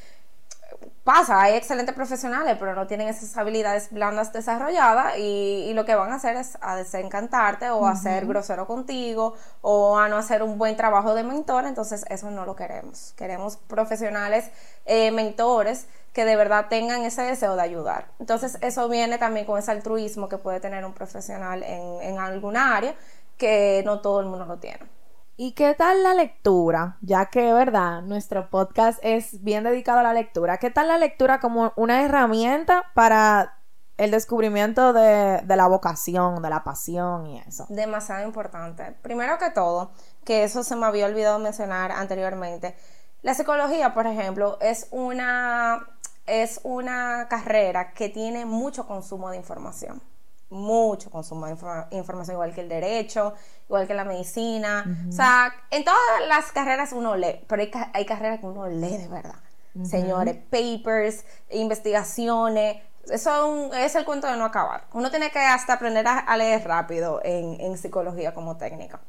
pasa, 1.05 1.41
hay 1.41 1.55
excelentes 1.55 1.95
profesionales, 1.95 2.57
pero 2.59 2.75
no 2.75 2.87
tienen 2.87 3.09
esas 3.09 3.37
habilidades 3.37 3.91
blandas 3.91 4.33
desarrolladas 4.33 5.19
y, 5.19 5.67
y 5.69 5.75
lo 5.75 5.85
que 5.85 5.95
van 5.95 6.13
a 6.13 6.17
hacer 6.17 6.37
es 6.37 6.59
a 6.61 6.77
desencantarte 6.77 7.71
o 7.71 7.87
a 7.87 7.97
ser 7.97 8.27
grosero 8.27 8.67
contigo 8.67 9.35
o 9.61 9.99
a 9.99 10.09
no 10.09 10.17
hacer 10.17 10.43
un 10.43 10.59
buen 10.59 10.77
trabajo 10.77 11.15
de 11.15 11.25
mentor, 11.25 11.67
entonces 11.67 12.05
eso 12.09 12.31
no 12.31 12.45
lo 12.45 12.57
queremos. 12.57 13.15
Queremos 13.17 13.57
profesionales, 13.57 14.51
eh, 14.87 15.11
mentores 15.11 15.87
que 16.13 16.25
de 16.25 16.37
verdad 16.37 16.67
tengan 16.69 17.03
ese 17.03 17.23
deseo 17.23 17.57
de 17.57 17.63
ayudar. 17.63 18.07
Entonces 18.19 18.59
eso 18.61 18.89
viene 18.89 19.19
también 19.19 19.47
con 19.47 19.59
ese 19.59 19.71
altruismo 19.71 20.29
que 20.29 20.39
puede 20.39 20.61
tener 20.61 20.85
un 20.85 20.93
profesional 20.93 21.63
en, 21.63 22.03
en 22.03 22.19
alguna 22.19 22.77
área 22.77 22.95
que 23.39 23.83
no 23.85 24.01
todo 24.01 24.21
el 24.21 24.27
mundo 24.27 24.45
lo 24.45 24.59
tiene. 24.59 25.02
¿Y 25.45 25.55
qué 25.55 25.75
tal 25.75 26.05
la 26.05 26.15
lectura? 26.15 26.99
Ya 27.01 27.27
que, 27.27 27.53
¿verdad? 27.53 28.03
Nuestro 28.03 28.49
podcast 28.49 29.01
es 29.03 29.43
bien 29.43 29.65
dedicado 29.65 29.99
a 29.99 30.05
la 30.05 30.13
lectura. 30.13 30.59
¿Qué 30.59 30.71
tal 30.71 30.87
la 30.87 30.99
lectura 30.99 31.41
como 31.41 31.73
una 31.75 32.05
herramienta 32.05 32.85
para 32.95 33.59
el 33.97 34.13
descubrimiento 34.13 34.93
de, 34.93 35.41
de 35.43 35.57
la 35.57 35.67
vocación, 35.67 36.41
de 36.43 36.49
la 36.49 36.63
pasión 36.63 37.27
y 37.27 37.41
eso? 37.41 37.67
Demasiado 37.71 38.25
importante. 38.25 38.95
Primero 39.03 39.37
que 39.39 39.51
todo, 39.51 39.91
que 40.25 40.45
eso 40.45 40.63
se 40.63 40.77
me 40.77 40.87
había 40.87 41.07
olvidado 41.07 41.41
mencionar 41.41 41.91
anteriormente, 41.91 42.77
la 43.23 43.35
psicología, 43.35 43.95
por 43.95 44.07
ejemplo, 44.07 44.59
es 44.61 44.87
una, 44.93 45.89
es 46.27 46.61
una 46.63 47.27
carrera 47.29 47.95
que 47.95 48.09
tiene 48.09 48.47
mucho 48.47 48.87
consumo 48.87 49.29
de 49.31 49.39
información. 49.39 50.01
Mucho 50.53 51.11
consumo 51.11 51.47
de 51.47 51.53
informa- 51.53 51.89
información, 51.91 52.35
igual 52.35 52.55
que 52.55 52.61
el 52.61 52.69
derecho, 52.69 53.33
igual 53.67 53.87
que 53.87 53.95
la 53.95 54.05
medicina. 54.05 54.85
O 55.09 55.13
sea, 55.13 55.53
en 55.71 55.83
todas 55.85 55.99
las 56.29 56.53
carreras 56.53 56.93
uno 56.93 57.17
lee, 57.17 57.41
pero 57.49 57.63
hay, 57.63 57.71
ca- 57.71 57.91
hay 57.95 58.05
carreras 58.05 58.41
que 58.41 58.47
uno 58.47 58.67
lee 58.69 58.99
de 58.99 59.09
verdad. 59.09 59.37
Señores, 59.87 60.37
papers, 60.51 61.25
investigaciones, 61.51 62.83
eso 63.11 63.31
es 63.35 63.43
un- 63.73 63.75
es 63.79 63.95
el 63.97 64.05
cuento 64.05 64.27
de 64.27 64.37
no 64.37 64.45
acabar. 64.45 64.85
Uno 64.93 65.11
tiene 65.11 65.31
que 65.31 65.39
hasta 65.41 65.73
aprender 65.75 66.07
a, 66.07 66.19
a 66.19 66.37
leer 66.37 66.63
rápido 66.67 67.21
en, 67.25 67.61
en 67.61 67.77
psicología 67.79 68.33
como 68.35 68.57
técnica. 68.57 69.01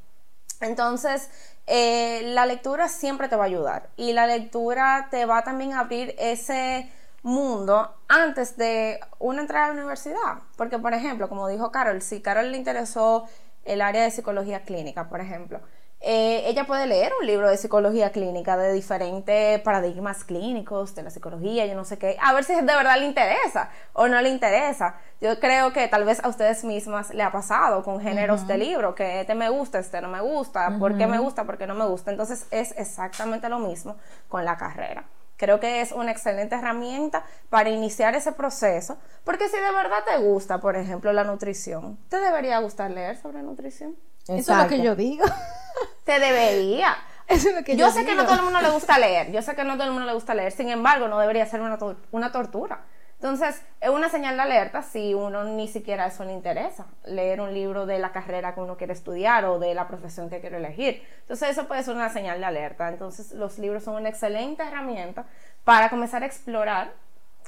Entonces, 0.62 1.30
eh, 1.68 2.22
la 2.28 2.46
lectura 2.46 2.88
siempre 2.88 3.28
te 3.28 3.36
va 3.36 3.44
a 3.44 3.48
ayudar 3.48 3.90
y 3.98 4.14
la 4.14 4.28
lectura 4.28 5.08
te 5.12 5.26
va 5.26 5.44
también 5.44 5.74
a 5.74 5.82
abrir 5.82 6.16
ese 6.18 6.90
mundo 7.24 7.96
antes 8.08 8.58
de 8.58 9.00
una 9.20 9.42
entrada 9.42 9.66
a 9.66 9.68
la 9.70 9.74
universidad. 9.74 10.44
Porque, 10.58 10.78
por 10.78 10.94
ejemplo, 10.94 11.30
como 11.30 11.48
dijo 11.48 11.72
Carol, 11.72 12.02
si 12.02 12.22
Carol 12.22 12.52
le 12.52 12.58
interesó 12.58 13.26
el 13.66 13.82
área 13.82 14.04
de 14.04 14.12
psicología 14.12 14.64
clínica, 14.64 15.10
por 15.10 15.22
ejemplo, 15.22 15.62
eh, 16.06 16.44
ella 16.50 16.68
puede 16.68 16.86
leer 16.86 17.14
un 17.18 17.26
libro 17.26 17.50
de 17.50 17.56
psicología 17.56 18.12
clínica 18.12 18.58
de 18.58 18.74
diferentes 18.74 19.62
paradigmas 19.62 20.26
clínicos 20.26 20.96
de 20.96 21.04
la 21.04 21.10
psicología, 21.10 21.66
yo 21.66 21.76
no 21.76 21.86
sé 21.86 21.98
qué, 21.98 22.18
a 22.22 22.34
ver 22.34 22.44
si 22.44 22.54
de 22.54 22.62
verdad 22.62 23.00
le 23.00 23.06
interesa 23.06 23.70
o 23.94 24.10
no 24.10 24.20
le 24.20 24.28
interesa. 24.28 24.98
Yo 25.22 25.40
creo 25.40 25.72
que 25.72 25.88
tal 25.88 26.04
vez 26.04 26.22
a 26.22 26.28
ustedes 26.28 26.66
mismas 26.66 27.14
le 27.14 27.24
ha 27.24 27.32
pasado 27.32 27.84
con 27.84 28.02
géneros 28.02 28.46
de 28.48 28.58
libro, 28.58 28.96
que 28.96 29.22
este 29.22 29.34
me 29.34 29.48
gusta, 29.48 29.80
este 29.80 30.02
no 30.02 30.10
me 30.10 30.20
gusta, 30.20 30.78
por 30.78 30.98
qué 30.98 31.08
me 31.08 31.20
gusta, 31.20 31.46
por 31.46 31.58
qué 31.58 31.68
no 31.68 31.74
me 31.74 31.86
gusta. 31.86 32.12
Entonces 32.12 32.48
es 32.52 32.74
exactamente 32.78 33.48
lo 33.48 33.60
mismo 33.60 33.96
con 34.28 34.44
la 34.44 34.58
carrera. 34.58 35.06
Creo 35.44 35.60
que 35.60 35.82
es 35.82 35.92
una 35.92 36.10
excelente 36.10 36.56
herramienta 36.56 37.26
para 37.50 37.70
iniciar 37.70 38.16
ese 38.16 38.32
proceso, 38.32 38.98
porque 39.26 39.50
si 39.50 39.58
de 39.58 39.72
verdad 39.74 39.98
te 40.08 40.16
gusta, 40.20 40.60
por 40.62 40.78
ejemplo, 40.78 41.12
la 41.12 41.26
nutrición, 41.26 41.98
¿te 42.08 42.16
debería 42.18 42.60
gustar 42.60 42.90
leer 42.92 43.18
sobre 43.18 43.44
nutrición? 43.44 43.98
Eso 44.26 44.54
es 44.54 44.58
lo 44.58 44.68
que 44.70 44.82
yo 44.82 44.96
digo. 44.96 45.26
Te 46.06 46.18
debería. 46.20 46.96
Eso 47.28 47.50
es 47.50 47.56
lo 47.56 47.64
que 47.66 47.76
yo 47.76 47.88
yo, 47.88 47.92
sé 47.92 48.06
que 48.06 48.16
no 48.16 48.24
todo 48.24 48.36
el 48.36 48.44
mundo 48.44 48.62
le 48.62 48.70
gusta 48.70 48.98
leer, 48.98 49.34
yo 49.34 49.42
sé 49.42 49.54
que 49.54 49.66
no 49.66 49.74
todo 49.74 49.84
el 49.88 49.92
mundo 49.92 50.06
le 50.06 50.14
gusta 50.14 50.34
leer, 50.34 50.54
sin 50.54 50.70
embargo, 50.70 51.10
no 51.10 51.20
debería 51.20 51.46
ser 51.46 51.60
una, 51.60 51.78
tor- 51.78 51.98
una 52.14 52.32
tortura. 52.32 52.86
Entonces, 53.24 53.62
es 53.80 53.90
una 53.90 54.10
señal 54.10 54.36
de 54.36 54.42
alerta 54.42 54.82
si 54.82 55.14
uno 55.14 55.46
ni 55.46 55.70
siquiera 55.70 56.08
eso 56.08 56.26
le 56.26 56.34
interesa, 56.34 56.88
leer 57.06 57.40
un 57.40 57.54
libro 57.54 57.86
de 57.86 57.98
la 57.98 58.12
carrera 58.12 58.54
que 58.54 58.60
uno 58.60 58.76
quiere 58.76 58.92
estudiar 58.92 59.46
o 59.46 59.60
de 59.60 59.74
la 59.74 59.88
profesión 59.88 60.30
que 60.30 60.42
quiere 60.42 60.58
elegir. 60.58 61.02
Entonces, 61.22 61.52
eso 61.52 61.66
puede 61.66 61.84
ser 61.84 61.96
una 61.96 62.10
señal 62.10 62.42
de 62.42 62.46
alerta. 62.46 62.90
Entonces, 62.90 63.32
los 63.32 63.58
libros 63.60 63.86
son 63.86 63.96
una 63.96 64.10
excelente 64.10 64.62
herramienta 64.62 65.26
para 65.64 65.90
comenzar 65.90 66.22
a 66.24 66.26
explorar 66.26 66.96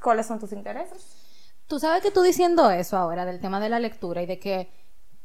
cuáles 0.02 0.26
son 0.28 0.40
tus 0.40 0.54
intereses. 0.54 1.52
Tú 1.68 1.78
sabes 1.78 2.02
que 2.02 2.10
tú 2.10 2.22
diciendo 2.22 2.72
eso 2.72 2.96
ahora 2.96 3.26
del 3.26 3.42
tema 3.42 3.60
de 3.60 3.68
la 3.68 3.82
lectura 3.82 4.22
y 4.22 4.28
de 4.28 4.40
que 4.40 4.70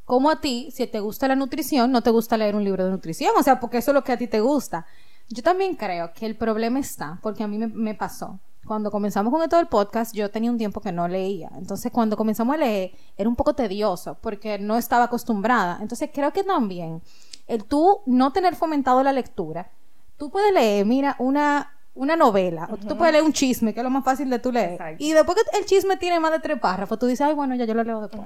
como 0.04 0.32
a 0.32 0.40
ti, 0.40 0.72
si 0.72 0.84
te 0.88 0.98
gusta 0.98 1.28
la 1.28 1.36
nutrición, 1.36 1.92
no 1.92 2.02
te 2.02 2.10
gusta 2.10 2.36
leer 2.36 2.56
un 2.56 2.64
libro 2.64 2.84
de 2.84 2.90
nutrición, 2.90 3.34
o 3.38 3.42
sea, 3.44 3.60
porque 3.60 3.78
eso 3.78 3.92
es 3.92 3.94
lo 3.94 4.02
que 4.02 4.10
a 4.10 4.18
ti 4.18 4.26
te 4.26 4.40
gusta. 4.40 4.84
Yo 5.28 5.44
también 5.44 5.76
creo 5.76 6.12
que 6.12 6.26
el 6.26 6.34
problema 6.34 6.80
está, 6.80 7.20
porque 7.22 7.44
a 7.44 7.46
mí 7.46 7.56
me, 7.56 7.68
me 7.68 7.94
pasó. 7.94 8.40
Cuando 8.66 8.90
comenzamos 8.90 9.32
con 9.32 9.42
esto 9.42 9.56
del 9.56 9.66
podcast, 9.66 10.14
yo 10.14 10.30
tenía 10.30 10.50
un 10.50 10.58
tiempo 10.58 10.80
que 10.80 10.92
no 10.92 11.08
leía. 11.08 11.50
Entonces, 11.56 11.90
cuando 11.90 12.16
comenzamos 12.16 12.54
a 12.54 12.58
leer, 12.58 12.92
era 13.16 13.28
un 13.28 13.36
poco 13.36 13.54
tedioso, 13.54 14.18
porque 14.20 14.58
no 14.58 14.76
estaba 14.76 15.04
acostumbrada. 15.04 15.78
Entonces, 15.80 16.10
creo 16.12 16.32
que 16.32 16.44
también 16.44 17.02
el 17.46 17.64
tú 17.64 18.00
no 18.06 18.32
tener 18.32 18.54
fomentado 18.54 19.02
la 19.02 19.12
lectura, 19.12 19.70
tú 20.16 20.30
puedes 20.30 20.52
leer, 20.52 20.86
mira, 20.86 21.16
una, 21.18 21.72
una 21.94 22.14
novela, 22.14 22.68
o 22.70 22.76
tú 22.76 22.96
puedes 22.96 23.12
leer 23.12 23.24
un 23.24 23.32
chisme, 23.32 23.74
que 23.74 23.80
es 23.80 23.84
lo 23.84 23.90
más 23.90 24.04
fácil 24.04 24.30
de 24.30 24.38
tú 24.38 24.52
leer. 24.52 24.72
Exacto. 24.72 25.02
Y 25.02 25.12
después 25.12 25.36
que 25.36 25.58
el 25.58 25.64
chisme 25.64 25.96
tiene 25.96 26.20
más 26.20 26.30
de 26.30 26.38
tres 26.38 26.60
párrafos, 26.60 26.98
tú 26.98 27.06
dices, 27.06 27.26
ay, 27.26 27.34
bueno, 27.34 27.54
ya 27.56 27.64
yo 27.64 27.74
lo 27.74 27.82
leo 27.82 28.02
después. 28.02 28.22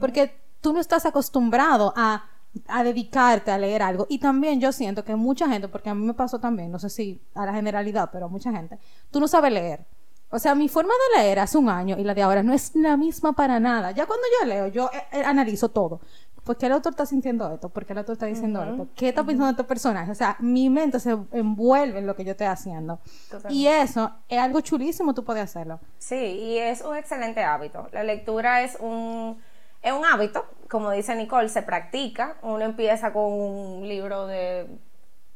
Porque 0.00 0.34
tú 0.60 0.72
no 0.72 0.80
estás 0.80 1.06
acostumbrado 1.06 1.92
a, 1.94 2.24
a 2.68 2.84
dedicarte 2.84 3.50
a 3.50 3.58
leer 3.58 3.82
algo. 3.82 4.06
Y 4.08 4.18
también 4.18 4.60
yo 4.60 4.72
siento 4.72 5.04
que 5.04 5.16
mucha 5.16 5.48
gente, 5.48 5.68
porque 5.68 5.90
a 5.90 5.94
mí 5.94 6.04
me 6.04 6.14
pasó 6.14 6.38
también, 6.38 6.70
no 6.70 6.78
sé 6.78 6.90
si 6.90 7.20
a 7.34 7.46
la 7.46 7.54
generalidad, 7.54 8.10
pero 8.12 8.26
a 8.26 8.28
mucha 8.28 8.52
gente, 8.52 8.78
tú 9.10 9.20
no 9.20 9.28
sabes 9.28 9.52
leer. 9.52 9.86
O 10.30 10.38
sea, 10.38 10.54
mi 10.54 10.68
forma 10.68 10.92
de 10.92 11.22
leer 11.22 11.38
hace 11.38 11.56
un 11.58 11.68
año 11.68 11.96
y 11.96 12.02
la 12.02 12.12
de 12.12 12.22
ahora 12.22 12.42
no 12.42 12.52
es 12.52 12.74
la 12.74 12.96
misma 12.96 13.34
para 13.34 13.60
nada. 13.60 13.92
Ya 13.92 14.06
cuando 14.06 14.24
yo 14.40 14.48
leo, 14.48 14.66
yo 14.66 14.90
eh, 14.92 15.18
eh, 15.18 15.22
analizo 15.24 15.68
todo. 15.68 16.00
¿Por 16.42 16.58
qué 16.58 16.66
el 16.66 16.72
autor 16.72 16.90
está 16.90 17.06
sintiendo 17.06 17.50
esto? 17.54 17.70
¿Por 17.70 17.86
qué 17.86 17.92
el 17.92 18.00
autor 18.00 18.14
está 18.14 18.26
diciendo 18.26 18.62
esto? 18.62 18.88
¿Qué 18.94 19.08
está 19.08 19.24
pensando 19.24 19.50
este 19.50 19.64
personaje? 19.64 20.10
O 20.10 20.14
sea, 20.14 20.36
mi 20.40 20.68
mente 20.68 21.00
se 21.00 21.16
envuelve 21.32 22.00
en 22.00 22.06
lo 22.06 22.14
que 22.14 22.24
yo 22.24 22.32
estoy 22.32 22.48
haciendo. 22.48 22.98
Totalmente. 23.30 23.54
Y 23.54 23.66
eso 23.66 24.10
es 24.28 24.38
algo 24.38 24.60
chulísimo, 24.60 25.14
tú 25.14 25.24
puedes 25.24 25.42
hacerlo. 25.42 25.80
Sí, 25.98 26.16
y 26.16 26.58
es 26.58 26.82
un 26.82 26.96
excelente 26.96 27.42
hábito. 27.42 27.88
La 27.92 28.04
lectura 28.04 28.62
es 28.62 28.76
un, 28.78 29.38
es 29.84 29.92
un 29.92 30.04
hábito, 30.04 30.46
como 30.70 30.90
dice 30.90 31.14
Nicole, 31.14 31.50
se 31.50 31.62
practica. 31.62 32.36
Uno 32.40 32.64
empieza 32.64 33.12
con 33.12 33.30
un 33.30 33.86
libro 33.86 34.26
de 34.26 34.66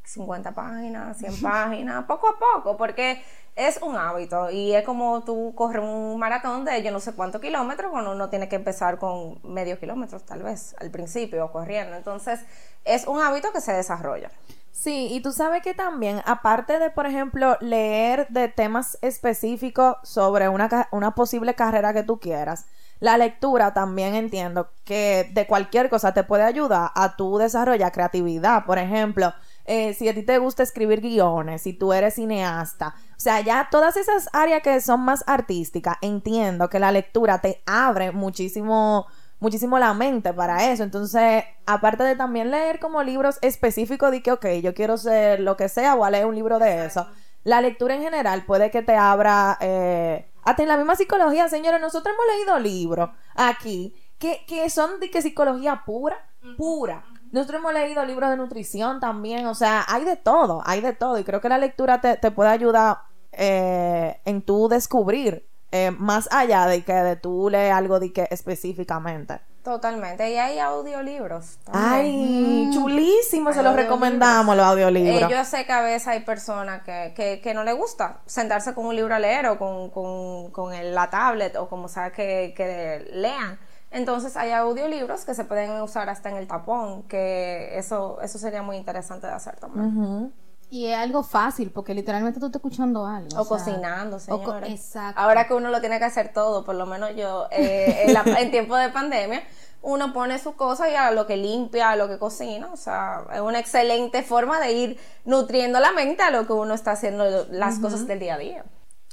50 0.05 0.55
páginas, 0.55 1.19
100 1.19 1.43
páginas, 1.43 2.05
poco 2.07 2.29
a 2.29 2.39
poco, 2.39 2.79
porque 2.79 3.23
es 3.55 3.79
un 3.83 3.97
hábito 3.97 4.51
y 4.51 4.73
es 4.73 4.85
como 4.85 5.23
tú 5.25 5.53
corres 5.55 5.83
un 5.83 6.19
maratón 6.19 6.65
de 6.65 6.83
yo 6.83 6.91
no 6.91 7.01
sé 7.01 7.13
cuántos 7.13 7.43
kilómetros, 7.43 7.91
cuando 7.91 8.13
uno 8.13 8.31
tiene 8.31 8.49
que 8.49 8.57
empezar 8.57 8.99
con 8.99 9.39
medio 9.43 9.79
kilómetro 9.79 10.19
tal 10.21 10.43
vez 10.43 10.75
al 10.81 10.91
principio 10.91 11.53
corriendo. 11.53 11.95
Entonces, 11.95 12.41
es 12.87 13.07
un 13.07 13.21
hábito 13.21 13.53
que 13.53 13.61
se 13.61 13.73
desarrolla. 13.75 14.31
Sí, 14.73 15.09
y 15.11 15.21
tú 15.21 15.33
sabes 15.33 15.63
que 15.63 15.75
también, 15.75 16.23
aparte 16.25 16.79
de, 16.79 16.89
por 16.89 17.05
ejemplo, 17.05 17.59
leer 17.61 18.29
de 18.29 18.49
temas 18.49 18.97
específicos 19.03 19.97
sobre 20.05 20.49
una, 20.49 20.89
una 20.91 21.15
posible 21.15 21.55
carrera 21.55 21.93
que 21.93 22.05
tú 22.05 22.19
quieras, 22.19 22.67
la 23.01 23.17
lectura 23.17 23.73
también 23.75 24.15
entiendo 24.15 24.71
que 24.85 25.31
de 25.33 25.47
cualquier 25.47 25.89
cosa 25.89 26.13
te 26.15 26.25
puede 26.25 26.43
ayudar 26.43 26.91
a 26.95 27.17
tu 27.17 27.39
desarrollar 27.39 27.93
creatividad. 27.93 28.65
Por 28.65 28.79
ejemplo, 28.79 29.33
eh, 29.65 29.95
si 29.95 30.09
a 30.09 30.15
ti 30.15 30.23
te 30.23 30.39
gusta 30.39 30.63
escribir 30.63 31.01
guiones, 31.01 31.63
si 31.63 31.73
tú 31.73 31.93
eres 31.93 32.15
cineasta, 32.15 32.95
o 33.11 33.21
sea, 33.21 33.41
ya 33.41 33.69
todas 33.71 33.97
esas 33.97 34.29
áreas 34.33 34.63
que 34.63 34.81
son 34.81 35.01
más 35.01 35.25
artísticas, 35.27 35.97
entiendo 36.01 36.69
que 36.69 36.79
la 36.79 36.93
lectura 36.93 37.41
te 37.41 37.63
abre 37.67 38.13
muchísimo 38.13 39.07
muchísimo 39.41 39.79
la 39.79 39.95
mente 39.95 40.33
para 40.33 40.71
eso. 40.71 40.83
Entonces, 40.83 41.45
aparte 41.67 42.03
de 42.05 42.17
también 42.17 42.51
leer 42.51 42.81
como 42.81 43.03
libros 43.03 43.39
específicos 43.43 44.11
de 44.11 44.23
que, 44.23 44.33
ok, 44.33 44.47
yo 44.63 44.75
quiero 44.75 44.97
ser 44.97 45.41
lo 45.41 45.57
que 45.57 45.69
sea, 45.69 45.95
voy 45.95 46.09
a 46.09 46.11
leer 46.11 46.27
un 46.27 46.35
libro 46.35 46.59
de 46.59 46.87
eso. 46.87 47.07
La 47.45 47.61
lectura 47.61 47.95
en 47.95 48.03
general 48.03 48.45
puede 48.47 48.71
que 48.71 48.83
te 48.83 48.95
abra, 48.97 49.57
eh, 49.61 50.28
hasta 50.49 50.63
en 50.63 50.69
la 50.69 50.79
misma 50.79 50.97
psicología, 50.97 51.47
señores, 51.49 51.79
nosotros 51.79 52.15
hemos 52.15 52.37
leído 52.37 52.59
libros 52.59 53.11
aquí 53.35 53.95
que, 54.19 54.47
que 54.47 54.71
son 54.71 54.99
de 54.99 55.11
que 55.11 55.21
psicología 55.21 55.83
pura, 55.85 56.17
pura. 56.57 57.05
Nosotros 57.33 57.61
hemos 57.61 57.75
leído 57.75 58.03
libros 58.07 58.31
de 58.31 58.39
nutrición 58.39 58.99
también, 58.99 59.47
o 59.47 59.55
sea, 59.55 59.85
hay 59.87 60.07
de 60.07 60.17
todo, 60.17 60.63
hay 60.65 60.81
de 60.81 60.95
todo. 60.95 61.19
Y 61.19 61.25
creo 61.25 61.43
que 61.43 61.51
la 61.51 61.59
lectura 61.59 62.01
te, 62.01 62.17
te 62.17 62.31
puede 62.31 62.49
ayudar 62.49 62.97
eh, 63.33 64.23
en 64.25 64.41
tu 64.41 64.69
descubrir, 64.69 65.47
eh, 65.73 65.91
más 65.91 66.29
allá 66.33 66.67
de 66.67 66.83
que 66.83 66.93
de 66.95 67.17
tú 67.17 67.49
lees 67.51 67.73
algo 67.73 68.01
de 68.01 68.13
que 68.13 68.27
específicamente. 68.31 69.41
Totalmente. 69.63 70.31
Y 70.31 70.37
hay 70.39 70.59
audiolibros. 70.61 71.59
también. 71.65 71.85
Ay, 71.85 72.71
chulísimo, 72.73 73.53
se 73.53 73.63
los 73.63 73.77
recomendamos 73.77 74.57
los 74.57 74.65
Eh, 74.65 74.69
audiolibros. 74.71 75.31
yo 75.31 75.45
sé 75.45 75.67
que 75.67 75.73
a 75.73 75.83
veces 75.83 76.09
hay 76.09 76.21
personas 76.21 76.83
que, 76.85 77.13
que, 77.15 77.41
que 77.43 77.53
no 77.53 77.65
les 77.65 77.77
gusta 77.77 78.21
sentarse 78.25 78.73
con 78.73 78.87
un 78.87 78.97
libro 78.97 79.15
a 79.15 79.19
leer 79.19 79.47
o 79.49 79.59
con, 79.59 79.91
con, 79.91 80.51
con 80.53 80.73
el- 80.73 80.95
la 80.95 81.11
tablet 81.11 81.55
o 81.57 81.69
como 81.69 81.89
sea 81.89 82.13
que, 82.13 82.55
que 82.57 83.11
lean. 83.13 83.59
Entonces 83.91 84.37
hay 84.39 84.53
audiolibros 84.53 85.25
que 85.27 85.35
se 85.35 85.45
pueden 85.45 85.81
usar 85.83 86.09
hasta 86.09 86.31
en 86.31 86.37
el 86.37 86.47
tapón, 86.47 87.03
que 87.03 87.77
eso, 87.79 88.21
eso 88.23 88.39
sería 88.39 88.63
muy 88.63 88.77
interesante 88.77 89.27
de 89.27 89.33
hacer 89.35 89.57
también. 89.57 90.33
Y 90.71 90.87
es 90.87 90.97
algo 90.99 91.23
fácil, 91.23 91.71
porque 91.71 91.95
literalmente 91.95 92.39
tú 92.41 92.47
estás 92.47 92.61
escuchando 92.61 93.07
algo. 93.07 93.29
O, 93.41 93.45
sea, 93.45 93.57
cocinando, 93.57 94.17
o 94.17 94.21
co- 94.21 94.39
señores. 94.39 94.71
exacto. 94.71 95.21
Ahora 95.21 95.47
que 95.47 95.55
uno 95.55 95.71
lo 95.71 95.81
tiene 95.81 95.99
que 95.99 96.05
hacer 96.05 96.33
todo, 96.33 96.65
por 96.65 96.75
lo 96.75 96.85
menos 96.87 97.17
yo, 97.17 97.49
eh, 97.51 98.03
en, 98.07 98.13
la- 98.15 98.25
en 98.39 98.51
tiempo 98.51 98.77
de 98.77 98.91
pandemia, 98.91 99.43
uno 99.81 100.13
pone 100.13 100.39
su 100.39 100.57
cosa 100.57 100.91
y 100.91 100.95
a 100.95 101.11
lo 101.13 101.27
que 101.27 101.37
limpia, 101.37 101.91
a 101.91 101.97
lo 101.97 102.09
que 102.09 102.19
cocina. 102.19 102.69
O 102.73 102.77
sea, 102.77 103.25
es 103.33 103.41
una 103.41 103.59
excelente 103.61 104.23
forma 104.23 104.61
de 104.61 104.73
ir 104.73 105.01
nutriendo 105.25 105.81
la 105.81 105.93
mente 105.93 106.23
a 106.23 106.31
lo 106.31 106.47
que 106.47 106.53
uno 106.53 106.75
está 106.75 106.93
haciendo, 106.93 107.47
las 107.51 107.79
cosas 107.79 108.07
del 108.07 108.19
día 108.19 108.35
a 108.35 108.39
día. 108.39 108.65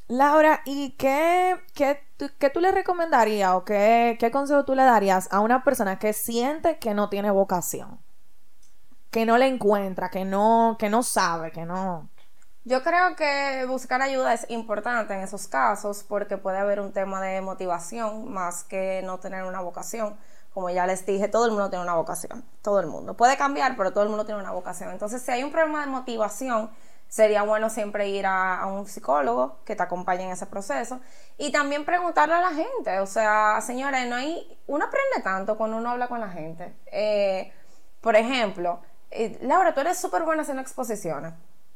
Laura, 0.08 0.62
¿y 0.66 0.91
qué, 0.97 1.56
qué, 1.74 1.99
tú, 2.18 2.28
qué 2.38 2.49
tú 2.49 2.60
le 2.60 2.72
recomendarías 2.72 3.51
o 3.53 3.64
qué, 3.66 4.18
qué 4.20 4.30
consejo 4.30 4.64
tú 4.66 4.76
le 4.76 4.84
darías 4.84 5.28
a 5.32 5.39
una 5.39 5.64
persona 5.64 5.97
que 5.99 6.14
siente 6.14 6.78
que 6.80 6.93
no 6.93 7.10
tiene 7.10 7.32
vocación? 7.32 7.99
Que 9.16 9.26
no 9.26 9.38
le 9.38 9.47
encuentra, 9.47 10.09
que 10.09 10.26
no, 10.26 10.76
que 10.78 10.89
no 10.89 11.01
sabe, 11.01 11.49
que 11.53 11.63
no. 11.63 12.09
Yo 12.66 12.84
creo 12.84 13.16
que 13.16 13.66
buscar 13.66 14.01
ayuda 14.01 14.34
es 14.34 14.45
importante 14.49 15.13
en 15.13 15.22
esos 15.22 15.47
casos 15.47 16.03
porque 16.03 16.36
puede 16.36 16.57
haber 16.57 16.82
un 16.82 16.91
tema 16.91 17.22
de 17.22 17.39
motivación 17.39 18.30
más 18.30 18.66
que 18.66 19.01
no 19.05 19.18
tener 19.22 19.45
una 19.45 19.61
vocación. 19.61 20.18
Como 20.53 20.70
ya 20.70 20.86
les 20.86 21.05
dije, 21.05 21.30
todo 21.30 21.45
el 21.45 21.51
mundo 21.51 21.70
tiene 21.70 21.86
una 21.86 21.93
vocación, 21.93 22.43
todo 22.61 22.82
el 22.82 22.88
mundo. 22.88 23.16
Puede 23.16 23.38
cambiar, 23.38 23.78
pero 23.78 23.93
todo 23.93 24.03
el 24.03 24.09
mundo 24.09 24.26
tiene 24.26 24.41
una 24.41 24.51
vocación. 24.51 24.91
Entonces, 24.91 25.22
si 25.22 25.32
hay 25.32 25.45
un 25.45 25.51
problema 25.53 25.80
de 25.80 25.88
motivación, 25.88 26.70
sería 27.07 27.43
bueno 27.43 27.70
siempre 27.70 28.09
ir 28.09 28.26
a, 28.26 28.59
a 28.59 28.68
un 28.68 28.86
psicólogo 28.86 29.59
que 29.63 29.78
te 29.78 29.84
acompañe 29.84 30.26
en 30.26 30.32
ese 30.32 30.45
proceso 30.45 30.99
y 31.38 31.53
también 31.53 31.86
preguntarle 31.86 32.36
a 32.36 32.41
la 32.41 32.51
gente. 32.51 32.99
O 32.99 33.05
sea, 33.07 33.61
señores, 33.61 34.09
no 34.09 34.18
hay, 34.18 34.59
uno 34.68 34.84
aprende 34.84 35.22
tanto 35.24 35.55
cuando 35.55 35.78
uno 35.78 35.91
habla 35.91 36.09
con 36.09 36.20
la 36.20 36.28
gente. 36.28 36.76
Eh, 36.88 37.53
por 38.01 38.18
ejemplo, 38.18 38.82
eh, 39.16 39.39
Laura, 39.41 39.74
tú 39.74 39.82
eres 39.82 39.97
súper 39.97 40.24
buena 40.24 40.41
haciendo 40.41 40.61
exposiciones. 40.61 41.34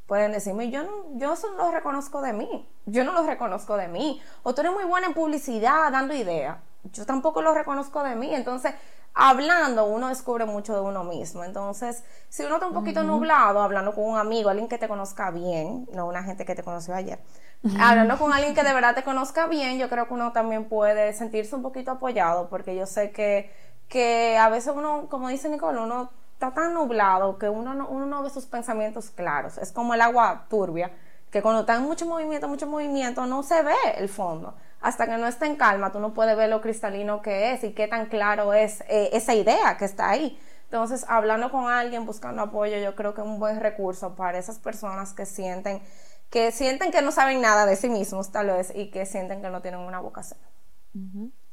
Pueden 0.07 0.31
decirme, 0.31 0.71
yo 0.71 0.83
no, 0.83 0.89
yo 1.19 1.33
eso 1.33 1.51
no 1.51 1.65
lo 1.65 1.71
reconozco 1.71 2.21
de 2.21 2.33
mí, 2.33 2.67
yo 2.87 3.03
no 3.03 3.13
lo 3.13 3.23
reconozco 3.23 3.77
de 3.77 3.87
mí, 3.87 4.19
o 4.41 4.55
tú 4.55 4.61
eres 4.61 4.73
muy 4.73 4.83
buena 4.83 5.05
en 5.05 5.13
publicidad, 5.13 5.91
dando 5.91 6.15
ideas, 6.15 6.57
yo 6.91 7.05
tampoco 7.05 7.43
lo 7.43 7.53
reconozco 7.53 8.01
de 8.01 8.15
mí, 8.15 8.33
entonces, 8.33 8.73
hablando, 9.13 9.85
uno 9.85 10.07
descubre 10.07 10.45
mucho 10.45 10.73
de 10.73 10.81
uno 10.81 11.03
mismo, 11.03 11.43
entonces, 11.43 12.03
si 12.27 12.43
uno 12.43 12.55
está 12.55 12.65
un 12.65 12.73
poquito 12.73 13.03
nublado, 13.03 13.61
hablando 13.61 13.93
con 13.93 14.05
un 14.05 14.17
amigo, 14.17 14.49
alguien 14.49 14.67
que 14.67 14.79
te 14.79 14.87
conozca 14.87 15.29
bien, 15.29 15.87
no 15.93 16.07
una 16.07 16.23
gente 16.23 16.43
que 16.43 16.55
te 16.55 16.63
conoció 16.63 16.95
ayer, 16.95 17.19
hablando 17.79 18.17
con 18.17 18.33
alguien 18.33 18.55
que 18.55 18.63
de 18.63 18.73
verdad 18.73 18.95
te 18.95 19.03
conozca 19.03 19.45
bien, 19.45 19.77
yo 19.77 19.89
creo 19.89 20.07
que 20.07 20.15
uno 20.15 20.31
también 20.31 20.67
puede 20.67 21.13
sentirse 21.13 21.55
un 21.55 21.61
poquito 21.61 21.91
apoyado, 21.91 22.49
porque 22.49 22.75
yo 22.75 22.87
sé 22.87 23.11
que, 23.11 23.53
que 23.87 24.39
a 24.39 24.49
veces 24.49 24.73
uno, 24.75 25.05
como 25.07 25.27
dice 25.27 25.49
Nicole, 25.49 25.79
uno 25.79 26.09
está 26.39 26.53
tan 26.53 26.73
nublado 26.73 27.37
que 27.37 27.49
uno 27.49 27.73
no, 27.73 27.89
uno 27.89 28.05
no 28.05 28.23
ve 28.23 28.29
sus 28.29 28.45
pensamientos 28.45 29.09
claros. 29.09 29.57
Es 29.57 29.73
como 29.73 29.93
el 29.93 29.99
agua 29.99 30.45
turbia, 30.49 30.89
que 31.31 31.41
cuando 31.41 31.61
está 31.61 31.75
en 31.75 31.83
mucho 31.83 32.05
movimiento, 32.05 32.47
mucho 32.47 32.65
movimiento, 32.65 33.25
no 33.25 33.43
se 33.43 33.61
ve 33.61 33.75
el 33.97 34.07
fondo. 34.07 34.55
Hasta 34.79 35.05
que 35.05 35.17
no 35.17 35.27
está 35.27 35.47
en 35.47 35.57
calma, 35.57 35.91
tú 35.91 35.99
no 35.99 36.13
puedes 36.13 36.37
ver 36.37 36.49
lo 36.49 36.61
cristalino 36.61 37.21
que 37.21 37.51
es 37.51 37.65
y 37.65 37.73
qué 37.73 37.89
tan 37.89 38.05
claro 38.05 38.53
es 38.53 38.79
eh, 38.87 39.09
esa 39.11 39.33
idea 39.33 39.75
que 39.77 39.83
está 39.83 40.09
ahí. 40.09 40.39
Entonces, 40.63 41.05
hablando 41.09 41.51
con 41.51 41.69
alguien, 41.69 42.05
buscando 42.05 42.41
apoyo, 42.41 42.77
yo 42.77 42.95
creo 42.95 43.13
que 43.13 43.19
es 43.19 43.27
un 43.27 43.37
buen 43.37 43.59
recurso 43.59 44.15
para 44.15 44.37
esas 44.39 44.59
personas 44.59 45.11
que 45.11 45.25
sienten 45.25 45.81
que 46.29 46.53
sienten 46.53 46.91
que 46.91 47.01
no 47.01 47.11
saben 47.11 47.41
nada 47.41 47.65
de 47.65 47.75
sí 47.75 47.89
mismos, 47.89 48.31
tal 48.31 48.47
vez, 48.47 48.71
y 48.73 48.91
que 48.91 49.05
sienten 49.05 49.41
que 49.41 49.49
no 49.49 49.61
tienen 49.61 49.81
una 49.81 49.99
vocación. 49.99 50.39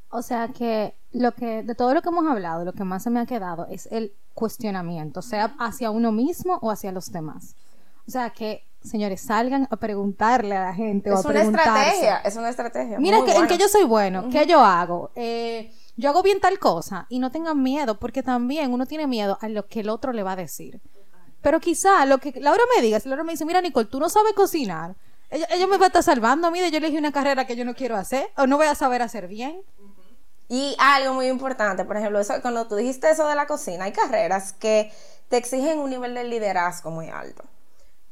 O 0.09 0.21
sea 0.21 0.49
que 0.49 0.95
lo 1.11 1.33
que 1.33 1.63
de 1.63 1.75
todo 1.75 1.93
lo 1.93 2.01
que 2.01 2.09
hemos 2.09 2.25
hablado, 2.27 2.63
lo 2.63 2.73
que 2.73 2.83
más 2.83 3.03
se 3.03 3.09
me 3.09 3.19
ha 3.19 3.25
quedado 3.25 3.67
es 3.69 3.87
el 3.91 4.13
cuestionamiento, 4.33 5.21
sea 5.21 5.55
hacia 5.59 5.91
uno 5.91 6.11
mismo 6.11 6.59
o 6.61 6.71
hacia 6.71 6.91
los 6.91 7.11
demás. 7.11 7.55
O 8.07 8.11
sea 8.11 8.29
que, 8.29 8.63
señores, 8.81 9.19
salgan 9.19 9.67
a 9.69 9.75
preguntarle 9.75 10.55
a 10.55 10.65
la 10.65 10.73
gente 10.73 11.11
o 11.11 11.19
Es 11.19 11.25
a 11.25 11.29
una 11.29 11.41
estrategia, 11.41 12.17
es 12.19 12.35
una 12.37 12.49
estrategia. 12.49 12.99
Mira 12.99 13.23
que, 13.25 13.33
en 13.33 13.47
qué 13.47 13.57
yo 13.57 13.67
soy 13.67 13.83
bueno, 13.83 14.29
qué 14.29 14.45
yo 14.45 14.61
hago. 14.61 15.11
Eh, 15.15 15.73
yo 15.97 16.09
hago 16.09 16.23
bien 16.23 16.39
tal 16.39 16.57
cosa 16.59 17.05
y 17.09 17.19
no 17.19 17.31
tengan 17.31 17.61
miedo, 17.61 17.99
porque 17.99 18.23
también 18.23 18.71
uno 18.71 18.85
tiene 18.85 19.07
miedo 19.07 19.37
a 19.41 19.49
lo 19.49 19.67
que 19.67 19.81
el 19.81 19.89
otro 19.89 20.13
le 20.13 20.23
va 20.23 20.33
a 20.33 20.35
decir. 20.37 20.79
Pero 21.41 21.59
quizá 21.59 22.05
lo 22.05 22.19
que 22.19 22.39
Laura 22.39 22.63
me 22.75 22.81
diga, 22.81 22.99
si 22.99 23.09
Laura 23.09 23.23
me 23.23 23.33
dice, 23.33 23.45
mira 23.45 23.61
Nicole, 23.61 23.87
tú 23.87 23.99
no 23.99 24.07
sabes 24.07 24.33
cocinar, 24.33 24.95
ella, 25.29 25.47
ella 25.49 25.67
me 25.67 25.77
va 25.77 25.85
a 25.85 25.87
estar 25.87 26.03
salvando, 26.03 26.49
mire, 26.51 26.71
yo 26.71 26.77
elegí 26.77 26.97
una 26.97 27.11
carrera 27.11 27.45
que 27.45 27.55
yo 27.55 27.65
no 27.65 27.75
quiero 27.75 27.97
hacer, 27.97 28.29
o 28.37 28.47
no 28.47 28.57
voy 28.57 28.67
a 28.67 28.75
saber 28.75 29.01
hacer 29.01 29.27
bien. 29.27 29.61
Y 30.49 30.75
algo 30.79 31.13
muy 31.13 31.27
importante, 31.27 31.83
por 31.83 31.97
ejemplo, 31.97 32.19
eso, 32.19 32.41
cuando 32.41 32.67
tú 32.67 32.75
dijiste 32.75 33.09
eso 33.09 33.27
de 33.27 33.35
la 33.35 33.47
cocina, 33.47 33.85
hay 33.85 33.91
carreras 33.91 34.53
que 34.53 34.91
te 35.29 35.37
exigen 35.37 35.79
un 35.79 35.89
nivel 35.89 36.13
de 36.13 36.23
liderazgo 36.23 36.89
muy 36.89 37.09
alto. 37.09 37.43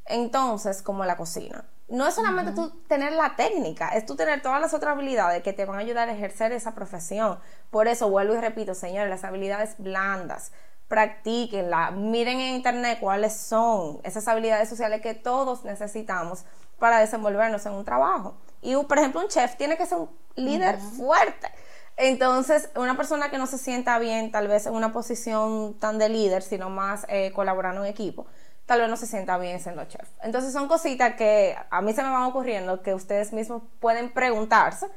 Entonces, 0.05 0.81
como 0.81 1.05
la 1.05 1.17
cocina. 1.17 1.65
No 1.87 2.07
es 2.07 2.15
solamente 2.15 2.51
tú 2.53 2.71
tener 2.87 3.13
la 3.13 3.35
técnica, 3.35 3.89
es 3.89 4.07
tú 4.07 4.15
tener 4.15 4.41
todas 4.41 4.59
las 4.59 4.73
otras 4.73 4.93
habilidades 4.93 5.43
que 5.43 5.53
te 5.53 5.65
van 5.65 5.77
a 5.77 5.81
ayudar 5.81 6.09
a 6.09 6.13
ejercer 6.13 6.51
esa 6.51 6.73
profesión. 6.73 7.39
Por 7.69 7.87
eso 7.87 8.09
vuelvo 8.09 8.33
y 8.33 8.39
repito, 8.39 8.73
señores, 8.73 9.09
las 9.09 9.23
habilidades 9.23 9.75
blandas, 9.77 10.51
practíquenla, 10.87 11.91
miren 11.91 12.39
en 12.39 12.55
internet 12.55 12.97
cuáles 12.99 13.33
son 13.33 13.99
esas 14.03 14.27
habilidades 14.27 14.67
sociales 14.67 15.01
que 15.01 15.13
todos 15.13 15.63
necesitamos 15.63 16.45
para 16.79 16.99
desenvolvernos 16.99 17.65
en 17.67 17.73
un 17.73 17.85
trabajo. 17.85 18.35
Y 18.61 18.75
por 18.75 18.97
ejemplo, 18.97 19.21
un 19.21 19.27
chef 19.27 19.55
tiene 19.55 19.77
que 19.77 19.85
ser 19.85 19.99
un 19.99 20.09
líder 20.35 20.79
fuerte. 20.79 21.51
Entonces, 21.97 22.69
una 22.75 22.97
persona 22.97 23.29
que 23.29 23.37
no 23.37 23.47
se 23.47 23.57
sienta 23.57 23.97
bien, 23.99 24.31
tal 24.31 24.47
vez 24.47 24.65
en 24.65 24.73
una 24.73 24.91
posición 24.91 25.75
tan 25.79 25.97
de 25.97 26.09
líder, 26.09 26.43
sino 26.43 26.69
más 26.69 27.05
eh, 27.07 27.31
colaborando 27.33 27.83
en 27.83 27.91
equipo, 27.91 28.25
tal 28.65 28.81
vez 28.81 28.89
no 28.89 28.97
se 28.97 29.07
sienta 29.07 29.37
bien 29.37 29.59
siendo 29.59 29.85
chef. 29.85 30.09
Entonces, 30.21 30.51
son 30.51 30.67
cositas 30.67 31.15
que 31.15 31.55
a 31.69 31.81
mí 31.81 31.93
se 31.93 32.03
me 32.03 32.09
van 32.09 32.23
ocurriendo 32.23 32.81
que 32.81 32.93
ustedes 32.93 33.31
mismos 33.31 33.63
pueden 33.79 34.11
preguntarse 34.11 34.87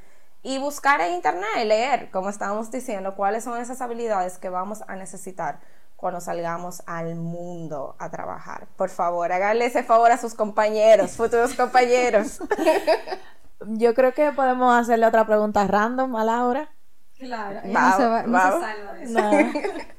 y 0.42 0.58
buscar 0.58 1.00
en 1.00 1.14
internet 1.14 1.48
y 1.60 1.64
leer, 1.64 2.10
como 2.10 2.30
estábamos 2.30 2.70
diciendo, 2.70 3.14
cuáles 3.14 3.44
son 3.44 3.60
esas 3.60 3.80
habilidades 3.80 4.38
que 4.38 4.48
vamos 4.48 4.82
a 4.88 4.96
necesitar 4.96 5.60
cuando 5.98 6.20
salgamos 6.20 6.82
al 6.86 7.16
mundo 7.16 7.96
a 7.98 8.08
trabajar. 8.08 8.68
Por 8.76 8.88
favor, 8.88 9.32
háganle 9.32 9.66
ese 9.66 9.82
favor 9.82 10.12
a 10.12 10.16
sus 10.16 10.34
compañeros, 10.34 11.16
futuros 11.16 11.54
compañeros. 11.54 12.38
Yo 13.66 13.94
creo 13.94 14.14
que 14.14 14.30
podemos 14.30 14.72
hacerle 14.78 15.06
otra 15.06 15.26
pregunta 15.26 15.66
random 15.66 16.14
a 16.14 16.24
Laura. 16.24 16.68
Claro, 17.18 17.60
no 17.64 17.96
se 17.96 18.06
va- 18.06 18.22
no 18.22 18.38
se 18.40 18.60
salva 18.60 18.92
de 18.94 19.06
No. 19.06 19.30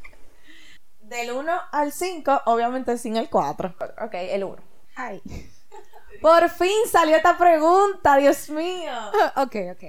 Del 1.01 1.32
1 1.32 1.51
al 1.72 1.91
5, 1.91 2.41
obviamente 2.45 2.97
sin 2.97 3.17
el 3.17 3.30
4. 3.30 3.76
ok, 4.01 4.13
el 4.13 4.43
uno. 4.43 4.61
Ay. 4.95 5.22
Por 6.22 6.49
fin 6.49 6.72
salió 6.91 7.15
esta 7.15 7.38
pregunta, 7.38 8.17
Dios 8.17 8.49
mío. 8.49 8.91
ok, 9.38 9.55
ok. 9.72 9.84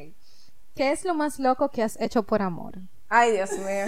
¿Qué 0.75 0.93
es 0.93 1.05
lo 1.05 1.15
más 1.15 1.39
loco 1.39 1.69
que 1.71 1.83
has 1.83 2.01
hecho 2.01 2.23
por 2.23 2.41
amor? 2.43 2.75
Ay, 3.09 3.33
Dios 3.33 3.51
mío. 3.53 3.87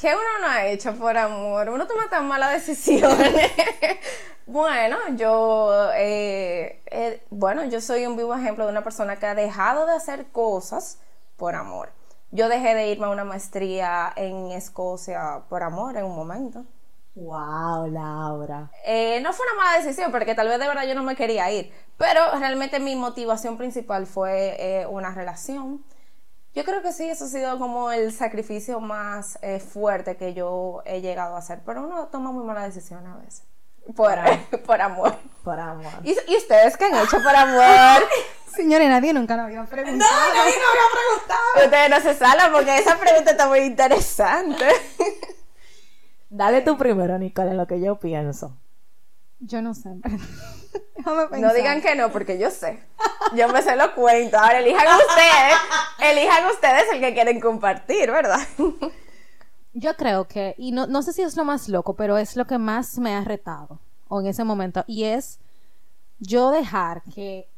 ¿Qué 0.00 0.08
uno 0.14 0.38
no 0.40 0.46
ha 0.48 0.66
hecho 0.66 0.94
por 0.96 1.16
amor? 1.16 1.68
Uno 1.70 1.86
toma 1.86 2.08
tan 2.08 2.26
malas 2.26 2.52
decisiones. 2.52 3.52
Bueno, 4.50 4.96
yo, 5.16 5.90
eh, 5.94 6.82
eh, 6.86 7.26
bueno, 7.30 7.64
yo 7.64 7.80
soy 7.80 8.06
un 8.06 8.16
vivo 8.16 8.34
ejemplo 8.34 8.64
de 8.64 8.70
una 8.72 8.82
persona 8.84 9.16
que 9.18 9.26
ha 9.26 9.34
dejado 9.34 9.86
de 9.86 9.92
hacer 9.92 10.30
cosas 10.32 11.00
por 11.36 11.54
amor. 11.54 11.92
Yo 12.30 12.48
dejé 12.48 12.74
de 12.74 12.88
irme 12.90 13.06
a 13.06 13.10
una 13.10 13.24
maestría 13.24 14.12
en 14.16 14.50
Escocia 14.52 15.44
por 15.48 15.62
amor 15.62 15.96
en 15.96 16.04
un 16.04 16.16
momento. 16.16 16.66
Wow, 17.14 17.86
Laura. 17.88 18.70
Eh, 18.84 19.20
no 19.20 19.32
fue 19.32 19.44
una 19.52 19.62
mala 19.64 19.78
decisión 19.78 20.12
porque 20.12 20.34
tal 20.34 20.48
vez 20.48 20.58
de 20.60 20.68
verdad 20.68 20.86
yo 20.86 20.94
no 20.94 21.02
me 21.02 21.16
quería 21.16 21.50
ir, 21.50 21.72
pero 21.96 22.20
realmente 22.38 22.78
mi 22.80 22.94
motivación 22.96 23.58
principal 23.58 24.06
fue 24.06 24.56
eh, 24.82 24.86
una 24.86 25.12
relación 25.12 25.84
Yo 26.54 26.64
creo 26.64 26.82
que 26.82 26.92
sí, 26.92 27.08
eso 27.10 27.26
ha 27.26 27.28
sido 27.28 27.58
como 27.58 27.92
el 27.92 28.12
sacrificio 28.12 28.80
más 28.80 29.38
eh, 29.42 29.60
fuerte 29.60 30.16
que 30.16 30.34
yo 30.34 30.82
he 30.86 31.00
llegado 31.00 31.36
a 31.36 31.38
hacer, 31.38 31.62
pero 31.66 31.84
uno 31.84 32.08
toma 32.08 32.32
muy 32.32 32.44
malas 32.44 32.74
decisiones 32.74 33.08
a 33.12 33.16
veces. 33.18 33.44
Por, 33.96 34.18
por 34.66 34.80
amor. 34.80 35.16
Por 35.44 35.58
amor. 35.58 35.92
¿Y, 36.04 36.16
y 36.28 36.36
ustedes 36.36 36.76
qué 36.76 36.84
han 36.84 36.96
hecho 36.96 37.22
por 37.22 37.34
amor? 37.34 38.06
Señores, 38.54 38.88
nadie 38.88 39.12
nunca 39.12 39.36
nos 39.36 39.46
había 39.46 39.64
preguntado. 39.64 40.10
ustedes 41.64 41.90
no 41.90 42.00
se 42.00 42.14
salan 42.14 42.52
porque 42.52 42.76
esa 42.78 42.98
pregunta 42.98 43.30
está 43.30 43.46
muy 43.46 43.60
interesante. 43.60 44.66
Dale 46.28 46.60
tú 46.62 46.76
primero, 46.76 47.18
Nicole, 47.18 47.50
en 47.50 47.56
lo 47.56 47.66
que 47.66 47.80
yo 47.80 47.98
pienso. 47.98 48.56
Yo 49.38 49.62
no 49.62 49.74
sé. 49.74 49.88
No 51.38 51.54
digan 51.54 51.80
que 51.80 51.94
no, 51.94 52.12
porque 52.12 52.38
yo 52.38 52.50
sé. 52.50 52.82
Yo 53.34 53.48
me 53.48 53.62
se 53.62 53.74
lo 53.74 53.94
cuento. 53.94 54.38
Ahora 54.38 54.58
elijan 54.58 54.86
ustedes. 54.86 55.56
Elijan 55.98 56.46
ustedes 56.50 56.84
el 56.92 57.00
que 57.00 57.14
quieren 57.14 57.40
compartir, 57.40 58.10
¿verdad? 58.10 58.40
Yo 59.72 59.96
creo 59.96 60.26
que, 60.26 60.54
y 60.58 60.72
no, 60.72 60.86
no 60.86 61.02
sé 61.02 61.12
si 61.12 61.22
es 61.22 61.36
lo 61.36 61.44
más 61.44 61.68
loco, 61.68 61.94
pero 61.94 62.18
es 62.18 62.36
lo 62.36 62.46
que 62.46 62.58
más 62.58 62.98
me 62.98 63.14
ha 63.14 63.22
retado 63.22 63.78
o 64.08 64.20
en 64.20 64.26
ese 64.26 64.42
momento, 64.42 64.84
y 64.88 65.04
es 65.04 65.38
yo 66.18 66.50
dejar 66.50 67.02
que 67.14 67.48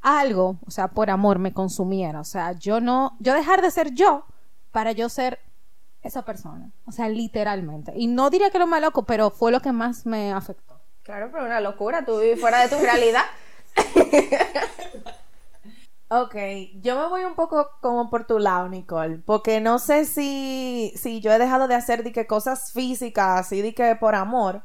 algo, 0.00 0.58
o 0.66 0.70
sea, 0.70 0.88
por 0.88 1.10
amor 1.10 1.38
me 1.38 1.52
consumiera, 1.52 2.20
o 2.20 2.24
sea, 2.24 2.52
yo 2.52 2.80
no, 2.80 3.16
yo 3.20 3.34
dejar 3.34 3.62
de 3.62 3.70
ser 3.70 3.94
yo 3.94 4.24
para 4.72 4.92
yo 4.92 5.08
ser 5.08 5.38
esa 6.02 6.24
persona, 6.24 6.70
o 6.86 6.92
sea, 6.92 7.08
literalmente. 7.08 7.92
Y 7.96 8.06
no 8.08 8.30
diría 8.30 8.50
que 8.50 8.58
lo 8.58 8.66
más 8.66 8.80
loco, 8.80 9.04
pero 9.04 9.30
fue 9.30 9.52
lo 9.52 9.60
que 9.60 9.72
más 9.72 10.06
me 10.06 10.32
afectó. 10.32 10.80
Claro, 11.02 11.30
pero 11.32 11.44
una 11.44 11.60
locura. 11.60 12.04
Tú 12.04 12.18
vives 12.18 12.40
fuera 12.40 12.60
de 12.60 12.68
tu 12.68 12.82
realidad. 12.82 13.22
Ok, 16.08 16.36
yo 16.82 17.00
me 17.00 17.08
voy 17.08 17.24
un 17.24 17.34
poco 17.34 17.68
como 17.80 18.08
por 18.10 18.26
tu 18.26 18.38
lado, 18.38 18.68
Nicole, 18.68 19.18
porque 19.18 19.60
no 19.60 19.80
sé 19.80 20.04
si, 20.04 20.92
si 20.96 21.20
yo 21.20 21.32
he 21.32 21.38
dejado 21.38 21.66
de 21.66 21.74
hacer 21.74 22.04
de 22.04 22.12
que 22.12 22.28
cosas 22.28 22.72
físicas, 22.72 23.40
así 23.40 23.60
de 23.60 23.74
que 23.74 23.96
por 23.96 24.14
amor, 24.14 24.62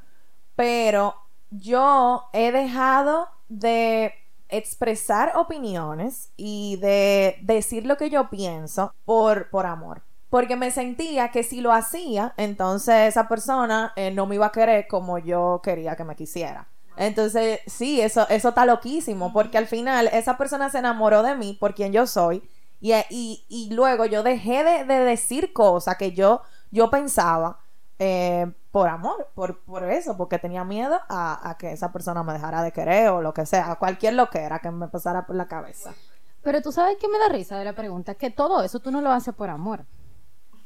pero 0.55 1.15
yo 1.49 2.25
he 2.33 2.51
dejado 2.51 3.27
de 3.49 4.13
expresar 4.49 5.33
opiniones 5.35 6.31
y 6.37 6.77
de 6.77 7.37
decir 7.41 7.87
lo 7.87 7.97
que 7.97 8.11
yo 8.11 8.29
pienso 8.29 8.93
por, 9.05 9.49
por 9.49 9.65
amor. 9.65 10.03
Porque 10.29 10.55
me 10.55 10.69
sentía 10.71 11.31
que 11.31 11.43
si 11.43 11.61
lo 11.61 11.73
hacía, 11.73 12.33
entonces 12.37 13.09
esa 13.09 13.27
persona 13.27 13.93
eh, 13.95 14.11
no 14.11 14.27
me 14.27 14.35
iba 14.35 14.47
a 14.47 14.51
querer 14.51 14.87
como 14.87 15.17
yo 15.17 15.59
quería 15.63 15.95
que 15.95 16.03
me 16.03 16.15
quisiera. 16.15 16.67
Entonces, 16.97 17.59
sí, 17.67 18.01
eso, 18.01 18.27
eso 18.29 18.49
está 18.49 18.65
loquísimo, 18.65 19.31
porque 19.33 19.57
al 19.57 19.67
final 19.67 20.07
esa 20.07 20.37
persona 20.37 20.69
se 20.69 20.79
enamoró 20.79 21.23
de 21.23 21.35
mí 21.35 21.57
por 21.59 21.73
quien 21.73 21.93
yo 21.93 22.05
soy, 22.05 22.47
y, 22.79 22.93
y, 23.09 23.45
y 23.47 23.69
luego 23.73 24.05
yo 24.05 24.23
dejé 24.23 24.63
de, 24.63 24.85
de 24.85 24.99
decir 24.99 25.53
cosas 25.53 25.97
que 25.97 26.13
yo, 26.13 26.41
yo 26.71 26.89
pensaba 26.89 27.59
eh, 27.99 28.51
por 28.71 28.89
amor, 28.89 29.29
por, 29.35 29.63
por 29.63 29.83
eso, 29.83 30.17
porque 30.17 30.39
tenía 30.39 30.63
miedo 30.63 30.99
a, 31.07 31.49
a 31.49 31.57
que 31.57 31.71
esa 31.71 31.91
persona 31.91 32.23
me 32.23 32.33
dejara 32.33 32.63
de 32.63 32.71
querer 32.71 33.09
o 33.09 33.21
lo 33.21 33.33
que 33.33 33.45
sea, 33.45 33.75
cualquier 33.75 34.15
lo 34.15 34.29
que 34.29 34.39
era 34.39 34.59
que 34.59 34.71
me 34.71 34.87
pasara 34.87 35.25
por 35.25 35.35
la 35.35 35.47
cabeza. 35.47 35.93
Pero 36.41 36.61
tú 36.61 36.71
sabes 36.71 36.97
que 36.97 37.07
me 37.07 37.19
da 37.19 37.29
risa 37.29 37.57
de 37.59 37.65
la 37.65 37.73
pregunta, 37.73 38.15
que 38.15 38.31
todo 38.31 38.63
eso 38.63 38.79
tú 38.79 38.91
no 38.91 39.01
lo 39.01 39.11
haces 39.11 39.33
por 39.35 39.49
amor. 39.49 39.85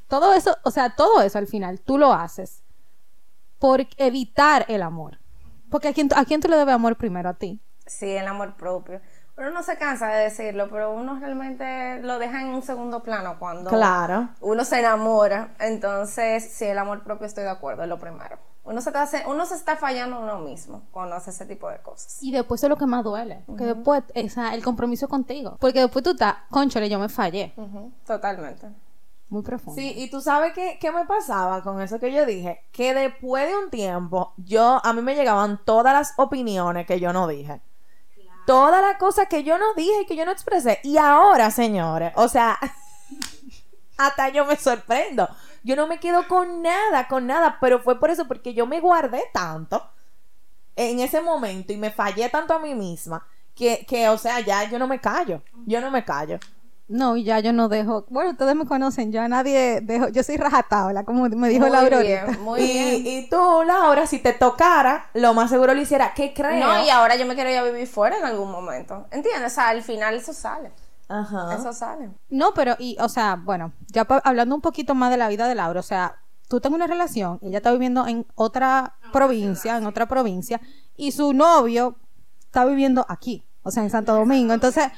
Todo 0.07 0.33
eso, 0.33 0.55
o 0.63 0.71
sea, 0.71 0.95
todo 0.95 1.21
eso 1.21 1.37
al 1.37 1.47
final 1.47 1.81
tú 1.81 1.97
lo 1.97 2.13
haces 2.13 2.63
por 3.59 3.85
evitar 3.97 4.65
el 4.69 4.83
amor. 4.83 5.19
Porque 5.75 5.89
a 5.89 5.93
quién, 5.93 6.07
a 6.15 6.23
quién 6.23 6.39
tú 6.39 6.47
le 6.47 6.55
debes 6.55 6.73
amor 6.73 6.95
primero 6.95 7.27
a 7.27 7.33
ti. 7.33 7.59
Sí, 7.85 8.09
el 8.09 8.25
amor 8.27 8.55
propio. 8.55 9.01
Uno 9.37 9.49
no 9.51 9.61
se 9.61 9.77
cansa 9.77 10.07
de 10.07 10.23
decirlo, 10.23 10.69
pero 10.69 10.93
uno 10.93 11.19
realmente 11.19 12.01
lo 12.01 12.17
deja 12.17 12.41
en 12.41 12.47
un 12.47 12.61
segundo 12.61 13.03
plano 13.03 13.35
cuando 13.39 13.69
Claro. 13.71 14.29
uno 14.39 14.63
se 14.63 14.79
enamora. 14.79 15.49
Entonces, 15.59 16.49
sí, 16.49 16.63
el 16.63 16.77
amor 16.77 17.03
propio 17.03 17.27
estoy 17.27 17.43
de 17.43 17.49
acuerdo, 17.49 17.83
es 17.83 17.89
lo 17.89 17.99
primero. 17.99 18.37
Uno 18.63 18.79
se, 18.79 18.89
está, 18.89 19.05
uno 19.27 19.45
se 19.45 19.55
está 19.55 19.75
fallando 19.75 20.21
uno 20.21 20.39
mismo 20.39 20.83
cuando 20.91 21.13
hace 21.15 21.31
ese 21.31 21.45
tipo 21.45 21.69
de 21.69 21.79
cosas. 21.79 22.23
Y 22.23 22.31
después 22.31 22.63
es 22.63 22.69
lo 22.69 22.77
que 22.77 22.85
más 22.85 23.03
duele. 23.03 23.43
Porque 23.45 23.65
después, 23.65 24.01
sea, 24.29 24.55
el 24.55 24.63
compromiso 24.63 25.09
contigo. 25.09 25.57
Porque 25.59 25.81
después 25.81 26.03
tú 26.03 26.11
estás, 26.11 26.35
conchole, 26.49 26.87
yo 26.87 26.99
me 26.99 27.09
fallé. 27.09 27.53
Totalmente. 28.07 28.67
Muy 29.29 29.41
profundo. 29.41 29.81
Sí, 29.81 29.93
y 29.97 30.09
tú 30.09 30.21
sabes 30.21 30.53
qué, 30.53 30.77
qué 30.79 30.91
me 30.91 31.05
pasaba 31.05 31.63
con 31.63 31.81
eso 31.81 31.99
que 31.99 32.11
yo 32.11 32.25
dije, 32.25 32.61
que 32.71 32.93
después 32.93 33.47
de 33.47 33.57
un 33.57 33.69
tiempo, 33.69 34.33
yo, 34.37 34.79
a 34.83 34.93
mí 34.93 35.01
me 35.01 35.15
llegaban 35.15 35.59
todas 35.65 35.93
las 35.93 36.13
opiniones 36.17 36.85
que 36.85 36.99
yo 36.99 37.11
no 37.11 37.27
dije. 37.27 37.61
Todas 38.45 38.81
las 38.81 38.97
cosas 38.97 39.27
que 39.27 39.43
yo 39.43 39.57
no 39.57 39.73
dije 39.73 40.01
y 40.01 40.05
que 40.05 40.15
yo 40.15 40.23
no 40.23 40.31
expresé. 40.31 40.79
Y 40.83 40.97
ahora, 40.97 41.49
señores, 41.49 42.13
o 42.15 42.27
sea, 42.27 42.59
hasta 43.97 44.29
yo 44.29 44.45
me 44.45 44.55
sorprendo. 44.55 45.27
Yo 45.63 45.75
no 45.75 45.87
me 45.87 45.99
quedo 45.99 46.27
con 46.27 46.61
nada, 46.61 47.07
con 47.07 47.25
nada, 47.25 47.57
pero 47.59 47.79
fue 47.79 47.99
por 47.99 48.11
eso, 48.11 48.27
porque 48.27 48.53
yo 48.53 48.67
me 48.67 48.79
guardé 48.79 49.23
tanto 49.33 49.89
en 50.75 50.99
ese 50.99 51.21
momento 51.21 51.73
y 51.73 51.77
me 51.77 51.89
fallé 51.89 52.29
tanto 52.29 52.53
a 52.53 52.59
mí 52.59 52.75
misma, 52.75 53.25
que, 53.55 53.85
que 53.87 54.09
o 54.09 54.17
sea, 54.17 54.41
ya 54.41 54.69
yo 54.69 54.77
no 54.77 54.87
me 54.87 54.99
callo. 54.99 55.41
Yo 55.65 55.81
no 55.81 55.89
me 55.89 56.05
callo. 56.05 56.37
No, 56.87 57.17
y 57.17 57.23
ya 57.23 57.39
yo 57.39 57.51
no 57.51 57.67
dejo. 57.67 58.05
Bueno, 58.09 58.31
ustedes 58.31 58.55
me 58.55 58.65
conocen, 58.65 59.11
yo 59.11 59.21
a 59.21 59.27
nadie 59.27 59.81
dejo. 59.81 60.07
Yo 60.09 60.21
soy 60.21 60.37
rajatabla, 60.37 61.03
como 61.03 61.27
me 61.29 61.49
dijo 61.49 61.61
muy 61.61 61.71
Laura 61.71 61.99
bien, 61.99 62.43
muy 62.43 62.61
y, 62.61 62.73
bien. 62.73 63.07
y 63.07 63.29
tú, 63.29 63.63
Laura, 63.65 64.05
si 64.05 64.19
te 64.19 64.33
tocara, 64.33 65.09
lo 65.15 65.33
más 65.33 65.49
seguro 65.49 65.73
lo 65.73 65.81
hiciera. 65.81 66.13
¿Qué 66.13 66.33
crees? 66.33 66.63
No, 66.63 66.85
y 66.85 66.89
ahora 66.89 67.15
yo 67.15 67.25
me 67.25 67.33
quiero 67.33 67.49
ir 67.49 67.57
a 67.57 67.63
vivir 67.63 67.87
fuera 67.87 68.19
en 68.19 68.25
algún 68.25 68.51
momento. 68.51 69.07
¿Entiendes? 69.11 69.51
O 69.51 69.55
sea, 69.55 69.69
al 69.69 69.81
final 69.81 70.13
eso 70.13 70.31
sale. 70.31 70.71
Ajá. 71.07 71.55
Eso 71.55 71.73
sale. 71.73 72.11
No, 72.29 72.53
pero, 72.53 72.75
y, 72.77 72.97
o 72.99 73.09
sea, 73.09 73.35
bueno, 73.35 73.73
ya 73.87 74.05
hablando 74.23 74.53
un 74.53 74.61
poquito 74.61 74.93
más 74.93 75.09
de 75.09 75.17
la 75.17 75.27
vida 75.27 75.47
de 75.47 75.55
Laura, 75.55 75.79
o 75.79 75.83
sea, 75.83 76.17
tú 76.47 76.59
tengas 76.59 76.75
una 76.75 76.87
relación, 76.87 77.39
ella 77.41 77.57
está 77.57 77.71
viviendo 77.71 78.05
en 78.05 78.27
otra 78.35 78.95
provincia, 79.11 79.77
en 79.77 79.87
otra 79.87 80.07
provincia, 80.07 80.61
y 80.95 81.11
su 81.11 81.33
novio 81.33 81.95
está 82.41 82.65
viviendo 82.65 83.05
aquí, 83.09 83.43
o 83.63 83.71
sea, 83.71 83.83
en 83.83 83.89
Santo 83.89 84.13
Domingo. 84.13 84.53
Entonces, 84.53 84.91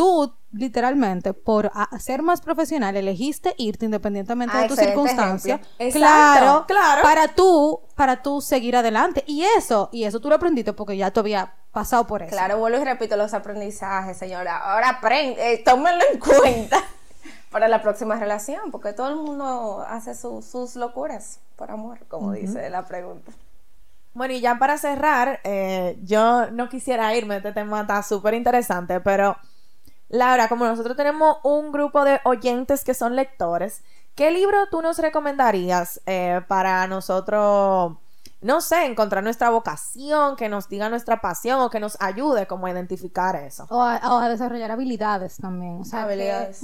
tú, 0.00 0.34
literalmente, 0.52 1.34
por 1.34 1.70
ser 1.98 2.22
más 2.22 2.40
profesional, 2.40 2.96
elegiste 2.96 3.54
irte 3.58 3.84
independientemente 3.84 4.56
Ah, 4.56 4.62
de 4.62 4.68
tus 4.68 4.78
excelente 4.78 5.08
circunstancias. 5.10 5.60
ejemplo. 5.78 5.86
Exacto, 5.86 5.98
Claro, 6.38 6.64
claro. 6.66 7.02
Para 7.02 7.28
tú, 7.28 7.80
para 7.96 8.22
tú 8.22 8.40
seguir 8.40 8.76
adelante. 8.76 9.22
Y 9.26 9.42
eso, 9.42 9.90
y 9.92 10.04
eso 10.04 10.18
tú 10.20 10.30
lo 10.30 10.36
aprendiste 10.36 10.72
porque 10.72 10.96
ya 10.96 11.10
tú 11.10 11.20
habías 11.20 11.48
pasado 11.70 12.06
por 12.06 12.22
eso. 12.22 12.30
Claro, 12.30 12.58
vuelvo 12.58 12.80
y 12.80 12.84
repito 12.84 13.16
los 13.16 13.34
aprendizajes, 13.34 14.16
señora. 14.16 14.56
Ahora 14.72 14.88
aprende, 14.88 15.52
eh, 15.52 15.62
tómenlo 15.62 16.02
en 16.12 16.18
cuenta 16.18 16.78
para 17.50 17.68
la 17.68 17.82
próxima 17.82 18.16
relación, 18.16 18.70
porque 18.70 18.94
todo 18.94 19.08
el 19.10 19.16
mundo 19.16 19.84
hace 19.86 20.14
su- 20.14 20.40
sus 20.40 20.76
locuras 20.76 21.40
por 21.56 21.70
amor, 21.70 21.98
como 22.08 22.32
dice 22.32 22.70
la 22.70 22.86
pregunta. 22.86 23.32
Bueno, 24.14 24.34
y 24.34 24.40
ya 24.40 24.58
para 24.58 24.76
cerrar, 24.78 25.38
eh, 25.44 25.96
yo 26.02 26.50
no 26.50 26.68
quisiera 26.68 27.14
irme, 27.14 27.36
este 27.36 27.52
tema 27.52 27.82
está 27.82 28.02
súper 28.02 28.34
interesante, 28.34 28.98
pero 29.00 29.36
Laura, 30.10 30.48
como 30.48 30.66
nosotros 30.66 30.96
tenemos 30.96 31.38
un 31.44 31.72
grupo 31.72 32.04
de 32.04 32.20
oyentes 32.24 32.84
que 32.84 32.94
son 32.94 33.16
lectores, 33.16 33.82
¿qué 34.14 34.30
libro 34.30 34.66
tú 34.70 34.82
nos 34.82 34.98
recomendarías 34.98 36.00
eh, 36.06 36.40
para 36.48 36.86
nosotros, 36.88 37.96
no 38.42 38.60
sé, 38.60 38.86
encontrar 38.86 39.22
nuestra 39.22 39.50
vocación, 39.50 40.34
que 40.34 40.48
nos 40.48 40.68
diga 40.68 40.88
nuestra 40.88 41.20
pasión 41.20 41.60
o 41.60 41.70
que 41.70 41.78
nos 41.78 41.96
ayude 42.00 42.46
como 42.46 42.66
a 42.66 42.70
identificar 42.70 43.36
eso? 43.36 43.66
O 43.70 43.80
a, 43.82 43.98
o 44.12 44.18
a 44.18 44.28
desarrollar 44.28 44.72
habilidades 44.72 45.36
también. 45.36 45.80
O 45.80 45.84
sea, 45.84 46.00
que- 46.00 46.04
Habilidades. 46.06 46.60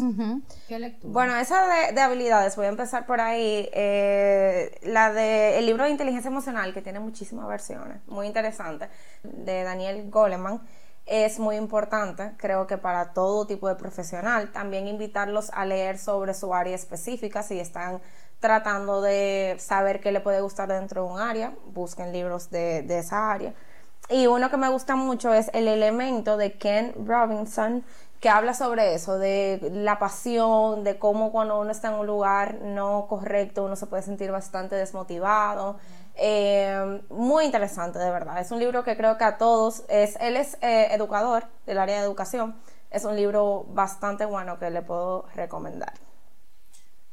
¿Qué 0.67 0.79
lectura? 0.81 1.13
Bueno, 1.13 1.37
esa 1.37 1.67
de, 1.69 1.93
de 1.93 2.01
habilidades, 2.01 2.57
voy 2.57 2.67
a 2.67 2.71
empezar 2.71 3.07
por 3.07 3.21
ahí. 3.21 3.69
eh, 3.73 4.77
la 4.83 5.13
de 5.13 5.59
el 5.59 5.67
libro 5.67 5.85
de 5.85 5.91
inteligencia 5.91 6.29
emocional, 6.31 6.75
que 6.75 6.83
tiene 6.83 6.99
muchísimas 6.99 7.47
versiones, 7.47 7.99
muy 8.09 8.27
interesante, 8.27 8.89
de 9.23 9.63
Daniel 9.63 10.11
Goleman, 10.11 10.61
es 11.07 11.39
muy 11.39 11.57
importante, 11.57 12.33
creo 12.37 12.67
que 12.67 12.79
para 12.79 13.13
todo 13.13 13.47
tipo 13.47 13.69
de 13.69 13.77
profesional. 13.77 14.51
También 14.53 14.89
invitarlos 14.89 15.51
a 15.51 15.65
leer 15.65 15.99
sobre 15.99 16.35
su 16.35 16.53
área 16.53 16.75
específica, 16.75 17.43
si 17.43 17.61
están 17.61 18.01
tratando 18.41 19.01
de 19.01 19.57
saber 19.59 20.01
qué 20.01 20.13
le 20.13 20.21
puede 20.21 20.41
gustar 20.41 20.69
dentro 20.69 21.05
de 21.05 21.13
un 21.13 21.19
área, 21.21 21.55
busquen 21.73 22.13
libros 22.13 22.51
de, 22.51 22.83
de 22.83 22.99
esa 22.99 23.31
área. 23.31 23.55
Y 24.09 24.27
uno 24.27 24.51
que 24.51 24.57
me 24.57 24.69
gusta 24.69 24.95
mucho 24.95 25.33
es 25.33 25.51
El 25.53 25.69
elemento 25.69 26.37
de 26.37 26.53
Ken 26.59 26.93
Robinson, 27.07 27.85
que 28.21 28.29
habla 28.29 28.55
sobre 28.55 28.95
eso, 28.95 29.19
de 29.19 29.61
la 29.73 29.99
pasión, 29.99 30.85
de 30.85 30.99
cómo 30.99 31.33
cuando 31.33 31.61
uno 31.61 31.71
está 31.71 31.89
en 31.89 31.95
un 31.95 32.07
lugar 32.07 32.57
no 32.63 33.07
correcto 33.09 33.65
uno 33.65 33.77
se 33.77 33.87
puede 33.87 34.03
sentir 34.03 34.31
bastante 34.33 34.75
desmotivado. 34.75 35.77
Eh, 36.17 37.03
muy 37.11 37.45
interesante, 37.45 37.99
de 37.99 38.11
verdad. 38.11 38.41
Es 38.41 38.51
un 38.51 38.59
libro 38.59 38.83
que 38.85 38.97
creo 38.97 39.19
que 39.19 39.25
a 39.25 39.37
todos, 39.37 39.85
es, 39.89 40.17
él 40.21 40.37
es 40.37 40.57
eh, 40.63 40.89
educador 40.93 41.45
del 41.67 41.79
área 41.79 41.99
de 41.99 42.07
educación, 42.07 42.57
es 42.91 43.05
un 43.05 43.17
libro 43.17 43.67
bastante 43.69 44.25
bueno 44.25 44.59
que 44.59 44.71
le 44.71 44.83
puedo 44.83 45.27
recomendar. 45.35 45.93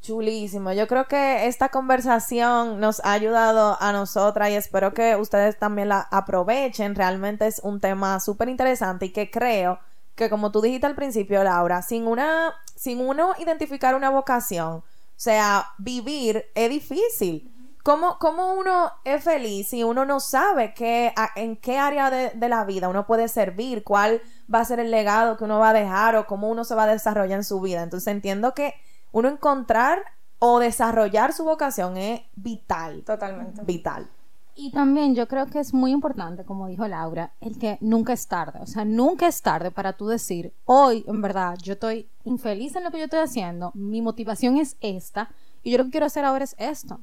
Chulísimo. 0.01 0.73
Yo 0.73 0.87
creo 0.87 1.07
que 1.07 1.47
esta 1.47 1.69
conversación 1.69 2.81
nos 2.81 3.01
ha 3.05 3.13
ayudado 3.13 3.77
a 3.79 3.93
nosotras 3.93 4.49
y 4.49 4.55
espero 4.55 4.93
que 4.93 5.15
ustedes 5.15 5.57
también 5.57 5.89
la 5.89 6.07
aprovechen. 6.11 6.93
Realmente 6.93 7.47
es 7.47 7.59
un 7.63 7.79
tema 7.79 8.19
súper 8.19 8.49
interesante 8.49 9.05
y 9.05 9.09
que 9.13 9.31
creo 9.31 9.79
que 10.15 10.29
como 10.29 10.51
tú 10.51 10.61
dijiste 10.61 10.87
al 10.87 10.95
principio, 10.95 11.43
Laura, 11.43 11.81
sin 11.81 12.05
una, 12.05 12.53
sin 12.75 12.99
uno 12.99 13.33
identificar 13.39 13.95
una 13.95 14.09
vocación, 14.09 14.75
o 14.75 14.83
sea, 15.15 15.67
vivir 15.77 16.45
es 16.53 16.69
difícil. 16.69 17.52
¿Cómo, 17.83 18.17
cómo 18.17 18.53
uno 18.53 18.91
es 19.03 19.21
feliz 19.23 19.67
si 19.67 19.83
uno 19.83 20.05
no 20.05 20.21
sabe 20.21 20.73
qué, 20.73 21.11
a- 21.17 21.31
en 21.35 21.57
qué 21.57 21.77
área 21.77 22.09
de, 22.09 22.29
de 22.29 22.49
la 22.49 22.63
vida 22.63 22.87
uno 22.87 23.05
puede 23.05 23.27
servir, 23.27 23.83
cuál 23.83 24.21
va 24.53 24.61
a 24.61 24.65
ser 24.65 24.79
el 24.79 24.89
legado 24.89 25.35
que 25.35 25.43
uno 25.43 25.59
va 25.59 25.69
a 25.69 25.73
dejar 25.73 26.15
o 26.15 26.25
cómo 26.25 26.49
uno 26.49 26.63
se 26.63 26.75
va 26.75 26.83
a 26.83 26.87
desarrollar 26.87 27.39
en 27.39 27.43
su 27.43 27.59
vida? 27.59 27.83
Entonces 27.83 28.07
entiendo 28.07 28.53
que 28.53 28.73
uno 29.11 29.27
encontrar 29.27 30.01
o 30.39 30.59
desarrollar 30.59 31.33
su 31.33 31.43
vocación 31.43 31.97
es 31.97 32.21
vital, 32.35 33.03
Totalmente. 33.03 33.61
vital. 33.63 34.09
Y 34.55 34.71
también 34.71 35.15
yo 35.15 35.27
creo 35.27 35.47
que 35.47 35.59
es 35.59 35.73
muy 35.73 35.91
importante, 35.91 36.45
como 36.45 36.67
dijo 36.67 36.87
Laura, 36.87 37.33
el 37.41 37.57
que 37.57 37.77
nunca 37.81 38.13
es 38.13 38.27
tarde. 38.27 38.59
O 38.61 38.67
sea, 38.67 38.85
nunca 38.85 39.27
es 39.27 39.41
tarde 39.41 39.71
para 39.71 39.93
tú 39.93 40.07
decir, 40.07 40.53
hoy, 40.65 41.03
en 41.07 41.21
verdad, 41.21 41.57
yo 41.61 41.73
estoy 41.73 42.07
infeliz 42.23 42.75
en 42.75 42.83
lo 42.83 42.91
que 42.91 42.99
yo 42.99 43.05
estoy 43.05 43.19
haciendo, 43.19 43.71
mi 43.73 44.01
motivación 44.01 44.57
es 44.57 44.77
esta, 44.79 45.29
y 45.63 45.71
yo 45.71 45.79
lo 45.79 45.85
que 45.85 45.91
quiero 45.91 46.05
hacer 46.05 46.23
ahora 46.23 46.43
es 46.43 46.55
esto. 46.59 46.99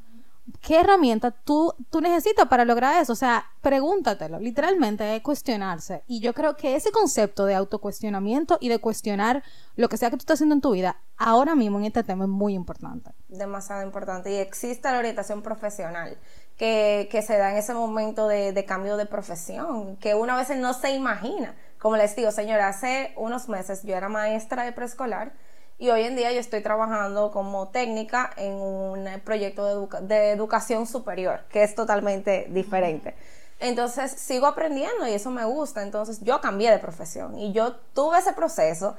¿Qué 0.60 0.80
herramienta 0.80 1.30
tú, 1.30 1.74
tú 1.90 2.00
necesitas 2.00 2.48
para 2.48 2.64
lograr 2.64 3.00
eso? 3.00 3.12
O 3.12 3.16
sea, 3.16 3.44
pregúntatelo. 3.60 4.38
Literalmente 4.38 5.16
es 5.16 5.22
cuestionarse. 5.22 6.02
Y 6.06 6.20
yo 6.20 6.34
creo 6.34 6.56
que 6.56 6.76
ese 6.76 6.90
concepto 6.90 7.46
de 7.46 7.54
autocuestionamiento 7.54 8.58
y 8.60 8.68
de 8.68 8.78
cuestionar 8.78 9.42
lo 9.76 9.88
que 9.88 9.96
sea 9.96 10.10
que 10.10 10.16
tú 10.16 10.22
estás 10.22 10.34
haciendo 10.34 10.54
en 10.54 10.60
tu 10.60 10.72
vida, 10.72 10.96
ahora 11.16 11.54
mismo 11.54 11.78
en 11.78 11.86
este 11.86 12.02
tema 12.02 12.24
es 12.24 12.30
muy 12.30 12.54
importante. 12.54 13.10
demasiado 13.28 13.82
importante 13.82 14.30
y 14.32 14.36
existe 14.36 14.90
la 14.90 14.98
orientación 14.98 15.42
profesional 15.42 16.18
que, 16.60 17.08
que 17.10 17.22
se 17.22 17.38
da 17.38 17.52
en 17.52 17.56
ese 17.56 17.72
momento 17.72 18.28
de, 18.28 18.64
cambio 18.66 18.98
de 18.98 19.06
profesión, 19.06 19.96
que 19.96 20.14
uno 20.14 20.34
a 20.34 20.36
veces 20.36 20.58
no 20.58 20.74
se 20.74 20.90
imagina. 20.90 21.54
Como 21.78 21.96
les 21.96 22.14
digo, 22.14 22.30
señora, 22.30 22.68
hace 22.68 23.14
unos 23.16 23.48
meses 23.48 23.82
yo 23.82 23.96
era 23.96 24.10
maestra 24.10 24.64
de 24.64 24.72
preescolar 24.72 25.32
y 25.80 25.90
hoy 25.90 26.02
en 26.02 26.14
día 26.14 26.30
yo 26.30 26.38
estoy 26.38 26.62
trabajando 26.62 27.32
como 27.32 27.68
técnica 27.70 28.30
en 28.36 28.52
un 28.52 29.08
proyecto 29.24 29.64
de, 29.64 29.72
educa- 29.72 30.00
de 30.00 30.30
educación 30.30 30.86
superior, 30.86 31.40
que 31.50 31.62
es 31.64 31.74
totalmente 31.74 32.46
diferente. 32.50 33.16
Entonces 33.58 34.12
sigo 34.12 34.46
aprendiendo 34.46 35.06
y 35.08 35.12
eso 35.12 35.30
me 35.30 35.44
gusta. 35.44 35.82
Entonces 35.82 36.20
yo 36.22 36.40
cambié 36.40 36.70
de 36.70 36.78
profesión 36.78 37.38
y 37.38 37.52
yo 37.52 37.76
tuve 37.94 38.18
ese 38.18 38.34
proceso 38.34 38.96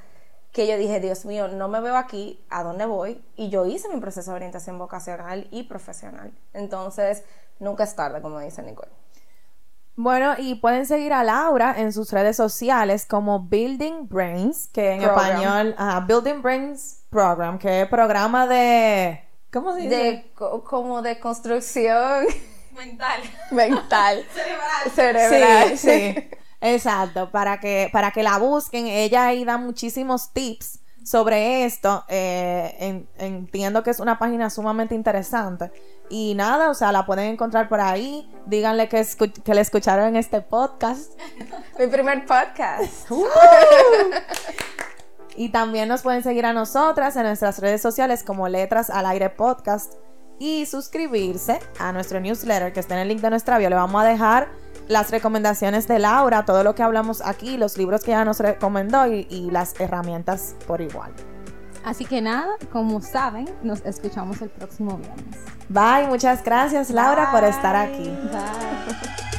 que 0.52 0.68
yo 0.68 0.76
dije, 0.76 1.00
Dios 1.00 1.24
mío, 1.24 1.48
no 1.48 1.68
me 1.70 1.80
veo 1.80 1.96
aquí, 1.96 2.44
¿a 2.50 2.64
dónde 2.64 2.86
voy? 2.86 3.24
Y 3.38 3.50
yo 3.50 3.66
hice 3.66 3.88
mi 3.88 4.02
proceso 4.02 4.32
de 4.32 4.36
orientación 4.38 4.78
vocacional 4.78 5.48
y 5.52 5.64
profesional. 5.64 6.34
Entonces, 6.54 7.24
nunca 7.60 7.84
es 7.86 7.96
tarde, 7.96 8.22
como 8.22 8.40
dice 8.40 8.62
Nicole. 8.62 8.92
Bueno, 10.04 10.34
y 10.38 10.56
pueden 10.56 10.86
seguir 10.88 11.14
a 11.14 11.24
Laura 11.24 11.76
en 11.78 11.94
sus 11.94 12.12
redes 12.12 12.36
sociales 12.36 13.06
como 13.06 13.42
Building 13.42 14.08
Brains, 14.10 14.68
que 14.74 14.94
en 14.94 15.02
Program. 15.04 15.26
español, 15.30 15.76
ajá, 15.78 16.00
Building 16.02 16.42
Brains 16.42 17.04
Program, 17.12 17.60
que 17.60 17.82
es 17.82 17.88
programa 17.88 18.48
de... 18.48 19.22
¿Cómo 19.54 19.74
se 19.76 19.82
dice? 19.82 19.96
De, 19.96 20.32
co- 20.34 20.64
como 20.64 21.02
de 21.04 21.20
construcción 21.20 22.26
Mental. 22.76 23.22
mental, 23.52 24.26
cerebral. 24.96 25.78
Sí, 25.78 25.78
sí. 25.78 26.30
Exacto, 26.62 27.30
para 27.32 27.60
que, 27.60 27.90
para 27.92 28.12
que 28.12 28.24
la 28.24 28.38
busquen. 28.38 28.88
Ella 28.88 29.28
ahí 29.28 29.44
da 29.46 29.58
muchísimos 29.58 30.32
tips 30.32 30.80
sobre 31.04 31.66
esto. 31.66 32.06
eh, 32.08 32.76
en- 32.80 33.08
entiendo 33.18 33.84
que 33.84 33.90
es 33.92 34.00
una 34.00 34.18
página 34.18 34.50
sumamente 34.50 34.96
interesante. 34.96 35.72
Y 36.12 36.36
nada, 36.36 36.70
o 36.70 36.74
sea, 36.74 36.92
la 36.92 37.06
pueden 37.06 37.32
encontrar 37.32 37.70
por 37.70 37.80
ahí. 37.80 38.30
Díganle 38.46 38.90
que, 38.90 39.08
que 39.46 39.56
le 39.56 39.62
escucharon 39.62 40.10
en 40.10 40.18
este 40.18 40.42
podcast. 40.42 41.18
Mi 41.80 41.88
primer 41.88 42.26
podcast. 42.26 43.10
Y 45.34 45.48
también 45.48 45.88
nos 45.88 46.02
pueden 46.02 46.24
seguir 46.24 46.46
a 46.46 46.52
nosotras 46.52 47.16
en 47.16 47.24
nuestras 47.24 47.60
redes 47.60 47.82
sociales 47.82 48.22
como 48.22 48.50
Letras 48.50 48.90
al 48.90 49.06
Aire 49.06 49.30
Podcast 49.30 49.94
y 50.40 50.66
suscribirse 50.66 51.60
a 51.80 51.94
nuestro 51.94 52.20
newsletter 52.20 52.74
que 52.74 52.82
está 52.82 52.96
en 52.96 53.02
el 53.04 53.08
link 53.08 53.22
de 53.22 53.30
nuestra 53.30 53.58
bio. 53.58 53.70
Le 53.70 53.78
vamos 53.78 54.04
a 54.04 54.06
dejar 54.06 54.50
las 54.90 55.10
recomendaciones 55.10 55.88
de 55.88 56.00
Laura, 56.00 56.44
todo 56.44 56.66
lo 56.66 56.76
que 56.76 56.84
hablamos 56.84 57.22
aquí, 57.24 57.56
los 57.56 57.78
libros 57.78 58.04
que 58.04 58.12
ella 58.12 58.26
nos 58.26 58.42
recomendó 58.42 59.08
y, 59.08 59.26
y 59.30 59.50
las 59.52 59.80
herramientas 59.80 60.56
por 60.68 60.82
igual. 60.82 61.14
Así 61.84 62.06
que 62.06 62.22
nada, 62.22 62.56
como 62.72 63.02
saben, 63.02 63.50
nos 63.64 63.84
escuchamos 63.86 64.42
el 64.42 64.50
próximo 64.50 64.98
viernes. 64.98 65.38
Bye, 65.70 66.08
muchas 66.08 66.44
gracias 66.44 66.90
Laura 66.90 67.32
por 67.32 67.44
estar 67.44 67.76
aquí. 67.76 68.10
Bye. 68.10 69.31